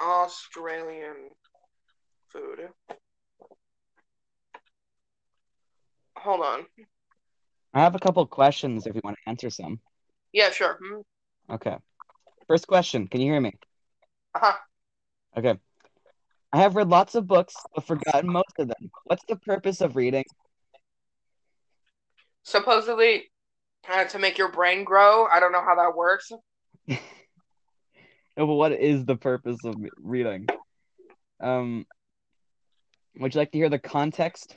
Australian 0.00 1.30
food. 2.28 2.68
Hold 6.16 6.40
on. 6.40 6.66
I 7.74 7.80
have 7.80 7.94
a 7.94 7.98
couple 7.98 8.24
questions 8.26 8.86
if 8.86 8.94
you 8.94 9.00
want 9.04 9.16
to 9.22 9.28
answer 9.28 9.50
some. 9.50 9.80
Yeah, 10.32 10.50
sure. 10.50 10.78
Hmm. 10.82 11.00
Okay. 11.54 11.76
First 12.46 12.66
question. 12.66 13.06
Can 13.08 13.20
you 13.20 13.30
hear 13.32 13.40
me? 13.40 13.52
Uh-huh. 14.34 14.56
Okay. 15.36 15.58
I 16.52 16.58
have 16.58 16.76
read 16.76 16.88
lots 16.88 17.14
of 17.14 17.26
books, 17.26 17.54
but 17.74 17.86
forgotten 17.86 18.30
most 18.30 18.58
of 18.58 18.68
them. 18.68 18.90
What's 19.04 19.24
the 19.28 19.36
purpose 19.36 19.80
of 19.80 19.96
reading? 19.96 20.24
Supposedly, 22.42 23.30
uh, 23.90 24.04
to 24.04 24.18
make 24.18 24.38
your 24.38 24.50
brain 24.50 24.84
grow. 24.84 25.26
I 25.26 25.40
don't 25.40 25.52
know 25.52 25.62
how 25.62 25.76
that 25.76 25.94
works. 25.94 26.32
No, 26.86 26.96
but 28.36 28.46
what 28.46 28.72
is 28.72 29.04
the 29.04 29.16
purpose 29.16 29.62
of 29.64 29.76
reading? 29.98 30.46
Um, 31.40 31.86
would 33.18 33.34
you 33.34 33.40
like 33.40 33.52
to 33.52 33.58
hear 33.58 33.68
the 33.68 33.78
context? 33.78 34.56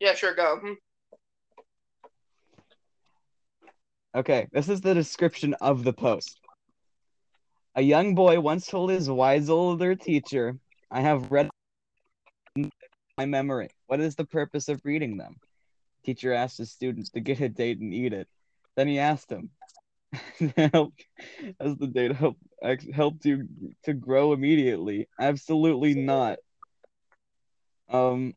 Yeah, 0.00 0.14
sure, 0.14 0.34
go. 0.34 0.58
Hmm. 0.58 0.72
Okay, 4.14 4.48
this 4.52 4.68
is 4.68 4.80
the 4.80 4.94
description 4.94 5.54
of 5.54 5.82
the 5.82 5.92
post. 5.92 6.38
A 7.76 7.82
young 7.82 8.14
boy 8.14 8.38
once 8.38 8.66
told 8.66 8.90
his 8.90 9.10
wise 9.10 9.50
older 9.50 9.96
teacher, 9.96 10.56
I 10.92 11.00
have 11.00 11.32
read 11.32 11.50
my 13.18 13.26
memory. 13.26 13.68
What 13.86 14.00
is 14.00 14.14
the 14.14 14.24
purpose 14.24 14.68
of 14.68 14.80
reading 14.84 15.16
them? 15.16 15.36
Teacher 16.04 16.32
asked 16.32 16.58
his 16.58 16.70
students 16.70 17.10
to 17.10 17.20
get 17.20 17.40
a 17.40 17.48
date 17.48 17.80
and 17.80 17.92
eat 17.92 18.12
it. 18.12 18.28
Then 18.76 18.86
he 18.86 19.00
asked 19.00 19.30
him, 19.30 19.50
help, 20.56 20.94
has 21.60 21.76
the 21.76 21.88
date 21.88 22.12
help, 22.12 22.36
helped 22.94 23.24
you 23.24 23.48
to 23.84 23.92
grow 23.92 24.32
immediately? 24.32 25.08
Absolutely 25.18 25.94
not. 25.94 26.38
Um, 27.88 28.34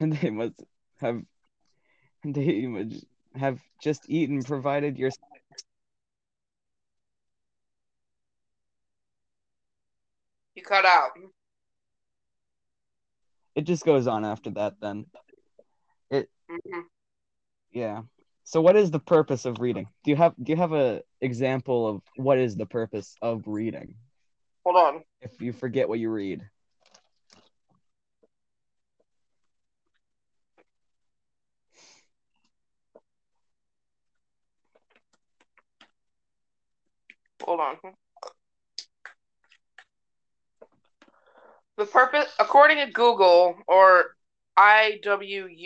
and 0.00 0.12
they 0.16 0.30
must 0.30 0.60
have, 1.00 1.22
they 2.24 2.66
must 2.66 3.04
have 3.36 3.60
just 3.80 4.02
eaten, 4.08 4.42
provided 4.42 4.98
your 4.98 5.10
You 10.60 10.66
cut 10.66 10.84
out. 10.84 11.12
it 13.54 13.62
just 13.62 13.82
goes 13.82 14.06
on 14.06 14.26
after 14.26 14.50
that 14.50 14.74
then 14.78 15.06
Mhm. 16.12 16.84
yeah 17.72 18.02
so 18.44 18.60
what 18.60 18.76
is 18.76 18.90
the 18.90 18.98
purpose 18.98 19.46
of 19.46 19.58
reading 19.58 19.88
do 20.04 20.10
you 20.10 20.16
have 20.18 20.34
do 20.42 20.52
you 20.52 20.56
have 20.58 20.74
a 20.74 21.02
example 21.22 21.88
of 21.88 22.02
what 22.16 22.36
is 22.36 22.56
the 22.56 22.66
purpose 22.66 23.16
of 23.22 23.46
reading 23.46 23.94
Hold 24.64 24.76
on. 24.76 25.04
if 25.22 25.40
you 25.40 25.54
forget 25.54 25.88
what 25.88 25.98
you 25.98 26.10
read 26.10 26.42
Hold 37.44 37.60
on. 37.60 37.76
The 41.80 41.86
purpose, 41.86 42.26
according 42.38 42.76
to 42.76 42.92
Google 42.92 43.56
or 43.66 44.14
iwu.edu, 44.58 45.64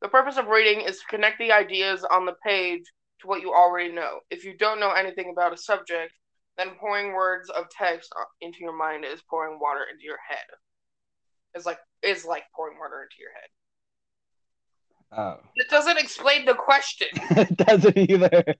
the 0.00 0.08
purpose 0.08 0.36
of 0.36 0.46
reading 0.46 0.82
is 0.82 1.00
to 1.00 1.06
connect 1.10 1.40
the 1.40 1.50
ideas 1.50 2.06
on 2.08 2.24
the 2.24 2.36
page 2.44 2.84
to 3.20 3.26
what 3.26 3.42
you 3.42 3.52
already 3.52 3.92
know. 3.92 4.20
If 4.30 4.44
you 4.44 4.56
don't 4.56 4.78
know 4.78 4.92
anything 4.92 5.30
about 5.32 5.52
a 5.52 5.56
subject, 5.56 6.12
then 6.56 6.76
pouring 6.78 7.14
words 7.14 7.50
of 7.50 7.64
text 7.76 8.14
into 8.40 8.58
your 8.60 8.78
mind 8.78 9.04
is 9.04 9.22
pouring 9.28 9.58
water 9.60 9.80
into 9.92 10.04
your 10.04 10.18
head. 10.28 10.46
It's 11.56 11.66
like 11.66 11.78
is 12.04 12.24
like 12.24 12.44
pouring 12.54 12.78
water 12.78 13.02
into 13.02 13.16
your 13.18 13.32
head. 13.34 13.50
oh 15.18 15.40
It 15.56 15.68
doesn't 15.68 15.98
explain 15.98 16.44
the 16.44 16.54
question. 16.54 17.08
it 17.30 17.56
doesn't 17.56 17.98
either 17.98 18.54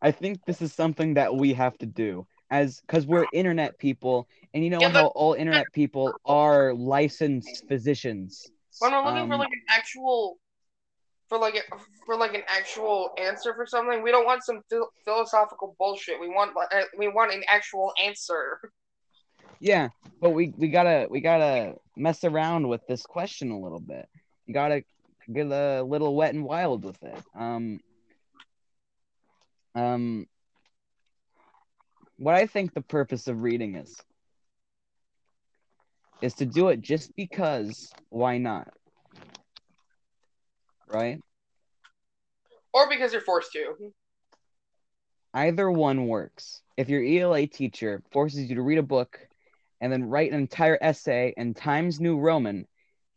i 0.00 0.10
think 0.10 0.42
this 0.46 0.62
is 0.62 0.72
something 0.72 1.14
that 1.14 1.34
we 1.34 1.52
have 1.52 1.76
to 1.78 1.86
do 1.86 2.26
as 2.50 2.80
because 2.80 3.06
we're 3.06 3.26
internet 3.32 3.76
people 3.78 4.28
and 4.54 4.62
you 4.62 4.70
know 4.70 4.80
Yeah, 4.80 4.88
but- 4.88 4.94
how 4.94 5.06
all 5.08 5.34
internet 5.34 5.72
people 5.72 6.20
are 6.24 6.74
licensed 6.74 7.66
physicians 7.68 8.50
When 8.80 8.92
we're 8.92 9.04
looking 9.04 9.26
for 9.28 9.34
Um, 9.34 9.40
like 9.40 9.52
an 9.52 9.62
actual, 9.68 10.38
for 11.28 11.38
like 11.38 11.54
a, 11.56 11.62
for 12.04 12.16
like 12.16 12.34
an 12.34 12.42
actual 12.46 13.10
answer 13.18 13.54
for 13.54 13.66
something, 13.66 14.02
we 14.02 14.10
don't 14.10 14.26
want 14.26 14.44
some 14.44 14.60
phil- 14.70 14.90
philosophical 15.04 15.74
bullshit. 15.78 16.20
We 16.20 16.28
want 16.28 16.56
uh, 16.56 16.82
we 16.96 17.08
want 17.08 17.32
an 17.32 17.42
actual 17.48 17.92
answer. 18.02 18.60
Yeah, 19.58 19.88
but 20.20 20.30
we 20.30 20.52
we 20.56 20.68
gotta 20.68 21.08
we 21.10 21.20
gotta 21.20 21.76
mess 21.96 22.22
around 22.24 22.68
with 22.68 22.86
this 22.86 23.02
question 23.02 23.50
a 23.50 23.58
little 23.58 23.80
bit. 23.80 24.06
You 24.46 24.54
gotta 24.54 24.84
get 25.32 25.46
a 25.50 25.82
little 25.82 26.14
wet 26.14 26.34
and 26.34 26.44
wild 26.44 26.84
with 26.84 27.02
it. 27.02 27.18
Um, 27.34 27.80
um, 29.74 30.26
what 32.16 32.34
I 32.34 32.46
think 32.46 32.72
the 32.72 32.82
purpose 32.82 33.28
of 33.28 33.42
reading 33.42 33.76
is 33.76 33.96
is 36.22 36.34
to 36.34 36.46
do 36.46 36.68
it 36.68 36.80
just 36.80 37.14
because. 37.14 37.92
Why 38.08 38.38
not? 38.38 38.68
Right? 40.88 41.20
Or 42.72 42.88
because 42.88 43.12
you're 43.12 43.22
forced 43.22 43.52
to. 43.52 43.92
Either 45.34 45.70
one 45.70 46.06
works. 46.06 46.62
If 46.76 46.88
your 46.88 47.04
ELA 47.04 47.46
teacher 47.46 48.02
forces 48.10 48.48
you 48.48 48.56
to 48.56 48.62
read 48.62 48.78
a 48.78 48.82
book 48.82 49.18
and 49.80 49.92
then 49.92 50.04
write 50.04 50.32
an 50.32 50.38
entire 50.38 50.78
essay 50.80 51.34
in 51.36 51.52
Times 51.52 52.00
New 52.00 52.18
Roman, 52.18 52.66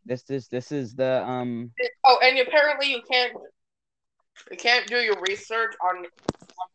this 0.05 0.29
is 0.29 0.47
this 0.47 0.71
is 0.71 0.95
the 0.95 1.23
um 1.23 1.71
Oh, 2.03 2.19
and 2.21 2.39
apparently 2.39 2.91
you 2.91 3.01
can't 3.09 3.33
you 4.51 4.57
can't 4.57 4.87
do 4.87 4.97
your 4.97 5.15
research 5.21 5.75
on, 5.83 5.97
on 5.97 6.03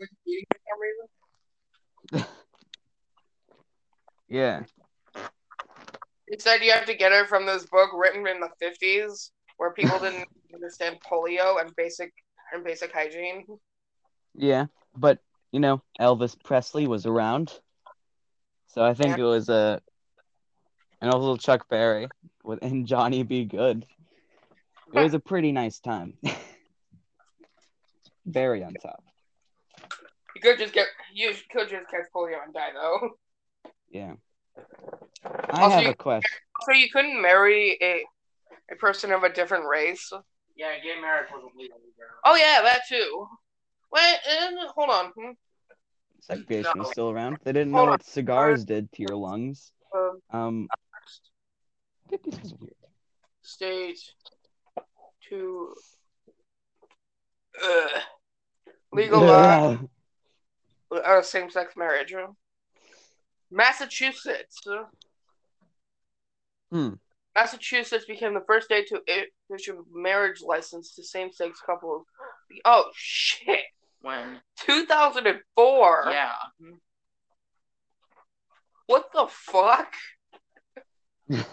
Wikipedia 0.01 0.45
for 0.53 0.61
some 0.69 0.81
reason. 0.81 1.09
Yeah 4.35 4.63
Instead, 6.27 6.63
you 6.63 6.73
have 6.73 6.87
to 6.87 6.95
get 6.95 7.13
it 7.13 7.29
from 7.29 7.47
this 7.47 7.67
book 7.67 7.91
written 7.95 8.27
in 8.27 8.41
the 8.41 8.49
fifties, 8.59 9.31
where 9.59 9.73
people 9.73 10.01
didn't 10.01 10.27
understand 10.55 10.99
polio 11.09 11.61
and 11.61 11.71
basic 11.77 12.13
and 12.53 12.65
basic 12.65 12.93
hygiene. 12.93 13.45
yeah 14.35 14.67
but 14.97 15.21
you 15.53 15.61
know 15.61 15.81
Elvis 16.01 16.37
Presley 16.43 16.89
was 16.89 17.07
around, 17.07 17.53
so 18.67 18.83
I 18.83 18.95
think 18.95 19.17
it 19.17 19.23
was 19.23 19.49
a 19.49 19.81
and 21.01 21.13
also 21.13 21.37
Chuck 21.37 21.69
Berry 21.69 22.09
with 22.43 22.59
and 22.63 22.87
Johnny 22.87 23.23
B. 23.23 23.45
Goode. 23.45 23.87
It 24.93 25.01
was 25.01 25.15
a 25.15 25.21
pretty 25.21 25.53
nice 25.53 25.79
time. 25.79 26.15
Berry 28.27 28.65
on 28.65 28.75
top. 28.75 29.05
You 30.35 30.41
could 30.43 30.59
just 30.59 30.75
get 30.75 30.87
you 31.13 31.33
could 31.53 31.69
just 31.69 31.89
catch 31.91 32.07
polio 32.15 32.43
and 32.45 32.53
die 32.53 32.71
though. 32.75 33.11
Yeah. 33.95 34.15
I 35.25 35.63
Also, 35.63 35.69
have 35.77 35.83
you- 35.85 35.91
a 35.91 35.95
question. 35.95 36.39
So 36.67 36.73
you 36.73 36.91
couldn't 36.91 37.21
marry 37.23 37.79
a 37.81 38.05
a 38.71 38.77
person 38.77 39.13
of 39.13 39.23
a 39.23 39.33
different 39.33 39.67
race. 39.67 40.13
Yeah, 40.57 40.79
gay 40.81 41.01
marriage 41.01 41.31
wasn't 41.33 41.55
legal 41.57 41.79
either. 41.79 42.11
Oh 42.25 42.35
yeah, 42.35 42.61
that 42.63 42.83
too. 42.89 43.29
Wait, 43.93 44.17
and 44.29 44.59
hold 44.75 44.91
on. 44.91 45.13
Hmm. 45.13 45.31
Segregation 46.21 46.73
was 46.79 46.89
No. 46.89 46.93
still 46.93 47.11
around. 47.11 47.39
They 47.45 47.53
didn't 47.53 47.73
Hold 47.73 47.83
know 47.87 47.93
on. 47.93 47.99
what 47.99 48.03
cigars 48.03 48.65
did 48.65 48.91
to 48.93 49.03
your 49.03 49.15
lungs. 49.17 49.73
Um, 49.95 50.21
Um, 50.31 50.69
get 52.11 52.23
these 52.25 52.53
over 52.53 52.65
here. 52.65 52.75
state 53.43 54.01
to 55.29 55.75
uh, 57.63 58.01
legalize 58.93 59.79
uh, 60.91 61.23
same-sex 61.23 61.77
marriage. 61.77 62.15
Massachusetts. 63.55 64.67
Hmm. 66.73 66.95
Massachusetts 67.37 68.05
became 68.05 68.35
the 68.35 68.43
first 68.47 68.67
state 68.67 68.89
to 68.89 69.01
issue 69.55 69.85
marriage 69.93 70.41
license 70.45 70.95
to 70.97 71.05
same-sex 71.05 71.61
couples. 71.65 72.05
Oh 72.65 72.91
shit! 72.97 73.61
When? 74.03 74.41
2004. 74.59 76.05
Yeah. 76.11 76.33
What 78.87 79.11
the 79.15 79.27
fuck? 79.29 79.95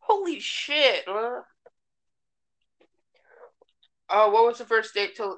Holy 0.00 0.38
shit! 0.38 1.08
Uh, 1.08 1.40
uh, 4.10 4.30
what 4.30 4.44
was 4.46 4.58
the 4.58 4.66
first 4.66 4.90
state 4.90 5.16
to 5.16 5.36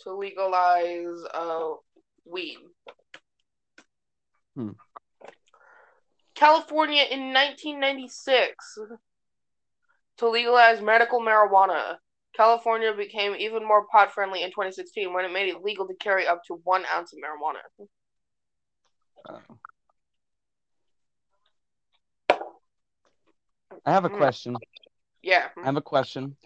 to 0.00 0.12
legalize 0.12 1.22
uh 1.32 1.74
weed? 2.24 2.58
Hmm. 4.56 4.70
California 6.34 7.02
in 7.10 7.32
1996 7.32 8.78
to 10.18 10.28
legalize 10.28 10.80
medical 10.80 11.20
marijuana. 11.20 11.96
California 12.36 12.92
became 12.92 13.34
even 13.36 13.66
more 13.66 13.86
pot 13.86 14.12
friendly 14.12 14.42
in 14.42 14.50
2016 14.50 15.12
when 15.12 15.24
it 15.24 15.32
made 15.32 15.48
it 15.48 15.62
legal 15.62 15.86
to 15.86 15.94
carry 15.94 16.26
up 16.26 16.42
to 16.46 16.60
one 16.64 16.84
ounce 16.92 17.12
of 17.12 17.20
marijuana. 17.20 17.60
I 23.86 23.92
have 23.92 24.04
a 24.04 24.08
Hmm. 24.08 24.16
question. 24.16 24.56
Yeah. 25.22 25.48
I 25.56 25.66
have 25.66 25.76
a 25.76 25.82
question. 25.82 26.36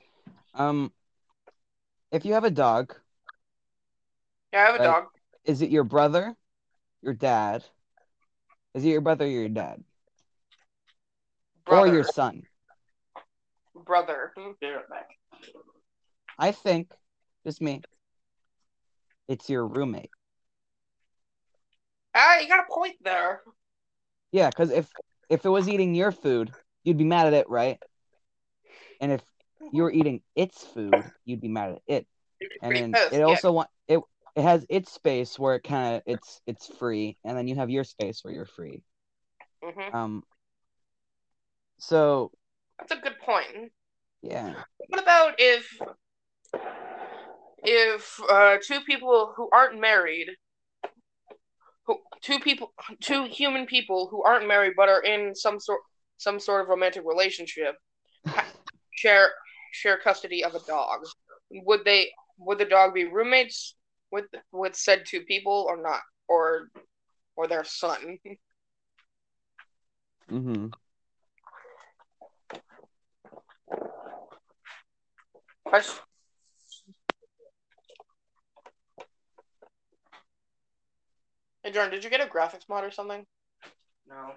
Um, 0.55 0.93
if 2.11 2.25
you 2.25 2.35
have 2.35 2.45
a 2.45 2.51
dog 2.51 2.95
Yeah, 4.53 4.63
I 4.63 4.67
have 4.67 4.75
a 4.75 4.79
Like, 4.79 4.89
dog. 4.89 5.05
Is 5.49 5.63
it 5.63 5.71
your 5.71 5.83
brother, 5.83 6.37
your 7.03 7.15
dad? 7.15 7.65
Is 8.75 8.85
it 8.85 8.89
your 8.89 9.01
brother 9.01 9.25
or 9.25 9.29
your 9.29 9.49
dad? 9.49 9.83
Brother. 11.65 11.91
Or 11.91 11.93
your 11.93 12.05
son? 12.05 12.43
brother. 13.85 14.33
Be 14.37 14.43
right 14.63 14.89
back. 14.89 15.09
I 16.39 16.53
think, 16.53 16.93
just 17.45 17.61
me, 17.61 17.81
it's 19.27 19.49
your 19.49 19.67
roommate. 19.67 20.11
Ah, 22.15 22.39
you 22.39 22.49
got 22.49 22.67
a 22.69 22.73
point 22.73 22.97
there. 23.03 23.41
Yeah, 24.31 24.51
because 24.51 24.71
if 24.71 24.91
if 25.31 25.45
it 25.45 25.49
was 25.49 25.69
eating 25.69 25.95
your 25.95 26.13
food, 26.13 26.53
you'd 26.85 26.99
be 26.99 27.05
mad 27.05 27.27
at 27.27 27.35
it, 27.35 27.49
right? 27.49 27.79
And 29.01 29.13
if 29.13 29.23
you 29.73 29.83
were 29.83 29.93
eating 29.93 30.23
its 30.35 30.63
food, 30.63 31.05
you'd 31.25 31.41
be 31.41 31.49
mad 31.49 31.73
at 31.73 31.83
it. 31.87 32.07
And 32.63 32.77
then 32.77 32.91
Because, 32.93 33.13
it 33.13 33.19
yeah. 33.19 33.25
also 33.25 33.53
want 33.53 33.71
it 34.39 34.45
has 34.45 34.65
its 34.69 34.93
space 34.93 35.37
where 35.37 35.57
it 35.57 35.65
kind 35.65 35.97
of 35.97 36.03
it's 36.07 36.41
it's 36.47 36.69
free, 36.79 37.19
and 37.25 37.37
then 37.37 37.49
you 37.49 37.57
have 37.57 37.71
your 37.71 37.83
space 37.83 38.21
where 38.23 38.33
you're 38.33 38.47
free. 38.47 38.85
hmm 39.61 39.97
Um. 39.97 40.23
So 41.79 42.31
That's 42.79 42.93
a 42.93 43.03
good 43.03 43.19
point. 43.19 43.73
yeah, 44.23 44.55
What 44.87 45.03
about 45.03 45.35
if 45.39 45.69
if 47.65 48.21
uh, 48.31 48.59
two 48.63 48.81
people 48.83 49.33
who 49.37 49.51
aren't 49.53 49.81
married, 49.81 50.29
who 51.87 51.97
two 52.23 52.39
people, 52.39 52.73
two 53.01 53.25
human 53.25 53.67
people 53.67 54.07
who 54.09 54.23
aren't 54.23 54.47
married 54.47 54.75
but 54.77 54.89
are 54.89 55.03
in 55.03 55.35
some 55.35 55.59
sort 55.59 55.81
some 56.19 56.39
sort 56.39 56.61
of 56.63 56.69
romantic 56.69 57.03
relationship, 57.05 57.75
share 58.93 59.31
share 59.73 59.99
custody 59.99 60.45
of 60.45 60.55
a 60.55 60.61
dog? 60.61 61.01
Would 61.51 61.85
they 61.85 62.13
would 62.39 62.59
the 62.59 62.65
dog 62.65 62.95
be 62.95 63.05
roommates 63.05 63.75
with 64.11 64.27
with 64.53 64.75
said 64.75 65.05
two 65.07 65.23
people 65.23 65.67
or 65.69 65.81
not, 65.81 66.01
or 66.29 66.69
or 67.37 67.47
their 67.47 67.65
son? 67.65 68.19
mm-hmm. 70.31 70.67
Question. 75.65 76.03
Hey, 81.63 81.73
Jordan, 81.73 81.91
did 81.93 82.05
you 82.05 82.11
get 82.11 82.21
a 82.21 82.27
graphics 82.27 82.69
mod 82.69 82.85
or 82.85 82.91
something? 82.91 83.27
No, 84.09 84.33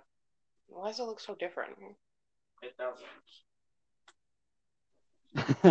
Why 0.68 0.90
does 0.90 1.00
it 1.00 1.04
look 1.04 1.20
so 1.20 1.36
different? 1.36 1.72
it 2.62 2.76
doesn't. 2.78 3.08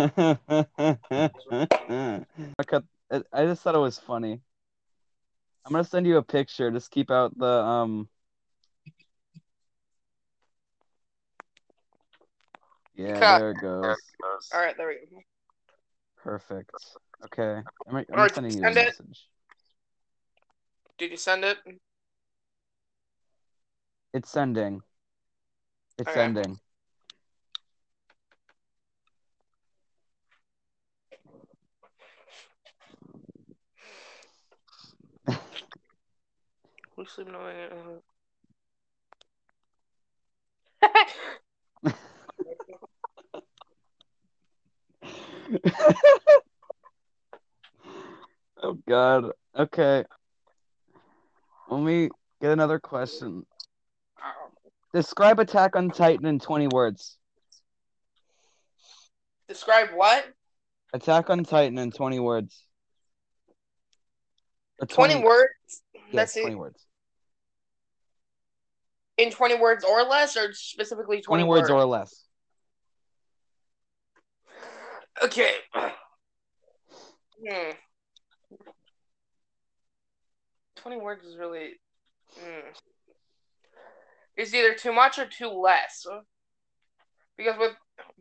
I 2.59 2.63
cut- 2.65 2.83
I- 3.11 3.23
I 3.33 3.45
just 3.45 3.61
thought 3.61 3.75
it 3.75 3.79
was 3.79 3.99
funny. 3.99 4.41
I'm 5.65 5.71
gonna 5.71 5.83
send 5.83 6.07
you 6.07 6.17
a 6.17 6.23
picture. 6.23 6.71
Just 6.71 6.91
keep 6.91 7.11
out 7.11 7.37
the 7.37 7.45
um. 7.45 8.09
Yeah, 12.95 13.19
Cut. 13.19 13.39
there 13.39 13.51
it 13.51 13.61
goes. 13.61 13.97
All 14.53 14.59
right, 14.59 14.75
there 14.77 14.87
we 14.87 14.95
go. 14.95 15.21
Perfect. 16.23 16.71
Okay, 17.25 17.61
I'm, 17.87 17.95
I'm 17.95 18.05
Alright, 18.11 18.33
sending 18.33 18.53
you 18.53 18.59
a 18.59 18.63
send 18.63 18.77
it. 18.77 18.85
message. 18.85 19.27
Did 20.97 21.11
you 21.11 21.17
send 21.17 21.43
it? 21.45 21.57
It's 24.13 24.29
sending. 24.29 24.81
It's 25.97 26.09
Okay. 26.09 26.19
sending. 26.19 26.59
Who's 37.01 37.09
sleeping 37.09 37.33
on 37.33 37.41
oh 48.61 48.77
God. 48.87 49.31
Okay. 49.57 50.03
Let 51.71 51.81
me 51.81 52.09
get 52.39 52.51
another 52.51 52.77
question. 52.77 53.47
Describe 54.93 55.39
Attack 55.39 55.75
on 55.75 55.89
Titan 55.89 56.27
in 56.27 56.37
20 56.39 56.67
words. 56.67 57.17
Describe 59.47 59.89
what? 59.95 60.31
Attack 60.93 61.31
on 61.31 61.43
Titan 61.45 61.79
in 61.79 61.89
20 61.89 62.19
words. 62.19 62.63
Or 64.79 64.85
20 64.85 65.23
words? 65.23 65.49
Yes, 66.11 66.33
That's 66.33 66.37
it. 66.37 66.41
20 66.41 66.55
words. 66.55 66.85
In 69.21 69.31
20 69.31 69.55
words 69.59 69.83
or 69.83 70.03
less, 70.03 70.35
or 70.35 70.51
specifically 70.53 71.21
20, 71.21 71.43
20 71.43 71.43
words 71.43 71.69
or 71.69 71.85
less. 71.85 72.25
Okay. 75.23 75.53
Hmm. 77.47 77.71
20 80.77 80.97
words 80.97 81.23
is 81.23 81.37
really. 81.37 81.73
Hmm. 82.39 82.69
It's 84.35 84.53
either 84.53 84.73
too 84.73 84.91
much 84.91 85.19
or 85.19 85.27
too 85.27 85.49
less. 85.49 86.07
Because 87.37 87.57
with 87.59 87.75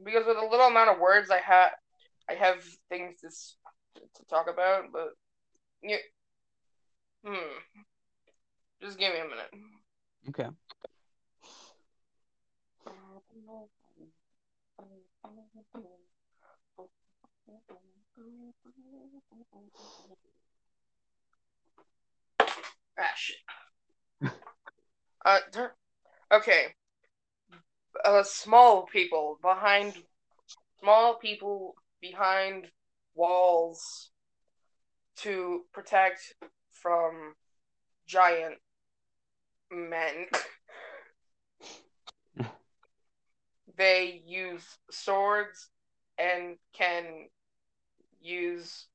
because 0.04 0.26
with 0.26 0.36
a 0.36 0.46
little 0.46 0.66
amount 0.66 0.90
of 0.90 0.98
words 0.98 1.30
I 1.30 1.38
have 1.38 1.70
I 2.28 2.34
have 2.34 2.62
things 2.90 3.20
to, 3.20 4.00
to 4.00 4.24
talk 4.28 4.48
about, 4.52 4.84
but 4.92 5.08
yeah. 5.82 5.96
Hmm. 7.24 7.86
Just 8.82 8.98
give 8.98 9.12
me 9.12 9.20
a 9.20 9.24
minute. 9.24 9.50
Okay. 10.28 10.48
Ah, 22.98 23.14
shit. 23.16 23.36
uh, 25.24 25.38
okay. 26.32 26.74
Uh, 28.04 28.22
small 28.22 28.86
people 28.86 29.38
behind, 29.42 29.94
small 30.80 31.14
people 31.16 31.74
behind 32.00 32.70
walls 33.14 34.10
to 35.16 35.64
protect 35.72 36.34
from 36.70 37.34
giant 38.06 38.58
men. 39.70 40.26
they 43.76 44.22
use 44.26 44.64
swords 44.90 45.68
and 46.18 46.56
can 46.72 47.28
use 48.20 48.86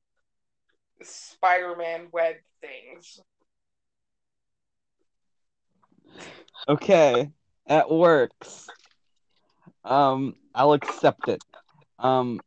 Spider-Man 1.02 2.08
web 2.12 2.36
things. 2.60 3.20
Okay. 6.68 7.30
That 7.66 7.90
works. 7.90 8.68
Um, 9.84 10.36
I'll 10.54 10.72
accept 10.72 11.28
it. 11.28 11.42
Um, 11.98 12.40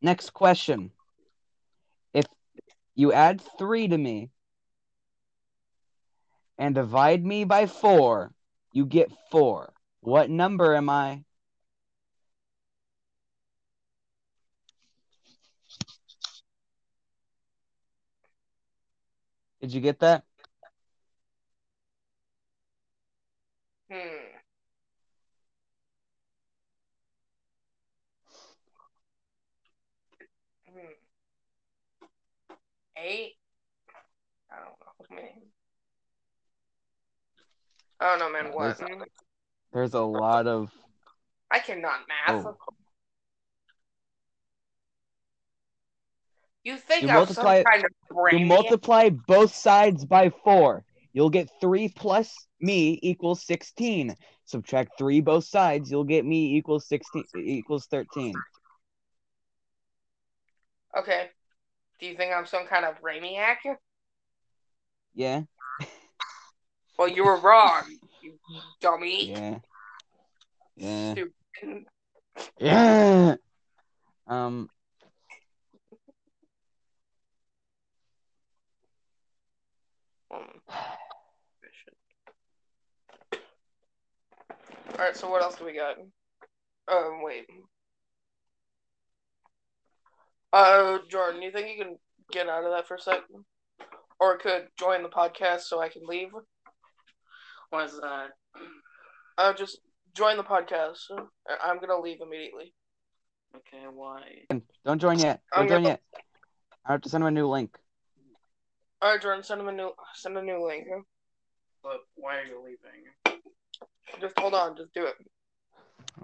next 0.00 0.30
question. 0.30 0.92
If 2.14 2.26
you 2.94 3.12
add 3.12 3.42
three 3.58 3.88
to 3.88 3.98
me 3.98 4.30
and 6.58 6.74
divide 6.74 7.24
me 7.24 7.44
by 7.44 7.66
four, 7.66 8.32
you 8.72 8.86
get 8.86 9.10
four. 9.30 9.72
What 10.00 10.30
number 10.30 10.74
am 10.74 10.88
I? 10.88 11.24
Did 19.60 19.74
you 19.74 19.80
get 19.82 20.00
that? 20.00 20.24
Hmm. 23.90 23.96
Hmm. 30.66 30.78
Eight? 32.96 33.34
I 34.50 34.56
don't 34.56 35.10
know, 35.10 35.16
man. 35.16 35.30
I 38.00 38.04
don't 38.06 38.18
know, 38.18 38.32
man. 38.32 38.52
What? 38.54 38.80
There's- 39.72 39.94
a 39.94 40.00
lot 40.00 40.46
of 40.46 40.70
I 41.50 41.58
cannot 41.58 42.00
math. 42.08 42.46
Oh. 42.46 42.56
You 46.62 46.76
think 46.76 47.02
You 47.02 47.08
I'm 47.08 47.14
multiply- 47.14 47.62
some 47.62 47.72
kind 47.72 47.84
of 47.84 47.90
brain? 48.16 48.38
You 48.40 48.46
multiply 48.46 49.08
both 49.08 49.54
sides 49.54 50.04
by 50.04 50.30
four. 50.30 50.84
You'll 51.12 51.30
get 51.30 51.50
three 51.60 51.88
plus 51.88 52.34
me 52.60 52.98
equals 53.02 53.42
sixteen. 53.44 54.14
Subtract 54.44 54.92
three 54.98 55.20
both 55.20 55.44
sides. 55.44 55.90
You'll 55.90 56.04
get 56.04 56.24
me 56.24 56.56
equals 56.56 56.86
sixteen 56.86 57.24
equals 57.36 57.86
thirteen. 57.86 58.34
Okay. 60.96 61.30
Do 61.98 62.06
you 62.06 62.16
think 62.16 62.32
I'm 62.32 62.46
some 62.46 62.66
kind 62.66 62.84
of 62.84 63.00
brainiac? 63.00 63.56
Yeah. 65.14 65.42
Well, 66.98 67.08
you 67.08 67.24
were 67.24 67.36
wrong, 67.40 67.82
dummy. 68.80 69.30
Yeah. 69.30 69.58
Yeah. 70.76 71.12
Stupid. 71.12 71.84
Yeah. 72.58 73.34
Um. 74.26 74.68
All 80.30 80.44
right, 85.06 85.16
so 85.16 85.30
what 85.30 85.42
else 85.42 85.56
do 85.56 85.64
we 85.64 85.72
got? 85.72 85.96
Um, 86.88 87.22
wait. 87.22 87.46
Uh, 90.52 90.98
Jordan, 91.08 91.42
you 91.42 91.50
think 91.50 91.68
you 91.68 91.82
can 91.82 91.96
get 92.32 92.48
out 92.48 92.64
of 92.64 92.72
that 92.72 92.86
for 92.86 92.96
a 92.96 93.00
second, 93.00 93.44
or 94.18 94.36
could 94.36 94.68
join 94.78 95.02
the 95.02 95.08
podcast 95.08 95.60
so 95.60 95.80
I 95.80 95.88
can 95.88 96.02
leave? 96.06 96.30
What 97.70 97.86
is 97.86 97.98
that? 98.00 98.30
Uh, 99.38 99.52
just 99.54 99.80
join 100.14 100.36
the 100.36 100.44
podcast. 100.44 100.98
I- 101.48 101.70
I'm 101.70 101.78
gonna 101.80 101.98
leave 101.98 102.20
immediately. 102.20 102.74
Okay, 103.56 103.84
why? 103.92 104.46
Don't 104.84 105.00
join 105.00 105.18
yet. 105.18 105.40
I'm 105.52 105.60
Don't 105.66 105.68
join 105.68 105.82
gonna- 105.82 105.88
yet. 106.14 106.24
I 106.84 106.92
have 106.92 107.00
to 107.02 107.08
send 107.08 107.22
him 107.22 107.28
a 107.28 107.30
new 107.30 107.46
link. 107.48 107.76
All 109.02 109.12
right, 109.12 109.20
Jordan, 109.22 109.42
send 109.42 109.60
him 109.60 109.68
a 109.68 109.72
new 109.72 109.92
send 110.14 110.36
a 110.36 110.42
new 110.42 110.64
link. 110.66 110.86
But 111.82 112.00
why 112.14 112.38
are 112.38 112.44
you 112.44 112.60
leaving? 112.62 113.40
Just 114.20 114.38
hold 114.38 114.54
on, 114.54 114.76
just 114.76 114.92
do 114.92 115.06
it. 115.06 115.14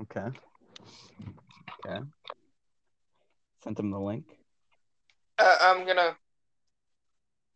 Okay. 0.01 0.27
Okay. 1.87 2.01
Sent 3.63 3.79
him 3.79 3.91
the 3.91 3.99
link. 4.01 4.25
Uh, 5.39 5.57
I'm 5.63 5.87
gonna. 5.87 6.17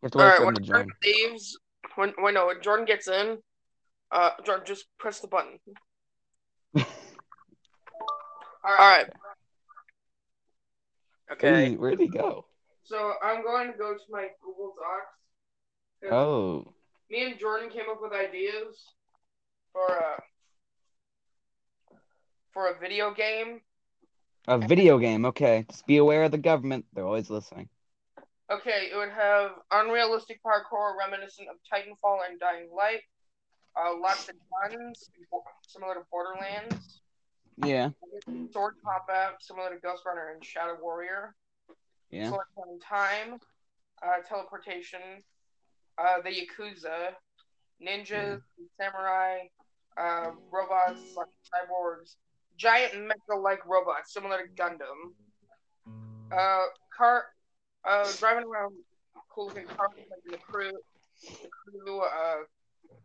You 0.02 0.06
have 0.06 0.12
to 0.12 0.18
wait 0.18 0.24
right, 0.24 0.36
for 0.36 0.42
him 0.42 0.46
when 0.46 0.54
to 0.54 0.60
Jordan 0.62 0.88
join. 1.02 1.12
leaves, 1.12 1.58
when 1.96 2.10
when 2.18 2.34
no, 2.34 2.46
when 2.46 2.62
Jordan 2.62 2.86
gets 2.86 3.08
in, 3.08 3.38
uh, 4.12 4.30
Jordan 4.44 4.66
just 4.66 4.86
press 4.98 5.20
the 5.20 5.28
button. 5.28 5.58
All 6.76 6.84
right. 8.64 9.06
Okay. 11.32 11.72
Ooh, 11.72 11.78
where'd 11.78 12.00
he 12.00 12.08
go? 12.08 12.46
So 12.84 13.12
I'm 13.22 13.42
going 13.42 13.70
to 13.70 13.78
go 13.78 13.94
to 13.94 14.00
my 14.10 14.28
Google 14.42 14.74
Docs. 16.02 16.12
Oh. 16.12 16.74
Me 17.10 17.24
and 17.24 17.38
Jordan 17.38 17.70
came 17.70 17.84
up 17.90 18.00
with 18.00 18.12
ideas 18.12 18.84
for 19.72 19.86
a 19.86 20.22
for 22.52 22.68
a 22.68 22.78
video 22.78 23.14
game. 23.14 23.60
A 24.48 24.58
video 24.58 24.98
game. 24.98 25.24
Okay. 25.24 25.66
Just 25.70 25.86
be 25.86 25.98
aware 25.98 26.24
of 26.24 26.32
the 26.32 26.38
government. 26.38 26.84
They're 26.92 27.06
always 27.06 27.30
listening. 27.30 27.68
Okay, 28.50 28.88
it 28.92 28.96
would 28.96 29.10
have 29.10 29.52
unrealistic 29.70 30.40
parkour 30.42 30.94
reminiscent 30.98 31.48
of 31.48 31.56
Titanfall 31.72 32.18
and 32.28 32.40
Dying 32.40 32.68
Light. 32.76 33.02
Uh, 33.76 33.94
lots 34.00 34.28
of 34.28 34.34
guns, 34.62 35.10
similar 35.66 35.94
to 35.94 36.00
Borderlands. 36.10 37.00
Yeah. 37.64 37.90
Sword 38.52 38.74
combat, 38.84 39.36
similar 39.40 39.70
to 39.70 39.76
Ghostrunner 39.76 40.32
and 40.34 40.44
Shadow 40.44 40.76
Warrior. 40.80 41.34
Yeah. 42.10 42.30
Sword 42.30 42.46
in 42.68 42.80
time, 42.80 43.38
uh, 44.02 44.22
teleportation, 44.28 45.00
uh, 45.98 46.20
the 46.24 46.30
Yakuza, 46.30 47.14
ninjas, 47.86 48.40
samurai, 48.76 49.38
uh, 49.96 50.30
robots, 50.50 51.00
like 51.16 51.28
cyborgs, 51.54 52.16
giant 52.56 52.94
mecha-like 52.94 53.64
robots 53.66 54.12
similar 54.12 54.46
to 54.46 54.62
Gundam. 54.62 55.14
Uh, 56.32 56.64
car, 56.96 57.24
uh, 57.84 58.10
driving 58.18 58.44
around 58.44 58.74
cool-looking 59.34 59.66
cars 59.66 59.90
like 59.96 60.22
the 60.26 60.38
crew, 60.38 60.72
the 61.22 61.48
crew, 61.48 62.00
uh, 62.00 62.36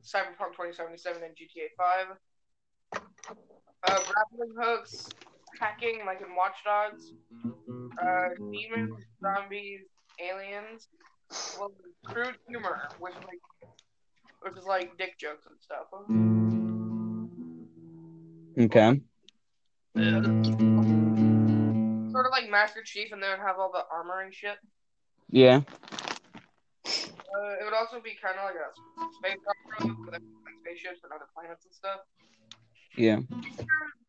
Cyberpunk 0.05 0.53
2077 0.53 1.23
and 1.23 1.33
GTA 1.35 1.73
5. 1.77 2.07
Uh, 2.93 2.99
grappling 3.87 4.53
hooks, 4.59 5.09
hacking 5.59 6.01
like 6.05 6.21
in 6.21 6.35
Watch 6.35 6.55
Dogs 6.63 7.13
uh, 8.01 8.29
demons, 8.51 8.93
zombies, 9.21 9.81
aliens, 10.19 10.87
well, 11.57 11.71
crude 12.05 12.35
humor, 12.47 12.89
which 12.99 13.13
is 13.13 13.23
like, 13.23 13.39
which 14.41 14.57
is 14.57 14.65
like 14.65 14.97
dick 14.97 15.17
jokes 15.17 15.45
and 15.47 15.55
stuff. 15.61 15.87
Okay. 18.57 19.01
Sort 22.11 22.25
of 22.25 22.31
like 22.31 22.49
Master 22.49 22.81
Chief, 22.83 23.11
and 23.11 23.21
then 23.21 23.37
have 23.39 23.57
all 23.59 23.71
the 23.71 23.83
armor 23.91 24.21
and 24.21 24.33
shit. 24.33 24.57
Yeah. 25.29 25.61
Uh, 27.35 27.59
it 27.59 27.65
would 27.65 27.73
also 27.73 27.99
be 27.99 28.15
kind 28.15 28.39
of 28.39 28.45
like 28.45 28.55
a 28.55 28.71
space 29.15 29.43
opera 29.43 29.87
with 29.87 30.13
like, 30.13 30.21
spaceships 30.63 31.03
and 31.03 31.11
other 31.11 31.27
planets 31.35 31.65
and 31.65 31.73
stuff. 31.73 31.99
Yeah. 32.95 33.19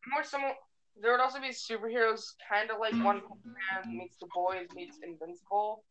More 0.07 0.23
similar. 0.23 0.53
There 1.01 1.11
would 1.11 1.19
also 1.19 1.39
be 1.39 1.49
superheroes, 1.49 2.33
kind 2.49 2.71
of 2.71 2.79
like 2.79 2.93
One 3.03 3.19
Punch 3.21 3.41
Man 3.45 3.97
meets 3.97 4.17
The 4.17 4.27
Boys 4.33 4.67
meets 4.75 4.97
Invincible. 5.03 5.83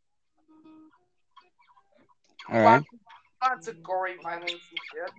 All 2.51 2.61
right. 2.61 2.83
Lots, 2.83 2.87
lots 3.43 3.69
of 3.69 3.83
gory 3.83 4.15
violence 4.23 4.51
and 4.51 4.61
shit. 4.93 5.11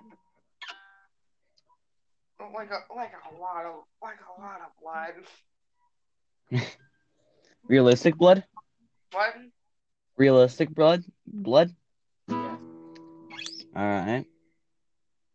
Like 2.54 2.70
a 2.72 2.94
like 2.96 3.14
a 3.32 3.36
lot 3.42 3.66
of 3.66 3.84
like 4.02 4.20
a 4.38 4.42
lot 4.42 4.62
of 4.62 4.72
blood. 4.82 6.62
Realistic 7.68 8.16
blood. 8.16 8.44
What? 9.12 9.36
Realistic 10.18 10.70
blood. 10.74 11.04
Blood. 11.26 11.76
All 13.78 13.84
right. 13.84 14.26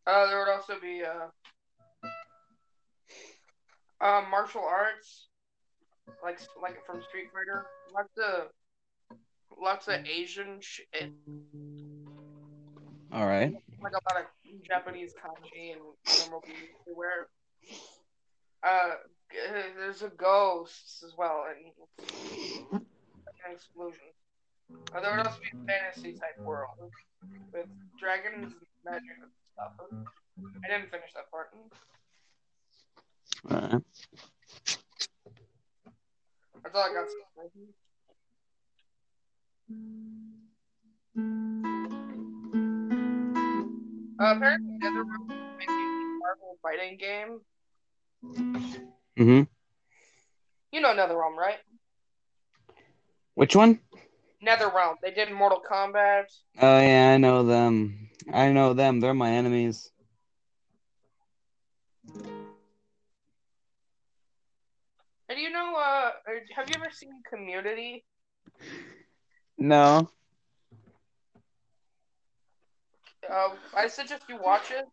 Uh, 0.05 0.27
there 0.27 0.41
would 0.41 0.49
also 0.49 0.75
be 0.81 1.05
uh, 1.05 1.29
uh 4.05 4.23
martial 4.29 4.65
arts, 4.65 5.29
like 6.25 6.41
like 6.61 6.85
from 6.85 7.01
Street 7.09 7.29
Fighter. 7.33 7.67
Lots 7.95 8.19
of 8.19 8.49
lots 9.57 9.87
of 9.87 10.05
Asian 10.07 10.59
shit. 10.61 11.13
All 13.13 13.27
right. 13.27 13.55
Like 13.81 13.93
a 13.93 14.13
lot 14.13 14.23
of 14.23 14.27
Japanese 14.67 15.15
kanji 15.15 15.75
and 15.75 15.81
normal 16.19 16.43
everywhere. 16.83 17.29
Uh, 18.65 18.95
there's 19.77 20.03
a 20.03 20.09
ghosts 20.09 21.05
as 21.07 21.13
well 21.17 21.45
and, 21.49 22.83
and 22.83 23.55
explosions. 23.55 24.01
Uh, 24.93 25.01
there 25.01 25.17
would 25.17 25.27
also 25.27 25.39
be 25.39 25.57
a 25.57 25.67
fantasy 25.67 26.13
type 26.15 26.45
world 26.45 26.91
with 27.53 27.67
dragons 27.99 28.53
and 28.53 28.67
magic 28.85 29.17
and 29.21 29.31
stuff. 29.55 29.73
I 30.65 30.69
didn't 30.69 30.91
finish 30.91 31.13
that 31.15 31.31
part. 31.31 31.49
All 33.51 33.57
right. 33.57 33.83
That's 36.63 36.75
all 36.75 36.83
I 36.83 36.95
got. 36.95 37.09
say. 37.09 37.17
Uh, 44.21 44.35
apparently, 44.37 44.79
NetherRealm 44.79 45.31
is 45.31 45.39
making 45.59 45.75
a 45.75 46.19
Marvel 46.21 46.57
fighting 46.63 46.97
game. 46.97 47.41
Mm-hmm. 49.19 49.43
You 50.71 50.81
know 50.81 50.93
another 50.93 51.15
NetherRealm, 51.15 51.37
right? 51.37 51.59
Which 53.35 53.57
one? 53.57 53.81
NetherRealm. 54.47 54.95
They 55.03 55.11
did 55.13 55.31
Mortal 55.33 55.63
Kombat. 55.71 56.25
Oh 56.61 56.79
yeah, 56.81 57.13
I 57.15 57.17
know 57.19 57.45
them. 57.45 58.11
I 58.33 58.51
know 58.53 58.75
them. 58.75 59.01
They're 59.01 59.15
my 59.15 59.31
enemies. 59.31 59.91
And 65.29 65.39
you 65.41 65.51
know, 65.51 65.75
uh, 65.77 66.11
have 66.55 66.69
you 66.69 66.75
ever 66.77 66.91
seen 66.93 67.23
Community? 67.29 68.05
No. 69.57 70.11
Uh, 73.31 73.51
I 73.75 73.87
suggest 73.87 74.25
you 74.29 74.39
watch 74.43 74.71
it. 74.71 74.85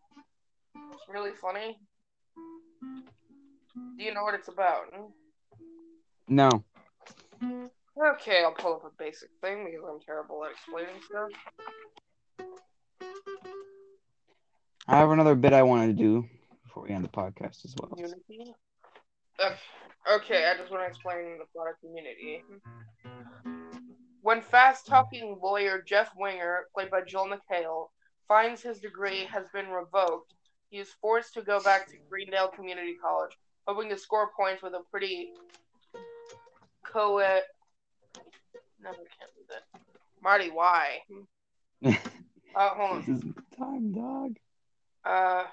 It's 0.94 1.10
really 1.10 1.32
funny. 1.42 1.78
Do 3.98 4.04
you 4.04 4.14
know 4.14 4.24
what 4.24 4.36
it's 4.36 4.48
about? 4.48 4.86
No. 6.28 6.64
Okay, 8.02 8.44
I'll 8.44 8.54
pull 8.54 8.76
up 8.76 8.86
a 8.86 8.92
basic 8.98 9.30
thing 9.42 9.66
because 9.66 9.82
I'm 9.90 10.00
terrible 10.00 10.46
at 10.46 10.52
explaining 10.52 11.02
stuff. 11.06 11.30
I 14.88 14.98
have 14.98 15.12
another 15.12 15.36
bit 15.36 15.52
I 15.52 15.64
wanted 15.64 15.88
to 15.88 15.94
do 15.94 16.26
before 16.64 16.84
we 16.84 16.92
end 16.92 17.04
the 17.04 17.10
podcast 17.10 17.66
as 17.66 17.76
well. 17.78 17.90
Community. 17.90 18.54
Okay, 20.10 20.46
I 20.46 20.58
just 20.58 20.72
want 20.72 20.84
to 20.84 20.88
explain 20.88 21.38
the 21.40 21.46
plot 21.54 21.68
of 21.68 21.80
Community. 21.82 22.42
When 24.22 24.42
fast-talking 24.42 25.38
lawyer 25.44 25.84
Jeff 25.86 26.10
Winger, 26.16 26.68
played 26.74 26.90
by 26.90 27.02
Joel 27.02 27.30
McHale, 27.30 27.90
finds 28.28 28.62
his 28.62 28.80
degree 28.80 29.26
has 29.26 29.50
been 29.54 29.68
revoked, 29.68 30.34
he 30.70 30.78
is 30.78 30.90
forced 31.02 31.34
to 31.34 31.42
go 31.42 31.60
back 31.62 31.88
to 31.88 31.98
Greendale 32.10 32.48
Community 32.48 32.96
College, 33.02 33.38
hoping 33.68 33.90
to 33.90 33.98
score 33.98 34.30
points 34.38 34.64
with 34.64 34.74
a 34.74 34.84
pretty 34.90 35.34
co-ed. 36.86 37.44
No, 38.82 38.90
I 38.90 38.94
can't 38.94 39.32
do 39.36 39.44
that. 39.50 39.64
Marty, 40.22 40.50
why? 40.50 41.00
Uh, 41.86 41.92
hold 42.76 42.92
on. 42.92 43.06
this 43.08 43.20
is 43.24 43.34
time, 43.58 43.92
dog. 43.92 44.36
Uh, 45.06 45.44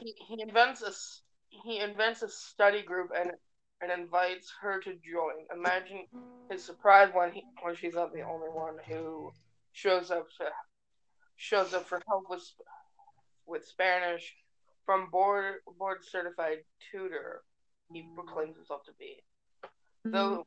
he, 0.00 0.14
he 0.28 0.42
invents 0.42 0.82
a 0.82 0.88
s- 0.88 1.22
he 1.48 1.78
invents 1.80 2.22
a 2.22 2.28
study 2.28 2.82
group 2.82 3.10
and 3.16 3.32
and 3.80 3.90
invites 4.00 4.52
her 4.60 4.80
to 4.80 4.90
join. 4.94 5.34
Imagine 5.54 6.06
his 6.50 6.64
surprise 6.64 7.10
when 7.12 7.32
he 7.32 7.44
when 7.62 7.74
she's 7.74 7.94
not 7.94 8.12
the 8.12 8.22
only 8.22 8.48
one 8.48 8.76
who 8.88 9.32
shows 9.72 10.10
up 10.10 10.26
to 10.38 10.44
shows 11.36 11.74
up 11.74 11.86
for 11.86 12.00
help 12.08 12.24
with 12.30 12.44
with 13.46 13.64
Spanish 13.66 14.34
from 14.86 15.08
board 15.10 15.56
board 15.78 15.98
certified 16.04 16.58
tutor. 16.90 17.42
He 17.92 18.06
proclaims 18.14 18.56
himself 18.56 18.84
to 18.84 18.92
be. 18.98 19.16
Though, 20.04 20.46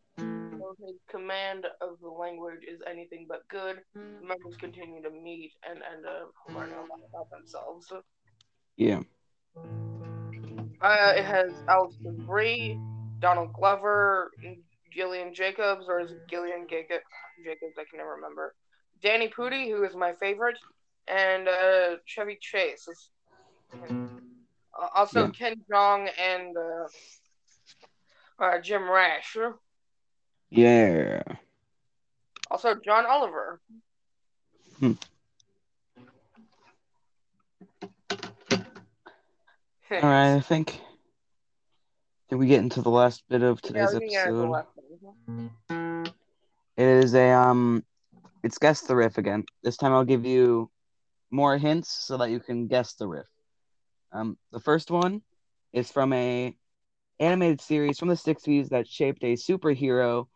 though 0.66 0.86
his 0.86 0.96
command 1.10 1.66
of 1.82 2.00
the 2.02 2.10
language 2.10 2.62
is 2.68 2.80
anything 2.90 3.26
but 3.28 3.48
good, 3.50 3.78
the 3.94 4.28
members 4.28 4.56
continue 4.60 5.02
to 5.02 5.10
meet 5.10 5.52
and 5.68 5.80
end 5.94 6.06
up 6.06 6.32
learning 6.54 6.74
a 6.76 6.82
lot 6.82 7.00
about 7.10 7.30
themselves. 7.32 7.92
Yeah. 8.78 9.02
Uh, 10.82 11.14
it 11.16 11.26
has 11.26 11.52
Alison 11.70 12.24
Brie, 12.26 12.78
Donald 13.20 13.54
Glover, 13.54 14.32
Gillian 14.94 15.34
Jacobs, 15.34 15.86
or 15.88 16.00
is 16.00 16.12
it 16.12 16.22
Gillian 16.30 16.68
Jacob- 16.70 17.02
Jacobs? 17.44 17.74
I 17.78 17.84
can 17.90 17.98
never 17.98 18.12
remember. 18.16 18.54
Danny 19.02 19.28
Pudi, 19.30 19.70
who 19.70 19.84
is 19.84 19.96
my 19.96 20.14
favorite, 20.14 20.58
and 21.08 21.48
uh, 21.48 21.98
Chevy 22.06 22.38
Chase. 22.42 22.88
It's- 22.88 23.10
uh, 24.78 24.88
also 24.94 25.26
Yeah. 25.26 25.32
Ken 25.32 25.56
Jeong 25.72 26.10
and 26.20 26.58
uh, 26.58 28.44
uh, 28.44 28.60
Jim 28.62 28.90
Rash. 28.90 29.38
Yeah. 30.56 31.22
Also 32.50 32.76
John 32.76 33.06
Oliver. 33.06 33.60
Hmm. 34.80 34.94
All 39.92 40.02
right, 40.02 40.36
I 40.36 40.40
think. 40.40 40.80
Think 42.30 42.40
we 42.40 42.48
get 42.48 42.62
into 42.62 42.82
the 42.82 42.90
last 42.90 43.24
bit 43.28 43.44
of 43.44 43.62
today's 43.62 43.94
we 43.94 44.00
can 44.00 44.10
get 44.10 44.28
into 44.28 44.48
the 44.48 44.66
episode. 45.68 46.14
It 46.78 46.86
is 46.86 47.14
a 47.14 47.32
um, 47.32 47.84
it's 48.42 48.58
guess 48.58 48.82
the 48.82 48.96
riff 48.96 49.18
again. 49.18 49.44
This 49.62 49.76
time 49.76 49.92
I'll 49.92 50.06
give 50.06 50.26
you 50.26 50.72
more 51.32 51.58
hints 51.58 51.90
so 51.90 52.16
that 52.18 52.30
you 52.30 52.40
can 52.40 52.68
guess 52.68 52.94
the 52.94 53.08
riff. 53.08 53.28
Um, 54.14 54.38
the 54.54 54.62
first 54.62 54.90
one 54.90 55.22
is 55.74 55.92
from 55.92 56.14
a 56.14 56.56
animated 57.20 57.60
series 57.60 58.00
from 58.00 58.08
the 58.08 58.16
'60s 58.16 58.70
that 58.70 58.88
shaped 58.88 59.24
a 59.24 59.34
superhero 59.34 60.28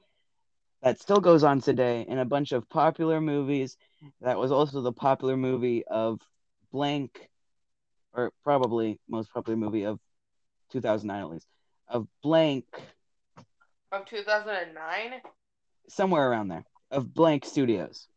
that 0.82 1.01
still 1.01 1.19
goes 1.19 1.43
on 1.43 1.61
today 1.61 2.05
in 2.07 2.19
a 2.19 2.25
bunch 2.25 2.51
of 2.51 2.69
popular 2.69 3.19
movies. 3.19 3.77
That 4.21 4.38
was 4.38 4.51
also 4.51 4.82
the 4.82 4.93
popular 4.93 5.36
movie 5.36 5.84
of 5.86 6.21
blank, 6.71 7.30
or 8.13 8.32
probably 8.43 8.99
most 9.07 9.34
popular 9.34 9.57
movie 9.57 9.84
of 9.84 9.99
2009 10.71 11.21
at 11.21 11.30
least 11.30 11.47
of 11.88 12.07
blank 12.21 12.65
Of 13.91 14.05
2009? 14.05 15.21
somewhere 15.88 16.30
around 16.30 16.47
there 16.49 16.63
of 16.91 17.13
blank 17.13 17.45
studios. 17.45 18.07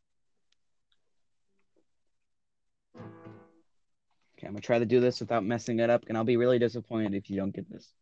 Okay, 4.38 4.46
I'm 4.46 4.54
gonna 4.54 4.60
try 4.60 4.78
to 4.78 4.86
do 4.86 5.00
this 5.00 5.20
without 5.20 5.44
messing 5.44 5.78
it 5.80 5.90
up, 5.90 6.04
and 6.08 6.16
I'll 6.16 6.24
be 6.24 6.36
really 6.36 6.58
disappointed 6.58 7.14
if 7.14 7.30
you 7.30 7.36
don't 7.36 7.54
get 7.54 7.68
this. 7.70 7.92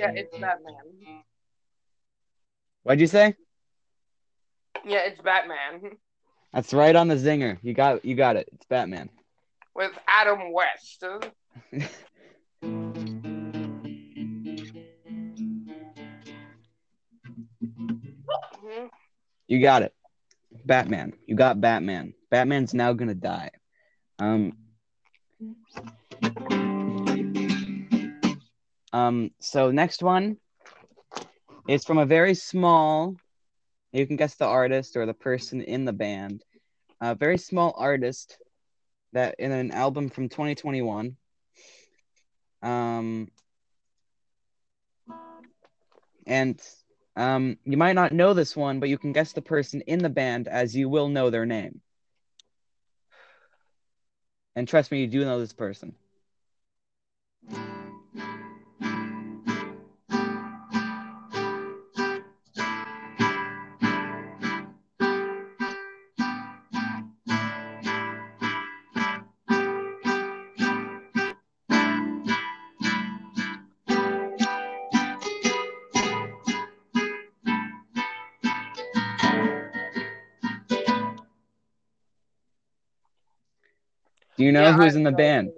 Yeah, 0.00 0.12
it's 0.14 0.32
Batman. 0.38 1.22
What'd 2.84 3.00
you 3.00 3.06
say? 3.06 3.34
Yeah, 4.86 5.00
it's 5.00 5.20
Batman. 5.20 5.98
That's 6.54 6.72
right 6.72 6.96
on 6.96 7.08
the 7.08 7.16
zinger. 7.16 7.58
You 7.60 7.74
got 7.74 8.02
you 8.02 8.14
got 8.14 8.36
it. 8.36 8.48
It's 8.52 8.64
Batman. 8.64 9.10
With 9.74 9.92
Adam 10.08 10.54
West. 10.54 11.04
You 19.48 19.60
got 19.60 19.82
it. 19.82 19.92
Batman. 20.64 21.12
You 21.26 21.34
got 21.36 21.60
Batman. 21.60 22.14
Batman's 22.30 22.72
now 22.72 22.94
gonna 22.94 23.14
die. 23.14 23.50
Um. 24.18 24.56
Um. 28.92 29.30
So 29.40 29.70
next 29.70 30.02
one 30.02 30.36
is 31.68 31.84
from 31.84 31.98
a 31.98 32.06
very 32.06 32.34
small. 32.34 33.16
You 33.92 34.06
can 34.06 34.16
guess 34.16 34.34
the 34.36 34.46
artist 34.46 34.96
or 34.96 35.06
the 35.06 35.14
person 35.14 35.60
in 35.60 35.84
the 35.84 35.92
band. 35.92 36.44
A 37.00 37.14
very 37.14 37.38
small 37.38 37.74
artist 37.76 38.38
that 39.12 39.36
in 39.38 39.52
an 39.52 39.70
album 39.70 40.10
from 40.10 40.28
2021. 40.28 41.16
Um. 42.62 43.28
And 46.26 46.60
um, 47.16 47.58
you 47.64 47.76
might 47.76 47.94
not 47.94 48.12
know 48.12 48.34
this 48.34 48.56
one, 48.56 48.80
but 48.80 48.88
you 48.88 48.98
can 48.98 49.12
guess 49.12 49.32
the 49.32 49.42
person 49.42 49.82
in 49.82 49.98
the 49.98 50.08
band 50.08 50.48
as 50.48 50.76
you 50.76 50.88
will 50.88 51.08
know 51.08 51.30
their 51.30 51.46
name. 51.46 51.80
And 54.56 54.68
trust 54.68 54.90
me, 54.90 55.00
you 55.00 55.06
do 55.06 55.24
know 55.24 55.40
this 55.40 55.52
person. 55.52 55.94
Do 84.40 84.46
you 84.46 84.52
know 84.52 84.62
Yeah, 84.62 84.72
who's 84.72 84.94
I- 84.94 84.96
in 84.96 85.02
the 85.02 85.12
band? 85.12 85.52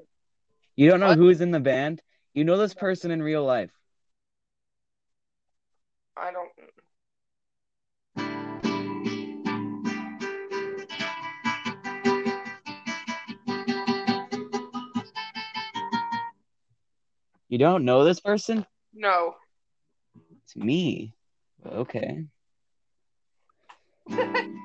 You 0.74 0.91
don't 0.91 0.99
know 0.99 1.11
What? 1.11 1.18
who's 1.18 1.41
in 1.41 1.53
the 1.53 1.61
band? 1.61 2.03
You 2.35 2.43
know 2.43 2.57
this 2.57 2.74
person 2.74 3.12
in 3.12 3.22
real 3.22 3.45
life. 3.45 3.70
I 6.16 6.33
don't. 6.33 6.51
You 17.49 17.59
don't 17.59 17.85
know 17.85 18.05
this 18.05 18.18
person? 18.18 18.66
No. 18.93 19.37
It's 20.43 20.57
me. 20.57 21.14
Okay. 21.64 22.24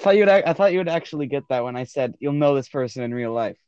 thought 0.00 0.16
you'd 0.16 0.28
I 0.28 0.52
thought 0.52 0.72
you 0.72 0.78
would 0.78 0.88
actually 0.88 1.26
get 1.26 1.44
that 1.48 1.62
when 1.62 1.76
I 1.76 1.84
said 1.84 2.14
you'll 2.18 2.32
know 2.32 2.54
this 2.54 2.68
person 2.68 3.02
in 3.02 3.14
real 3.14 3.32
life. 3.32 3.58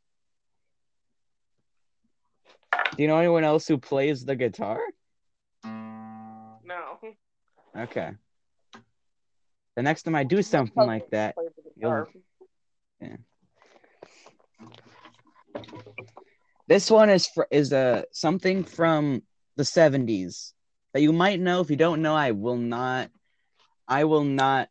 Do 2.97 3.03
you 3.03 3.09
know 3.09 3.19
anyone 3.19 3.45
else 3.45 3.67
who 3.69 3.79
plays 3.79 4.25
the 4.25 4.37
guitar? 4.37 4.81
No. 5.65 6.99
Okay. 7.77 8.11
The 9.77 9.83
next 9.83 10.03
time 10.03 10.15
I 10.15 10.25
do 10.25 10.43
something 10.43 10.87
like 10.87 11.09
that, 11.11 11.35
the 11.37 11.81
guitar. 11.81 12.09
this 16.69 16.91
one 16.91 17.11
is 17.11 17.27
for, 17.27 17.47
is 17.51 17.73
a 17.73 18.05
something 18.13 18.65
from 18.65 19.23
the 19.57 19.63
70s 19.63 20.53
that 20.93 21.03
you 21.03 21.13
might 21.13 21.41
know 21.41 21.61
if 21.61 21.71
you 21.71 21.77
don't 21.77 22.03
know 22.03 22.15
I 22.15 22.33
will 22.33 22.57
not 22.57 23.11
I 23.89 24.05
will 24.05 24.25
not 24.25 24.69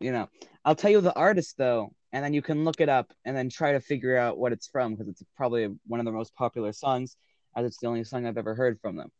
you 0.00 0.12
know 0.12 0.28
I'll 0.64 0.74
tell 0.74 0.90
you 0.90 1.00
the 1.00 1.14
artist 1.14 1.56
though 1.56 1.90
and 2.12 2.24
then 2.24 2.34
you 2.34 2.42
can 2.42 2.64
look 2.64 2.80
it 2.80 2.88
up 2.88 3.12
and 3.24 3.36
then 3.36 3.48
try 3.48 3.72
to 3.72 3.80
figure 3.80 4.16
out 4.16 4.38
what 4.38 4.52
it's 4.52 4.66
from 4.66 4.94
because 4.94 5.08
it's 5.08 5.22
probably 5.36 5.68
one 5.86 6.00
of 6.00 6.06
the 6.06 6.12
most 6.12 6.34
popular 6.34 6.72
songs 6.72 7.16
as 7.56 7.66
it's 7.66 7.78
the 7.78 7.86
only 7.86 8.04
song 8.04 8.26
I've 8.26 8.38
ever 8.38 8.54
heard 8.54 8.80
from 8.80 8.96
them. 8.96 9.10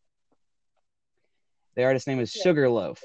The 1.77 1.85
artist's 1.85 2.09
name 2.09 2.21
is 2.21 2.33
Sugarloaf. 2.33 3.01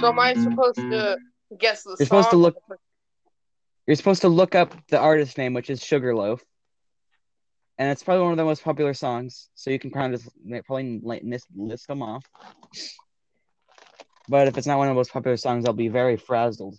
So 0.00 0.10
am 0.10 0.20
I 0.20 0.34
supposed 0.34 0.76
to 0.76 1.16
guess 1.58 1.82
the 1.82 1.96
You're 1.98 2.06
supposed 2.06 2.30
to 2.30 2.36
look- 2.36 2.56
You're 3.86 3.96
supposed 3.96 4.22
to 4.22 4.28
look 4.28 4.54
up 4.54 4.74
the 4.88 4.98
artist 4.98 5.38
name 5.38 5.54
which 5.54 5.70
is 5.70 5.82
Sugarloaf 5.82 6.44
and 7.78 7.90
it's 7.90 8.02
probably 8.02 8.22
one 8.22 8.32
of 8.32 8.38
the 8.38 8.44
most 8.44 8.64
popular 8.64 8.94
songs. 8.94 9.48
So 9.54 9.70
you 9.70 9.78
can 9.78 9.90
kind 9.90 10.14
of 10.14 10.22
just 10.22 10.66
probably 10.66 11.00
list, 11.02 11.46
list 11.54 11.86
them 11.88 12.02
off. 12.02 12.24
But 14.28 14.48
if 14.48 14.56
it's 14.58 14.66
not 14.66 14.78
one 14.78 14.88
of 14.88 14.92
the 14.92 14.98
most 14.98 15.12
popular 15.12 15.36
songs, 15.36 15.66
I'll 15.66 15.72
be 15.72 15.88
very 15.88 16.16
frazzled. 16.16 16.76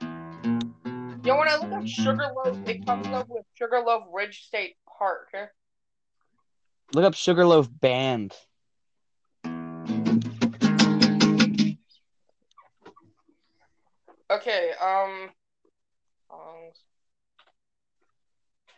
Yo, 0.00 1.38
when 1.38 1.48
I 1.48 1.56
look 1.56 1.72
up 1.72 1.86
Sugarloaf, 1.86 2.58
it 2.68 2.84
comes 2.84 3.06
up 3.06 3.28
with 3.28 3.46
Sugarloaf 3.54 4.04
Ridge 4.12 4.44
State 4.46 4.76
Park. 4.98 5.28
Look 6.92 7.04
up 7.04 7.14
Sugarloaf 7.14 7.68
Band. 7.80 8.34
Okay, 14.30 14.70
um, 14.80 15.30
songs. 16.28 16.76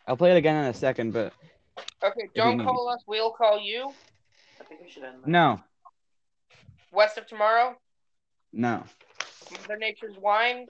I'll 0.07 0.17
play 0.17 0.31
it 0.31 0.37
again 0.37 0.63
in 0.63 0.69
a 0.69 0.73
second, 0.73 1.13
but 1.13 1.33
Okay, 2.03 2.29
don't 2.35 2.57
need 2.57 2.65
call 2.65 2.89
us, 2.89 3.03
we'll 3.07 3.31
call 3.31 3.59
you. 3.59 3.91
I 4.59 4.63
think 4.65 4.81
we 4.81 4.89
should 4.89 5.03
end. 5.03 5.23
that. 5.23 5.27
no, 5.29 5.59
West 6.91 7.17
of 7.17 7.27
Tomorrow, 7.27 7.75
no, 8.53 8.83
Mother 9.61 9.77
Nature's 9.77 10.15
Wine. 10.21 10.67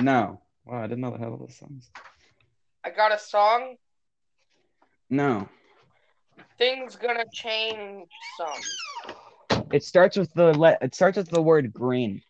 no. 0.00 0.40
Wow, 0.64 0.82
I 0.82 0.86
didn't 0.88 1.00
know 1.00 1.12
the 1.12 1.18
hell 1.18 1.34
of 1.34 1.38
those 1.40 1.56
songs. 1.56 1.90
I 2.84 2.90
got 2.90 3.12
a 3.12 3.18
song. 3.18 3.76
No, 5.10 5.48
Things 6.58 6.96
gonna 6.96 7.24
change 7.32 8.08
some. 8.36 9.64
it 9.72 9.84
starts 9.84 10.16
with 10.16 10.32
the 10.34 10.56
le- 10.58 10.78
It 10.80 10.94
starts 10.94 11.16
with 11.18 11.28
the 11.30 11.42
word 11.42 11.72
green. 11.72 12.22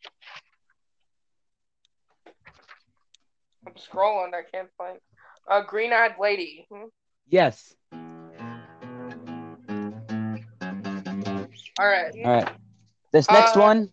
Scrolling, 3.76 4.34
I 4.34 4.42
can't 4.50 4.68
find. 4.76 4.98
A 5.48 5.62
green 5.62 5.92
eyed 5.92 6.16
lady. 6.20 6.66
Hmm? 6.70 6.86
Yes. 7.28 7.74
All 11.78 11.86
right. 11.86 12.12
All 12.24 12.30
right. 12.32 12.48
This 13.12 13.30
next 13.30 13.56
Uh, 13.56 13.60
one. 13.60 13.92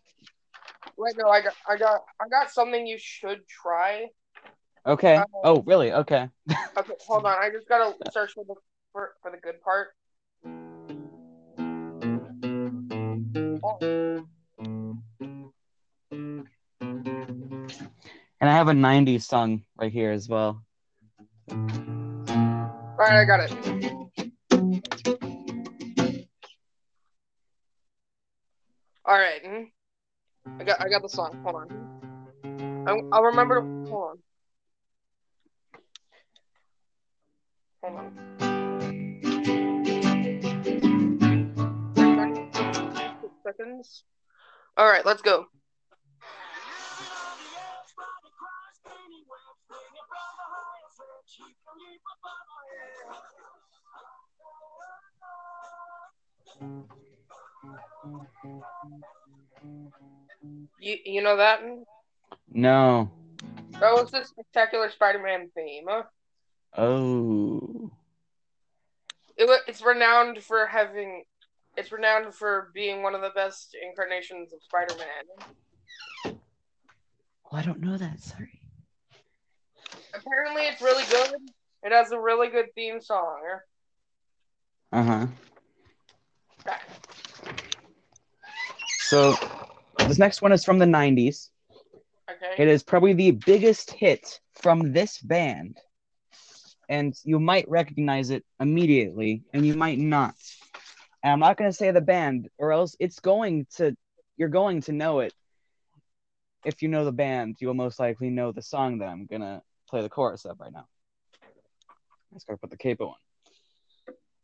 Wait, 0.97 1.15
no, 1.17 1.29
I 1.29 1.41
got, 1.41 1.53
I 1.67 1.77
got, 1.77 2.01
I 2.19 2.27
got 2.29 2.51
something 2.51 2.85
you 2.85 2.97
should 2.97 3.47
try. 3.47 4.07
Okay. 4.85 5.15
uh, 5.15 5.25
Oh, 5.43 5.61
really? 5.61 5.91
Okay. 5.91 6.29
Okay, 6.75 6.93
hold 7.07 7.25
on. 7.25 7.35
I 7.39 7.51
just 7.51 7.69
gotta 7.69 7.95
search 8.11 8.33
for 8.33 8.43
the 8.45 8.55
for, 8.93 9.13
for 9.21 9.29
the 9.29 9.37
good 9.37 9.61
part. 9.61 9.89
And 18.43 18.49
I 18.49 18.55
have 18.55 18.67
a 18.67 18.73
'90s 18.73 19.21
song 19.21 19.63
right 19.77 19.89
here 19.89 20.11
as 20.11 20.27
well. 20.27 20.61
All 21.49 22.97
right, 22.99 23.21
I 23.21 23.23
got 23.23 23.39
it. 23.39 23.53
All 29.05 29.17
right. 29.17 29.71
I 30.59 30.63
got, 30.65 30.81
I 30.81 30.89
got 30.89 31.01
the 31.03 31.07
song. 31.07 31.39
Hold 31.45 31.55
on. 31.55 32.85
I, 32.85 32.99
I'll 33.15 33.23
remember. 33.23 33.61
Hold 33.61 34.09
on. 34.09 34.19
Hold 37.81 37.95
on. 37.97 38.11
Seconds. 43.45 44.03
All 44.75 44.87
right, 44.87 45.05
let's 45.05 45.21
go. 45.21 45.45
You 60.79 60.97
you 61.05 61.21
know 61.21 61.37
that? 61.37 61.61
No. 62.51 63.09
That 63.79 63.93
was 63.93 64.11
the 64.11 64.23
spectacular 64.23 64.89
Spider-Man 64.89 65.49
theme. 65.55 65.85
Huh? 65.87 66.03
Oh. 66.77 67.91
It 69.37 69.49
it's 69.67 69.81
renowned 69.81 70.43
for 70.43 70.67
having. 70.67 71.23
It's 71.75 71.91
renowned 71.91 72.35
for 72.35 72.69
being 72.73 73.01
one 73.01 73.15
of 73.15 73.21
the 73.21 73.31
best 73.33 73.75
incarnations 73.81 74.53
of 74.53 74.61
Spider-Man. 74.61 76.37
Oh, 77.45 77.57
I 77.57 77.63
don't 77.63 77.81
know 77.81 77.97
that. 77.97 78.19
Sorry. 78.19 78.59
Apparently, 80.13 80.63
it's 80.63 80.81
really 80.81 81.03
good. 81.09 81.35
It 81.83 81.91
has 81.91 82.11
a 82.11 82.19
really 82.19 82.49
good 82.49 82.67
theme 82.75 83.01
song. 83.01 83.41
Uh 84.91 85.03
huh. 85.03 85.27
So 88.99 89.35
this 90.07 90.17
next 90.17 90.41
one 90.41 90.51
is 90.51 90.63
from 90.63 90.79
the 90.79 90.85
'90s. 90.85 91.49
Okay. 92.29 92.63
It 92.63 92.67
is 92.67 92.83
probably 92.83 93.13
the 93.13 93.31
biggest 93.31 93.91
hit 93.91 94.39
from 94.53 94.93
this 94.93 95.19
band, 95.19 95.77
and 96.89 97.13
you 97.23 97.39
might 97.39 97.69
recognize 97.69 98.29
it 98.29 98.43
immediately, 98.59 99.43
and 99.53 99.65
you 99.65 99.75
might 99.75 99.99
not. 99.99 100.35
And 101.21 101.31
I'm 101.33 101.39
not 101.39 101.57
going 101.57 101.69
to 101.69 101.75
say 101.75 101.91
the 101.91 102.01
band, 102.01 102.49
or 102.57 102.71
else 102.71 102.95
it's 102.99 103.19
going 103.19 103.67
to. 103.75 103.95
You're 104.37 104.49
going 104.49 104.81
to 104.81 104.91
know 104.91 105.19
it. 105.19 105.33
If 106.65 106.81
you 106.81 106.87
know 106.87 107.05
the 107.05 107.11
band, 107.11 107.57
you 107.59 107.67
will 107.67 107.75
most 107.75 107.99
likely 107.99 108.29
know 108.29 108.51
the 108.51 108.61
song 108.61 108.99
that 108.99 109.09
I'm 109.09 109.25
gonna 109.25 109.61
play 109.89 110.01
the 110.01 110.09
chorus 110.09 110.45
of 110.45 110.59
right 110.59 110.71
now. 110.71 110.87
I 111.43 112.35
just 112.35 112.47
gotta 112.47 112.57
put 112.57 112.71
the 112.71 112.77
capo 112.77 113.09
on. 113.09 113.15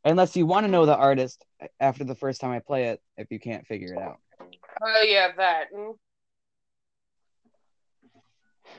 Unless 0.05 0.35
you 0.35 0.45
want 0.45 0.65
to 0.65 0.71
know 0.71 0.85
the 0.85 0.95
artist 0.95 1.45
after 1.79 2.03
the 2.03 2.15
first 2.15 2.39
time 2.39 2.51
I 2.51 2.59
play 2.59 2.85
it, 2.85 3.01
if 3.17 3.27
you 3.31 3.39
can't 3.39 3.65
figure 3.67 3.93
it 3.93 3.99
out. 3.99 4.17
Oh 4.81 5.03
yeah, 5.05 5.31
that. 5.35 5.67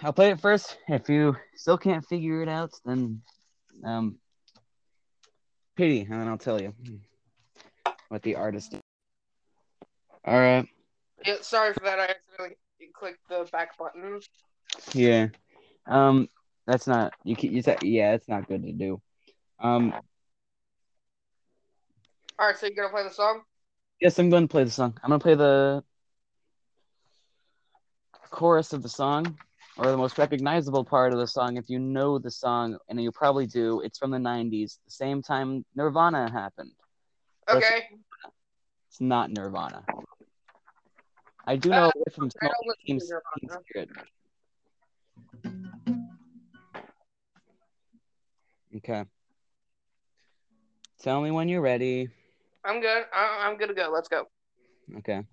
I'll 0.02 0.14
play 0.14 0.30
it 0.30 0.40
first. 0.40 0.78
If 0.88 1.08
you 1.10 1.36
still 1.56 1.76
can't 1.76 2.04
figure 2.06 2.42
it 2.42 2.48
out, 2.48 2.72
then 2.86 3.20
um 3.84 4.18
pity, 5.76 6.00
and 6.00 6.12
then 6.20 6.28
I'll 6.28 6.38
tell 6.38 6.60
you 6.60 6.74
what 8.08 8.22
the 8.22 8.36
artist 8.36 8.72
is. 8.74 8.80
All 10.24 10.38
right. 10.38 10.66
Yeah, 11.24 11.36
sorry 11.42 11.74
for 11.74 11.80
that. 11.80 11.98
I 11.98 12.04
accidentally 12.04 12.56
clicked 12.94 13.28
the 13.28 13.46
back 13.52 13.76
button. 13.76 14.20
Yeah. 14.94 15.28
Um 15.86 16.30
that's 16.66 16.86
not 16.86 17.12
you 17.24 17.36
you 17.38 17.60
said 17.60 17.82
yeah, 17.82 18.14
it's 18.14 18.28
not 18.28 18.48
good 18.48 18.62
to 18.62 18.72
do. 18.72 19.02
Um 19.58 19.92
All 22.40 22.46
right, 22.46 22.56
so 22.56 22.66
you're 22.66 22.74
gonna 22.74 22.88
play 22.88 23.02
the 23.02 23.10
song? 23.10 23.42
yes, 24.00 24.18
I'm 24.18 24.30
going 24.30 24.44
to 24.44 24.48
play 24.48 24.64
the 24.64 24.70
song. 24.70 24.98
I'm 25.02 25.10
going 25.10 25.20
to 25.20 25.22
play 25.22 25.34
the 25.34 25.84
chorus 28.30 28.72
of 28.72 28.82
the 28.82 28.88
song 28.88 29.36
or 29.76 29.90
the 29.90 29.96
most 29.96 30.18
recognizable 30.18 30.84
part 30.84 31.12
of 31.12 31.18
the 31.18 31.26
song 31.26 31.56
if 31.56 31.68
you 31.68 31.78
know 31.78 32.18
the 32.18 32.30
song 32.30 32.78
and 32.88 33.00
you 33.02 33.12
probably 33.12 33.46
do. 33.46 33.80
It's 33.82 33.98
from 33.98 34.10
the 34.10 34.18
90s, 34.18 34.78
the 34.84 34.90
same 34.90 35.22
time 35.22 35.64
Nirvana 35.74 36.30
happened. 36.30 36.72
Okay. 37.48 37.88
It's 38.88 39.00
not 39.00 39.30
Nirvana. 39.30 39.84
I 41.46 41.56
do 41.56 41.72
uh, 41.72 41.74
know 41.74 41.92
it 42.06 42.14
from 42.14 42.30
Smoke 42.30 42.52
Team. 42.86 43.00
Spirit. 43.00 43.90
Okay. 48.76 49.04
Tell 51.02 51.20
me 51.20 51.30
when 51.30 51.48
you're 51.48 51.60
ready. 51.60 52.08
I'm 52.64 52.80
good. 52.80 53.04
I'm 53.12 53.56
good 53.56 53.68
to 53.68 53.74
go. 53.74 53.90
Let's 53.92 54.08
go. 54.08 54.24
Okay. 54.98 55.24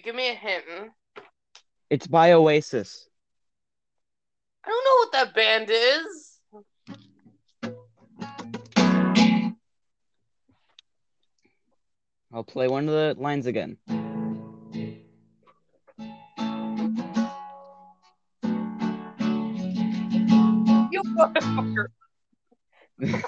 Give 0.00 0.14
me 0.14 0.30
a 0.30 0.34
hint. 0.34 0.64
It's 1.90 2.06
by 2.06 2.32
Oasis. 2.32 3.08
I 4.64 4.68
don't 4.68 4.84
know 4.84 4.94
what 4.96 5.12
that 5.12 5.34
band 5.34 5.68
is. 5.70 6.38
I'll 12.32 12.44
play 12.44 12.68
one 12.68 12.88
of 12.88 12.94
the 12.94 13.14
lines 13.20 13.46
again. 13.46 13.76
Motherfucker. 21.22 21.86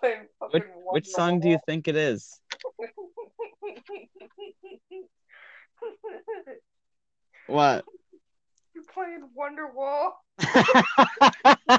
Playing 0.00 0.28
Which, 0.50 0.64
which 0.92 1.06
song 1.06 1.40
do 1.40 1.48
you 1.48 1.58
think 1.66 1.88
it 1.88 1.96
is? 1.96 2.40
What? 7.46 7.84
You're 8.74 8.84
playing 8.92 9.28
Wonderwall. 9.38 10.12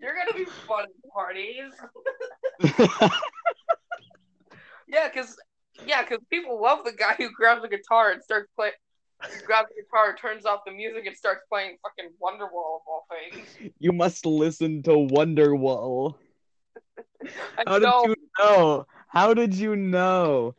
You're 0.00 0.14
gonna 0.16 0.34
be 0.34 0.46
fun 0.66 0.84
at 0.84 1.12
parties. 1.12 1.72
Yeah, 4.92 5.08
cause 5.08 5.36
yeah, 5.86 6.02
cause 6.04 6.18
people 6.30 6.60
love 6.60 6.84
the 6.84 6.92
guy 6.92 7.14
who 7.16 7.30
grabs 7.32 7.64
a 7.64 7.68
guitar 7.68 8.10
and 8.12 8.22
starts 8.22 8.48
playing. 8.54 8.74
Grabs 9.46 9.68
the 9.68 9.82
guitar, 9.82 10.14
turns 10.14 10.44
off 10.44 10.60
the 10.66 10.72
music, 10.72 11.06
and 11.06 11.16
starts 11.16 11.42
playing 11.48 11.78
fucking 11.82 12.12
Wonderwall 12.22 12.76
of 12.76 12.82
all 12.86 13.06
things. 13.08 13.72
you 13.78 13.92
must 13.92 14.26
listen 14.26 14.82
to 14.82 14.90
Wonderwall. 14.90 16.16
I 17.56 17.62
How 17.66 17.78
did 17.78 17.84
know. 17.84 18.04
you 18.04 18.14
know? 18.38 18.86
How 19.12 19.34
did 19.34 19.54
you 19.54 19.76
know? 19.76 20.54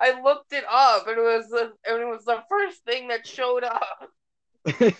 I 0.00 0.20
looked 0.20 0.52
it 0.52 0.64
up, 0.68 1.06
and 1.06 1.16
it 1.16 1.20
was 1.20 1.48
the 1.48 1.72
and 1.86 2.02
it 2.02 2.06
was 2.06 2.24
the 2.24 2.42
first 2.48 2.84
thing 2.84 3.06
that 3.08 3.24
showed 3.24 3.62
up. 3.62 4.10
and 4.80 4.94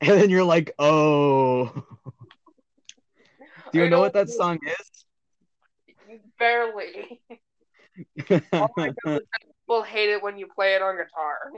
then 0.00 0.30
you're 0.30 0.44
like, 0.44 0.72
oh. 0.78 1.84
Do 3.70 3.78
you 3.78 3.84
I 3.84 3.88
know 3.90 4.00
what 4.00 4.14
that 4.14 4.30
song 4.30 4.58
is? 4.66 5.04
Barely. 6.38 7.20
Oh 8.54 8.68
my 8.78 8.94
god, 9.04 9.20
people 9.66 9.82
hate 9.82 10.08
it 10.08 10.22
when 10.22 10.38
you 10.38 10.46
play 10.46 10.74
it 10.74 10.80
on 10.80 10.96
guitar. 10.96 11.52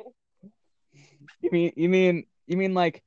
you 1.40 1.50
mean 1.52 1.72
you 1.76 1.88
mean 1.88 2.24
you 2.48 2.56
mean 2.56 2.74
like 2.74 3.04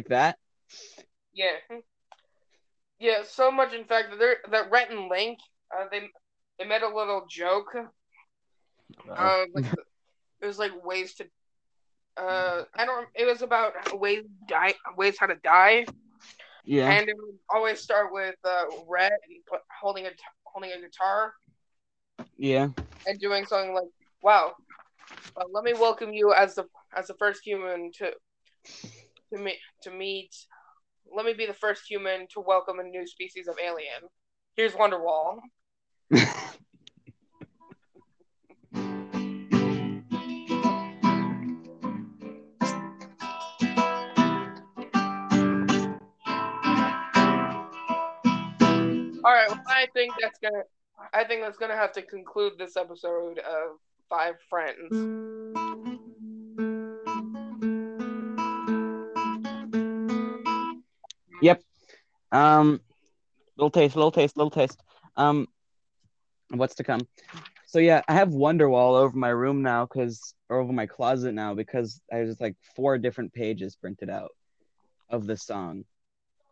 like 0.00 0.08
that? 0.08 0.38
Yeah. 1.34 1.78
Yeah, 2.98 3.22
so 3.24 3.50
much 3.50 3.72
in 3.72 3.84
fact 3.84 4.10
that 4.10 4.18
they're 4.18 4.36
that 4.50 4.70
Rhett 4.70 4.90
and 4.90 5.08
Link, 5.08 5.38
uh, 5.74 5.86
they 5.90 6.02
they 6.58 6.66
made 6.66 6.82
a 6.82 6.94
little 6.94 7.24
joke. 7.30 7.74
Uh, 9.10 9.44
like, 9.54 9.64
it 10.42 10.46
was 10.46 10.58
like 10.58 10.72
ways 10.84 11.14
to. 11.14 11.24
Uh, 12.16 12.64
I 12.74 12.84
don't. 12.84 13.08
It 13.14 13.24
was 13.24 13.40
about 13.40 13.98
ways 13.98 14.24
die, 14.46 14.74
ways 14.98 15.16
how 15.18 15.26
to 15.26 15.36
die, 15.36 15.86
yeah. 16.64 16.90
and 16.90 17.08
it 17.08 17.16
would 17.16 17.38
always 17.48 17.80
start 17.80 18.12
with 18.12 18.34
uh, 18.44 18.64
Rhett 18.86 19.12
holding 19.80 20.04
a 20.04 20.10
holding 20.42 20.72
a 20.72 20.80
guitar 20.80 21.32
yeah. 22.36 22.68
and 23.06 23.18
doing 23.18 23.46
something 23.46 23.72
like, 23.72 23.88
"Wow, 24.22 24.52
uh, 25.38 25.44
let 25.50 25.64
me 25.64 25.72
welcome 25.72 26.12
you 26.12 26.34
as 26.34 26.54
the 26.54 26.66
as 26.94 27.06
the 27.06 27.14
first 27.14 27.40
human 27.42 27.92
to 27.92 28.12
to 29.32 29.38
meet 29.38 29.58
to 29.82 29.90
meet. 29.90 30.34
Let 31.14 31.26
me 31.26 31.32
be 31.32 31.46
the 31.46 31.54
first 31.54 31.82
human 31.88 32.26
to 32.34 32.40
welcome 32.40 32.78
a 32.78 32.82
new 32.82 33.06
species 33.06 33.48
of 33.48 33.56
alien. 33.62 34.08
Here's 34.56 34.72
Wonderwall. 34.72 35.38
All 49.22 49.36
right, 49.36 49.48
well, 49.48 49.62
I 49.68 49.86
think 49.94 50.12
that's 50.20 50.38
gonna. 50.38 50.62
I 51.12 51.24
think 51.24 51.42
that's 51.42 51.58
gonna 51.58 51.76
have 51.76 51.92
to 51.92 52.02
conclude 52.02 52.54
this 52.58 52.76
episode 52.76 53.38
of 53.38 53.78
Five 54.08 54.34
Friends. 54.48 55.89
Um, 62.32 62.80
little 63.56 63.70
taste, 63.70 63.96
little 63.96 64.12
taste, 64.12 64.36
little 64.36 64.50
taste. 64.50 64.82
Um, 65.16 65.46
what's 66.50 66.76
to 66.76 66.84
come? 66.84 67.06
So 67.66 67.78
yeah, 67.78 68.02
I 68.08 68.14
have 68.14 68.30
Wonderwall 68.30 68.98
over 69.00 69.16
my 69.16 69.28
room 69.28 69.62
now, 69.62 69.86
cause 69.86 70.34
or 70.48 70.58
over 70.58 70.72
my 70.72 70.86
closet 70.86 71.32
now 71.32 71.54
because 71.54 72.00
I 72.12 72.24
just 72.24 72.40
like 72.40 72.56
four 72.74 72.98
different 72.98 73.32
pages 73.32 73.76
printed 73.76 74.10
out 74.10 74.30
of 75.08 75.26
the 75.26 75.36
song. 75.36 75.84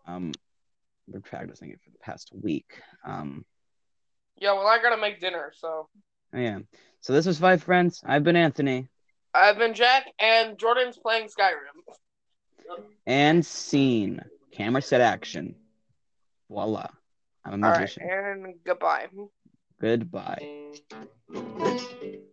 Um, 0.06 0.32
I've 1.06 1.14
been 1.14 1.22
practicing 1.22 1.70
it 1.70 1.80
for 1.82 1.90
the 1.90 1.98
past 1.98 2.30
week. 2.32 2.80
Um, 3.04 3.44
Yeah, 4.36 4.52
well, 4.52 4.66
I 4.66 4.80
gotta 4.80 5.00
make 5.00 5.20
dinner, 5.20 5.52
so 5.56 5.88
yeah. 6.32 6.60
So 7.00 7.12
this 7.12 7.26
was 7.26 7.38
Five 7.38 7.62
Friends. 7.62 8.00
I've 8.04 8.24
been 8.24 8.36
Anthony 8.36 8.88
I've 9.34 9.58
been 9.58 9.74
Jack, 9.74 10.06
and 10.18 10.58
Jordan's 10.58 10.98
playing 10.98 11.28
Skyrim. 11.28 11.94
and 13.06 13.44
Scene. 13.44 14.20
Camera 14.52 14.82
set 14.82 15.00
action 15.00 15.54
voila. 16.48 16.86
I'm 17.44 17.54
a 17.54 17.58
magician. 17.58 18.08
All 18.10 18.16
right, 18.16 18.44
and 18.44 18.54
goodbye. 18.64 19.08
Goodbye. 19.80 20.70
Mm. 21.30 22.24